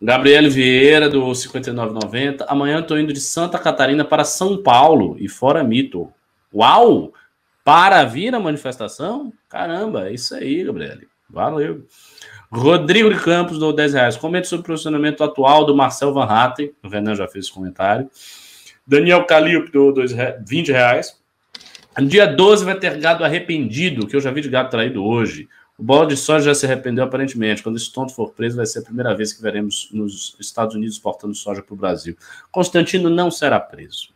[0.00, 2.46] Gabriel Vieira, do 59,90.
[2.48, 6.10] Amanhã estou indo de Santa Catarina para São Paulo e fora mito.
[6.52, 7.12] Uau!
[7.62, 9.32] Para vir a manifestação?
[9.48, 10.98] Caramba, é isso aí, Gabriel.
[11.28, 11.86] Valeu.
[12.50, 14.16] Rodrigo de Campos, do 10 reais.
[14.16, 16.72] Comente sobre o posicionamento atual do Marcel Van Hatten.
[16.82, 18.10] O Renan já fez esse comentário.
[18.86, 19.94] Daniel Calil, do
[20.46, 21.16] 20 reais.
[22.00, 25.48] Dia 12 vai ter gado arrependido, que eu já vi de gado traído hoje.
[25.82, 27.60] O bola de soja já se arrependeu aparentemente.
[27.60, 30.94] Quando esse tonto for preso, vai ser a primeira vez que veremos nos Estados Unidos
[30.94, 32.16] exportando soja para o Brasil.
[32.52, 34.10] Constantino não será preso.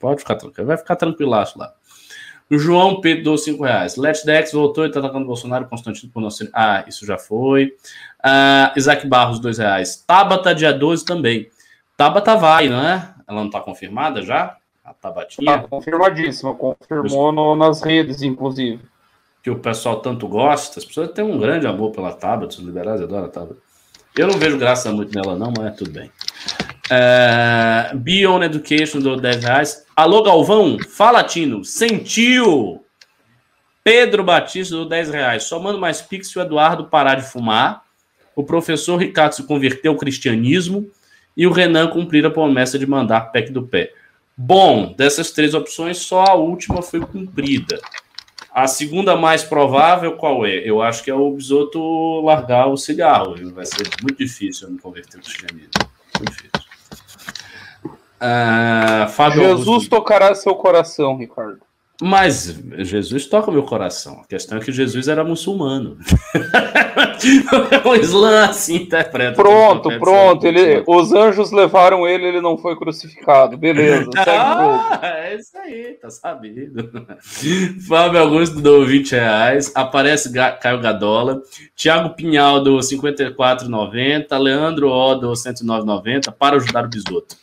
[0.00, 1.72] Pode ficar tranquilo, vai ficar tranquilaço lá.
[2.50, 3.94] O João Pedro deu 5 reais.
[3.94, 5.68] Let's Dex voltou e está atacando Bolsonaro.
[5.68, 6.48] Constantino por nosso.
[6.52, 7.66] Ah, isso já foi.
[8.18, 10.02] Uh, Isaac Barros, 2 reais.
[10.04, 11.48] Tabata, dia 12 também.
[11.96, 13.14] Tabata vai, não é?
[13.28, 14.56] Ela não está confirmada já?
[14.84, 15.54] A Tabatinha?
[15.54, 16.52] Está confirmadíssima.
[16.52, 18.90] Confirmou no, nas redes, inclusive
[19.42, 23.02] que o pessoal tanto gosta, as pessoas têm um grande amor pela tablet, os liberais
[23.02, 23.58] adoram a tablet.
[24.16, 26.10] Eu não vejo graça muito nela, não, mas é tudo bem.
[26.90, 29.86] É, Beyond Education do 10 reais.
[29.96, 31.64] Alô, Galvão, fala, Tino.
[31.64, 32.84] Sentiu!
[33.82, 35.44] Pedro Batista do 10 reais.
[35.44, 37.82] Só manda mais pix se o Eduardo parar de fumar.
[38.36, 40.88] O professor Ricardo se converteu ao cristianismo.
[41.36, 43.90] E o Renan cumprir a promessa de mandar PEC do pé.
[44.36, 47.80] Bom, dessas três opções, só a última foi cumprida.
[48.54, 50.56] A segunda mais provável, qual é?
[50.56, 53.34] Eu acho que é o Bisoto largar o cigarro.
[53.52, 55.70] Vai ser muito difícil eu me converter ao cristianismo.
[56.18, 56.50] Muito difícil.
[58.20, 59.90] Uh, Jesus Augusto...
[59.90, 61.60] tocará seu coração, Ricardo.
[62.04, 64.22] Mas Jesus toca o meu coração.
[64.24, 65.96] A questão é que Jesus era muçulmano.
[67.84, 69.40] o Islã assim interpreta.
[69.40, 70.44] Pronto, pronto.
[70.44, 73.56] Ele, os anjos levaram ele, ele não foi crucificado.
[73.56, 74.10] Beleza.
[74.26, 76.90] ah, é isso aí, tá sabido.
[77.86, 79.70] Fábio Augusto do 20 reais.
[79.72, 81.40] Aparece Caio Gadola.
[81.76, 84.36] Tiago Pinhal do 54,90.
[84.40, 87.36] Leandro O do 109,90 para ajudar o bisoto.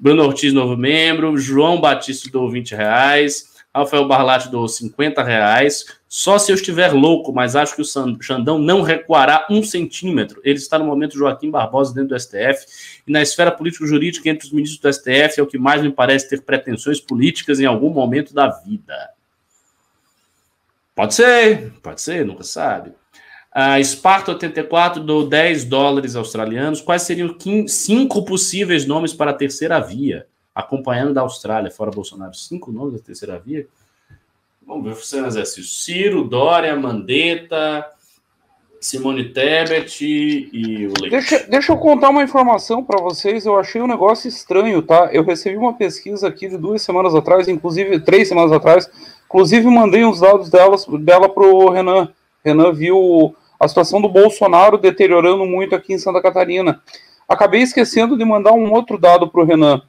[0.00, 1.38] Bruno Ortiz, novo membro.
[1.38, 3.53] João Batista do 20 reais.
[3.74, 5.84] Rafael Barlatti doou 50 reais.
[6.08, 10.40] Só se eu estiver louco, mas acho que o Xandão não recuará um centímetro.
[10.44, 13.02] Ele está no momento Joaquim Barbosa dentro do STF.
[13.04, 16.28] E na esfera político-jurídica, entre os ministros do STF, é o que mais me parece
[16.28, 19.10] ter pretensões políticas em algum momento da vida.
[20.94, 22.92] Pode ser, pode ser, nunca sabe.
[23.50, 26.80] A Sparta 84 do 10 dólares australianos.
[26.80, 27.36] Quais seriam
[27.66, 30.28] cinco possíveis nomes para a terceira via?
[30.54, 33.66] Acompanhando da Austrália, fora Bolsonaro, cinco nomes da terceira via.
[34.66, 35.64] Vamos ver se exercício.
[35.64, 37.86] Ciro, Dória, Mandetta,
[38.80, 41.10] Simone Tebet e o Leite.
[41.10, 43.44] Deixa, deixa eu contar uma informação para vocês.
[43.44, 45.10] Eu achei um negócio estranho, tá?
[45.12, 48.88] Eu recebi uma pesquisa aqui de duas semanas atrás, inclusive três semanas atrás.
[49.26, 52.08] Inclusive, mandei os dados delas, dela pro Renan.
[52.44, 56.80] Renan viu a situação do Bolsonaro deteriorando muito aqui em Santa Catarina.
[57.28, 59.82] Acabei esquecendo de mandar um outro dado pro Renan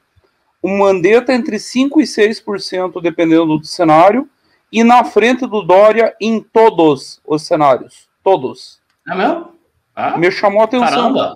[0.65, 4.27] o Mandetta entre 5% e 6%, dependendo do cenário,
[4.71, 8.07] e na frente do Dória em todos os cenários.
[8.23, 8.79] Todos.
[9.07, 9.49] É mesmo?
[9.95, 10.17] Ah?
[10.17, 11.35] Me chamou a atenção.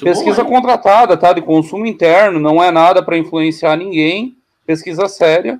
[0.00, 1.32] Pesquisa bom, contratada, tá?
[1.32, 4.36] De consumo interno, não é nada para influenciar ninguém.
[4.64, 5.58] Pesquisa séria.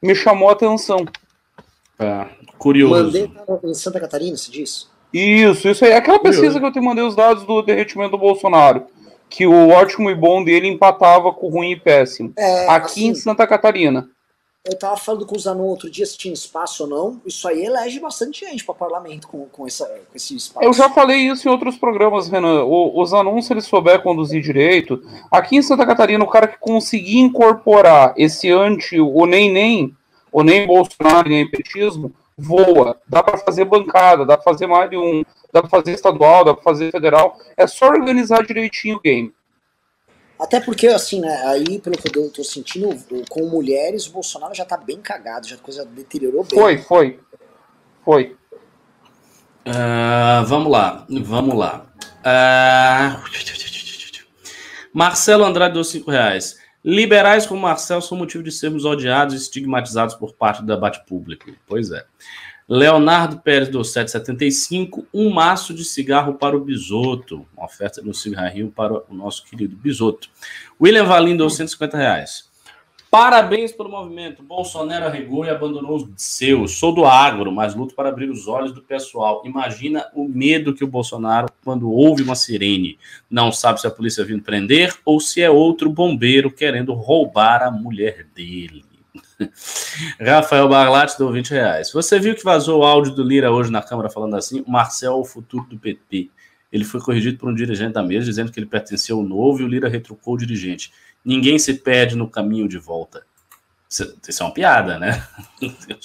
[0.00, 1.04] Me chamou a atenção.
[1.98, 2.26] É,
[2.58, 3.06] curioso.
[3.06, 3.28] Mandei
[3.64, 4.88] em Santa Catarina, se diz?
[5.12, 5.94] Isso, isso aí.
[5.94, 8.86] Aquela pesquisa que eu te mandei os dados do derretimento do Bolsonaro.
[9.28, 12.32] Que o ótimo e bom dele empatava com o ruim e péssimo.
[12.36, 14.08] É, Aqui assim, em Santa Catarina
[14.66, 17.20] eu tava falando com o Zanon outro dia se tinha espaço ou não.
[17.24, 20.66] Isso aí elege bastante gente para parlamento com, com, essa, com esse espaço.
[20.66, 22.64] Eu já falei isso em outros programas, Renan.
[22.64, 26.58] O, o Zanon, se ele souber conduzir direito, aqui em Santa Catarina, o cara que
[26.58, 29.96] conseguir incorporar esse anti, o nem nem,
[30.32, 33.00] o nem Bolsonaro, nem petismo, voa.
[33.08, 36.54] Dá para fazer bancada, dá para fazer mais de um, dá para fazer estadual, dá
[36.54, 37.38] para fazer federal.
[37.56, 39.34] É só organizar direitinho o game.
[40.38, 42.94] Até porque, assim, né, aí, pelo que eu tô sentindo,
[43.30, 46.58] com mulheres, o Bolsonaro já tá bem cagado, já a coisa deteriorou bem.
[46.58, 47.20] Foi, foi.
[48.04, 48.36] Foi.
[49.66, 51.86] Uh, vamos lá, vamos lá.
[52.20, 53.20] Uh...
[54.92, 56.58] Marcelo Andrade deu 5 reais.
[56.88, 61.50] Liberais como Marcelo são motivo de sermos odiados e estigmatizados por parte do debate público.
[61.66, 62.04] Pois é.
[62.68, 67.44] Leonardo Pérez do 775, um maço de cigarro para o Bisoto.
[67.56, 70.30] Uma oferta no cigarrinho para o nosso querido Bisoto.
[70.80, 72.45] William Valim deu 150 reais.
[73.18, 74.42] Parabéns pelo movimento.
[74.42, 76.72] Bolsonaro arregou e abandonou os seus.
[76.72, 79.40] Sou do agro, mas luto para abrir os olhos do pessoal.
[79.42, 82.98] Imagina o medo que o Bolsonaro, quando ouve uma sirene,
[83.30, 87.70] não sabe se a polícia vindo prender ou se é outro bombeiro querendo roubar a
[87.70, 88.84] mulher dele.
[90.20, 91.90] Rafael Barlatti deu 20 reais.
[91.92, 94.62] Você viu que vazou o áudio do Lira hoje na Câmara falando assim?
[94.66, 96.28] O Marcel é o futuro do PT.
[96.70, 99.64] Ele foi corrigido por um dirigente da mesa, dizendo que ele pertencia ao novo e
[99.64, 100.92] o Lira retrucou o dirigente.
[101.26, 103.24] Ninguém se perde no caminho de volta.
[103.88, 105.26] Isso é uma piada, né?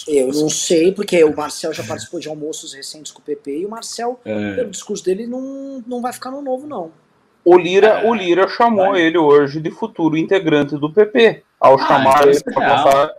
[0.08, 3.66] Eu não sei, porque o Marcel já participou de almoços recentes com o PP e
[3.66, 4.56] o Marcel, é...
[4.56, 6.92] pelo discurso dele, não, não vai ficar no novo, não.
[7.46, 8.10] O Lira, é...
[8.10, 12.44] o Lira chamou ele hoje de futuro integrante do PP, ao ah, chamar então ele
[12.44, 13.12] para passar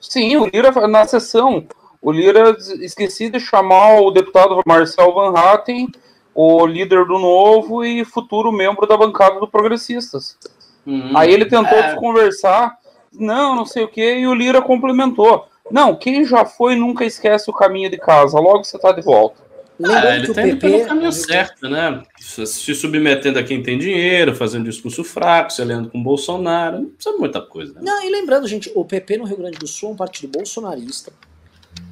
[0.00, 1.66] Sim, o Lira, na sessão,
[2.00, 5.88] o Lira esqueci de chamar o deputado Marcel Van Hatten,
[6.34, 10.38] o líder do Novo e futuro membro da bancada do Progressistas.
[10.86, 11.16] Uhum.
[11.16, 11.94] Aí ele tentou é.
[11.96, 12.76] conversar,
[13.12, 15.46] não, não sei o que, e o Lira complementou.
[15.70, 19.50] Não, quem já foi nunca esquece o caminho de casa, logo você tá de volta.
[19.82, 20.58] É, ele tá indo PP...
[20.58, 22.02] pelo caminho certo, né?
[22.18, 27.16] Se submetendo a quem tem dinheiro, fazendo discurso fraco, se aliando com Bolsonaro, não precisa
[27.16, 27.74] muita coisa.
[27.74, 27.80] Né?
[27.82, 31.12] Não, e lembrando, gente, o PP no Rio Grande do Sul é um partido bolsonarista.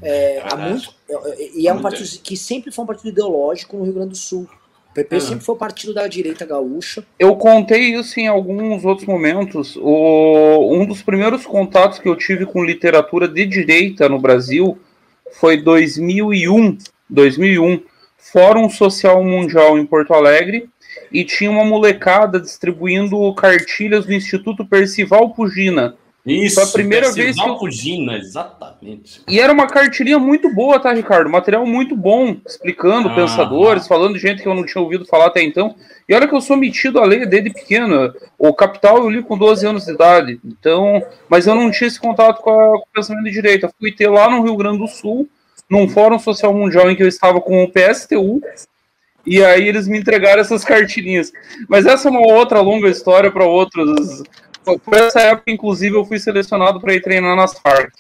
[0.02, 3.77] É, há muito, é, é, e é um partido que sempre foi um partido ideológico
[3.77, 4.48] no Rio Grande do Sul.
[4.90, 5.20] O PP uhum.
[5.20, 7.05] sempre foi o partido da direita gaúcha.
[7.19, 9.77] Eu contei isso em alguns outros momentos.
[9.77, 14.78] O, um dos primeiros contatos que eu tive com literatura de direita no Brasil
[15.31, 16.78] foi 2001
[17.09, 17.82] 2001,
[18.16, 20.69] Fórum Social Mundial em Porto Alegre,
[21.10, 25.97] e tinha uma molecada distribuindo cartilhas do Instituto Percival Pugina.
[26.32, 27.56] Isso, Foi a primeira vez que eu...
[27.56, 29.22] Pugina, exatamente.
[29.28, 31.30] E era uma cartilha muito boa, tá, Ricardo?
[31.30, 33.88] Material muito bom, explicando ah, pensadores, ah.
[33.88, 35.74] falando de gente que eu não tinha ouvido falar até então.
[36.09, 38.12] E olha que eu sou metido a ler desde pequeno.
[38.38, 40.40] O Capital eu li com 12 anos de idade.
[40.44, 43.70] Então, mas eu não tinha esse contato com, a, com o pensamento de direita.
[43.78, 45.28] Fui ter lá no Rio Grande do Sul
[45.68, 48.40] num fórum social mundial em que eu estava com o PSTU,
[49.26, 51.30] e aí eles me entregaram essas cartilhinhas.
[51.68, 54.22] Mas essa é uma outra longa história para outros.
[54.77, 57.93] Por essa época, inclusive, eu fui selecionado para ir treinar nas FARC.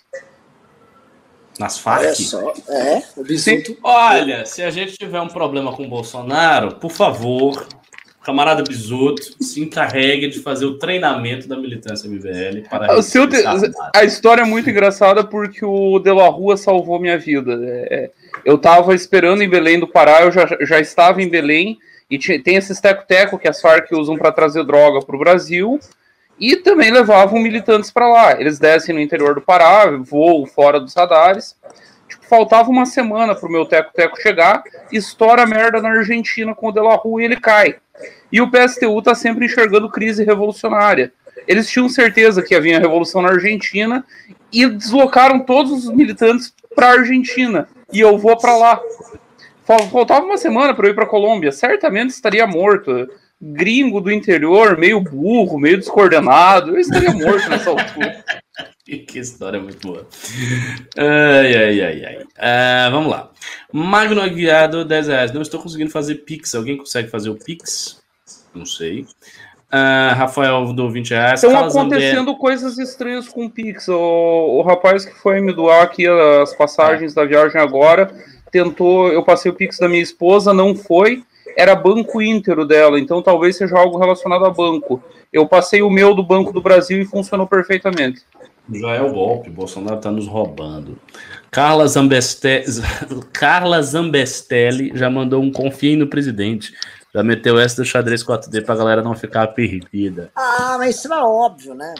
[1.58, 2.06] Nas FARC?
[2.06, 3.62] É, só, é o Sim.
[3.82, 7.66] Olha, se a gente tiver um problema com o Bolsonaro, por favor,
[8.28, 13.46] camarada Bisoto se encarregue de fazer o treinamento da militância MVL para a, te...
[13.94, 17.58] a história é muito engraçada porque o De La Rua salvou minha vida.
[17.90, 18.10] É...
[18.44, 21.78] Eu estava esperando em Belém do Pará, eu já, já estava em Belém
[22.10, 25.80] e tem esse teco-teco que as Farc usam para trazer droga para o Brasil
[26.40, 28.40] e também levavam militantes para lá.
[28.40, 31.56] Eles descem no interior do Pará, voam fora dos radares.
[32.08, 36.68] Tipo, faltava uma semana para o meu teco-teco chegar, estoura a merda na Argentina com
[36.68, 37.76] o De La Rua e ele cai.
[38.32, 41.12] E o PSTU está sempre enxergando crise revolucionária.
[41.46, 44.04] Eles tinham certeza que havia revolução na Argentina
[44.52, 47.68] e deslocaram todos os militantes para a Argentina.
[47.92, 48.80] E eu vou para lá.
[49.90, 51.52] Faltava uma semana para eu ir para Colômbia.
[51.52, 53.08] Certamente estaria morto.
[53.40, 56.72] Gringo do interior, meio burro, meio descoordenado.
[56.72, 58.24] Eu estaria morto nessa altura.
[59.06, 60.06] que história muito boa.
[60.96, 62.16] Ai, ai, ai, ai.
[62.16, 63.30] Uh, vamos lá.
[63.72, 65.32] Magno Aguiado, 10 reais.
[65.32, 66.54] Não estou conseguindo fazer Pix.
[66.54, 68.02] Alguém consegue fazer o Pix?
[68.54, 69.06] Não sei.
[69.70, 71.42] Uh, Rafael do 20 reais.
[71.42, 73.86] Estão acontecendo coisas estranhas com o Pix.
[73.88, 78.10] O, o rapaz que foi me doar aqui as passagens da viagem agora
[78.50, 79.12] tentou.
[79.12, 81.22] Eu passei o Pix da minha esposa, não foi.
[81.56, 85.02] Era banco íntero dela, então talvez seja algo relacionado a banco.
[85.32, 88.22] Eu passei o meu do Banco do Brasil e funcionou perfeitamente.
[88.70, 90.98] Já é o golpe, Bolsonaro está nos roubando.
[91.50, 92.64] Carla, Zambeste...
[93.32, 96.74] Carla Zambestelli já mandou um confie no presidente.
[97.14, 100.30] Já meteu essa do xadrez 4D pra galera não ficar perdida.
[100.34, 101.94] Ah, mas isso era óbvio, né?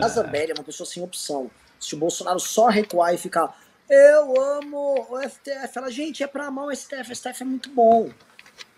[0.00, 0.08] A é.
[0.08, 1.50] Zambelli é uma pessoa sem opção.
[1.78, 3.54] Se o Bolsonaro só recuar e ficar,
[3.88, 7.70] eu amo o STF, ela, gente, é pra mão o STF, o STF é muito
[7.70, 8.08] bom.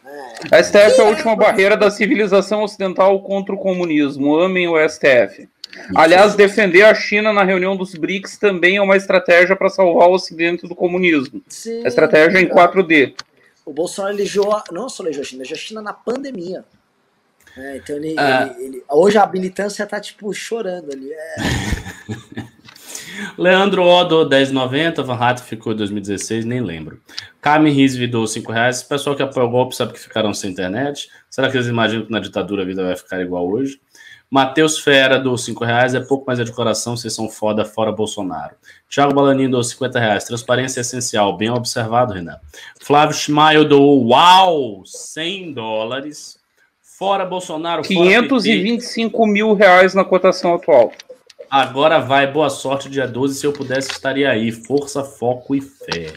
[0.05, 0.57] É.
[0.57, 4.37] A STF é a última barreira da civilização ocidental contra o comunismo.
[4.37, 5.49] Amem o STF.
[5.95, 10.13] Aliás, defender a China na reunião dos BRICS também é uma estratégia para salvar o
[10.13, 11.43] Ocidente do comunismo.
[11.49, 13.15] Sim, a estratégia é em 4D.
[13.65, 16.65] O Bolsonaro elegeu, não só elegeu a China, elegeu a China na pandemia.
[17.57, 18.55] É, então ele, ah.
[18.59, 21.13] ele, ele, hoje a militância tá tipo chorando ali.
[21.13, 21.37] É.
[23.37, 25.03] Leandro Odo, 10,90.
[25.03, 27.01] Van Hatt ficou em 2016, nem lembro.
[27.41, 28.83] Carmen Rizvi do 5 reais.
[28.83, 31.09] Pessoal que apoia o golpe sabe que ficaram sem internet.
[31.29, 33.81] Será que eles imaginam que na ditadura a vida vai ficar igual hoje?
[34.33, 37.93] Matheus Fera, do 5 reais, é pouco mais é de coração, vocês são foda, fora
[37.93, 38.55] Bolsonaro.
[38.89, 42.39] Thiago Balaninho, do 50 reais, transparência é essencial, bem observado, Renan.
[42.81, 46.39] Flávio Schmaio, do uau, 100 dólares,
[46.81, 50.93] fora Bolsonaro, 525 fora mil reais na cotação atual.
[51.53, 56.15] Agora vai, boa sorte, dia 12, se eu pudesse estaria aí, força, foco e fé.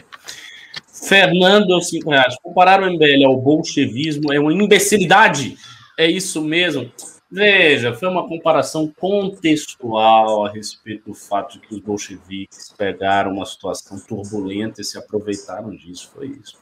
[1.06, 5.58] Fernando, 5 reais, comparar o MBL ao bolchevismo é uma imbecilidade,
[5.98, 6.90] é isso mesmo.
[7.30, 13.44] Veja, foi uma comparação contextual a respeito do fato de que os bolcheviques pegaram uma
[13.44, 16.12] situação turbulenta e se aproveitaram disso.
[16.14, 16.56] Foi isso.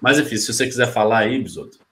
[0.00, 1.83] Mas enfim, se você quiser falar aí, Bisoto.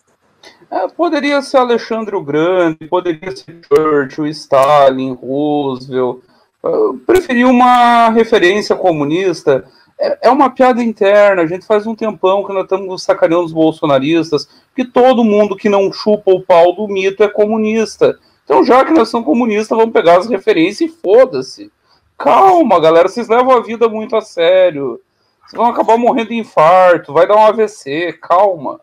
[0.72, 6.22] É, poderia ser Alexandre o Grande, poderia ser Churchill, Stalin, Roosevelt.
[6.62, 9.68] Eu preferi uma referência comunista
[10.02, 11.42] é, é uma piada interna.
[11.42, 15.68] A gente faz um tempão que nós estamos sacaneando os bolsonaristas, que todo mundo que
[15.68, 18.18] não chupa o pau do mito é comunista.
[18.44, 21.70] Então, já que nós somos comunistas, vamos pegar as referências e foda-se.
[22.18, 25.00] Calma, galera, vocês levam a vida muito a sério.
[25.40, 28.80] Vocês vão acabar morrendo de infarto, vai dar um AVC, calma.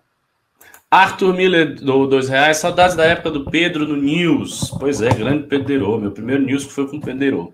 [0.91, 4.71] Arthur Miller do dois reais, saudades da época do Pedro no News.
[4.79, 7.53] Pois é, grande Pedro, meu primeiro News foi com o Pedro.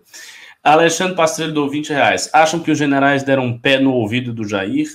[0.64, 2.30] Alexandre Pastrello do 20 reais.
[2.32, 4.88] Acham que os generais deram um pé no ouvido do Jair?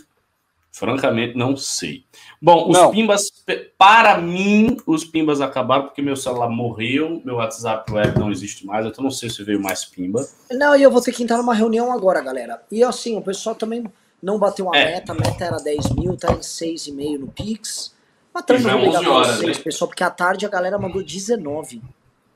[0.72, 2.04] Francamente, não sei.
[2.40, 2.90] Bom, os não.
[2.90, 3.30] Pimbas,
[3.76, 8.86] para mim, os Pimbas acabaram porque meu celular morreu, meu WhatsApp web não existe mais,
[8.86, 10.26] então não sei se veio mais Pimba.
[10.50, 12.62] Não, e eu vou ter que entrar numa reunião agora, galera.
[12.72, 13.84] E assim, o pessoal também
[14.22, 14.92] não bateu a é.
[14.92, 17.99] meta, a meta era 10 mil, tá em 6,5 no Pix.
[18.34, 19.64] Não vou ligar pra vocês, né?
[19.64, 21.82] pessoal, porque à tarde a galera mandou 19.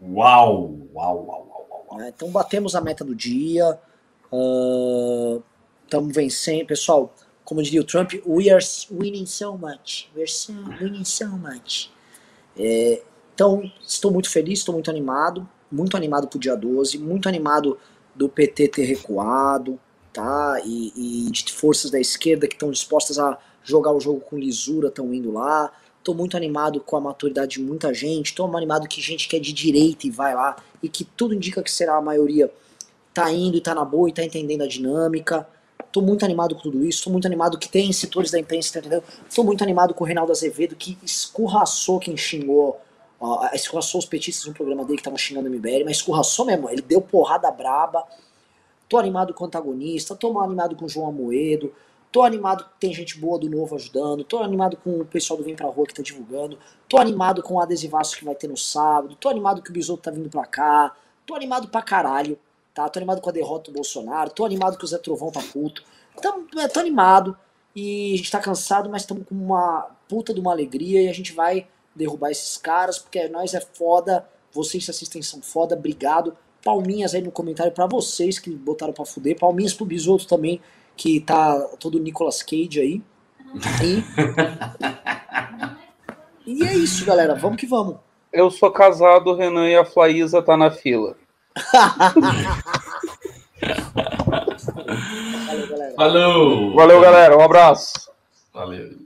[0.03, 1.99] Uau, uau, uau.
[1.99, 2.13] Né?
[2.15, 3.79] Então batemos a meta do dia,
[5.85, 6.67] estamos uh, vencendo.
[6.67, 7.15] Pessoal,
[7.45, 10.11] como diria o Trump, we are winning so much.
[10.15, 11.91] We are so, winning so much.
[12.57, 13.03] É,
[13.35, 17.79] então, estou muito feliz, estou muito animado, muito animado pro dia 12, muito animado
[18.15, 19.79] do PT ter recuado,
[20.13, 20.61] tá?
[20.65, 24.89] E, e de forças da esquerda que estão dispostas a jogar o jogo com lisura
[24.89, 25.73] estão indo lá.
[26.05, 28.27] Estou muito animado com a maturidade de muita gente.
[28.27, 31.63] Estou animado que gente que é de direita e vai lá e que tudo indica
[31.63, 32.53] que será a maioria
[33.15, 35.49] tá indo e tá na boa e tá entendendo a dinâmica.
[35.83, 36.99] Estou muito animado com tudo isso.
[36.99, 39.03] Estou muito animado que tem setores da imprensa, tá entendendo?
[39.27, 42.79] Estou muito animado com o Reinaldo Azevedo que escorraçou quem xingou,
[43.19, 46.69] uh, escorraçou os petistas no programa dele que estavam xingando o MBL, mas escorraçou mesmo.
[46.69, 48.05] Ele deu porrada braba.
[48.91, 51.73] Tô animado com o antagonista, tô animado com o João Amoedo,
[52.15, 54.23] Tô animado que tem gente boa do novo ajudando.
[54.23, 56.57] Tô animado com o pessoal do Vem Pra Rua que tá divulgando.
[56.89, 59.17] Tô animado com o adesivaço que vai ter no sábado.
[59.17, 60.95] Tô animado que o Bisoto tá vindo pra cá.
[61.27, 62.39] Tô animado pra caralho.
[62.73, 62.89] Tá?
[62.89, 64.31] Tô animado com a derrota do Bolsonaro.
[64.31, 65.83] Tô animado que o Zé Trovão tá puto.
[66.17, 67.37] Então, tô animado.
[67.75, 71.03] E a gente tá cansado, mas estamos com uma puta de uma alegria.
[71.03, 71.67] E a gente vai
[71.97, 74.25] derrubar esses caras, porque nós é foda.
[74.53, 75.75] Vocês que assistem são foda.
[75.75, 76.37] Obrigado.
[76.63, 79.37] Palminhas aí no comentário para vocês que botaram pra fuder.
[79.37, 80.61] Palminhas pro Bisoto também
[80.97, 83.03] que tá todo Nicolas Cage aí.
[83.83, 84.03] E...
[86.61, 87.35] e é isso, galera.
[87.35, 87.97] Vamos que vamos.
[88.33, 91.17] Eu sou casado, o Renan e a Flaísa tá na fila.
[95.47, 95.95] Valeu, galera.
[95.97, 96.75] Falou.
[96.75, 97.39] Valeu, galera.
[97.39, 98.11] Um abraço.
[98.53, 99.05] Valeu.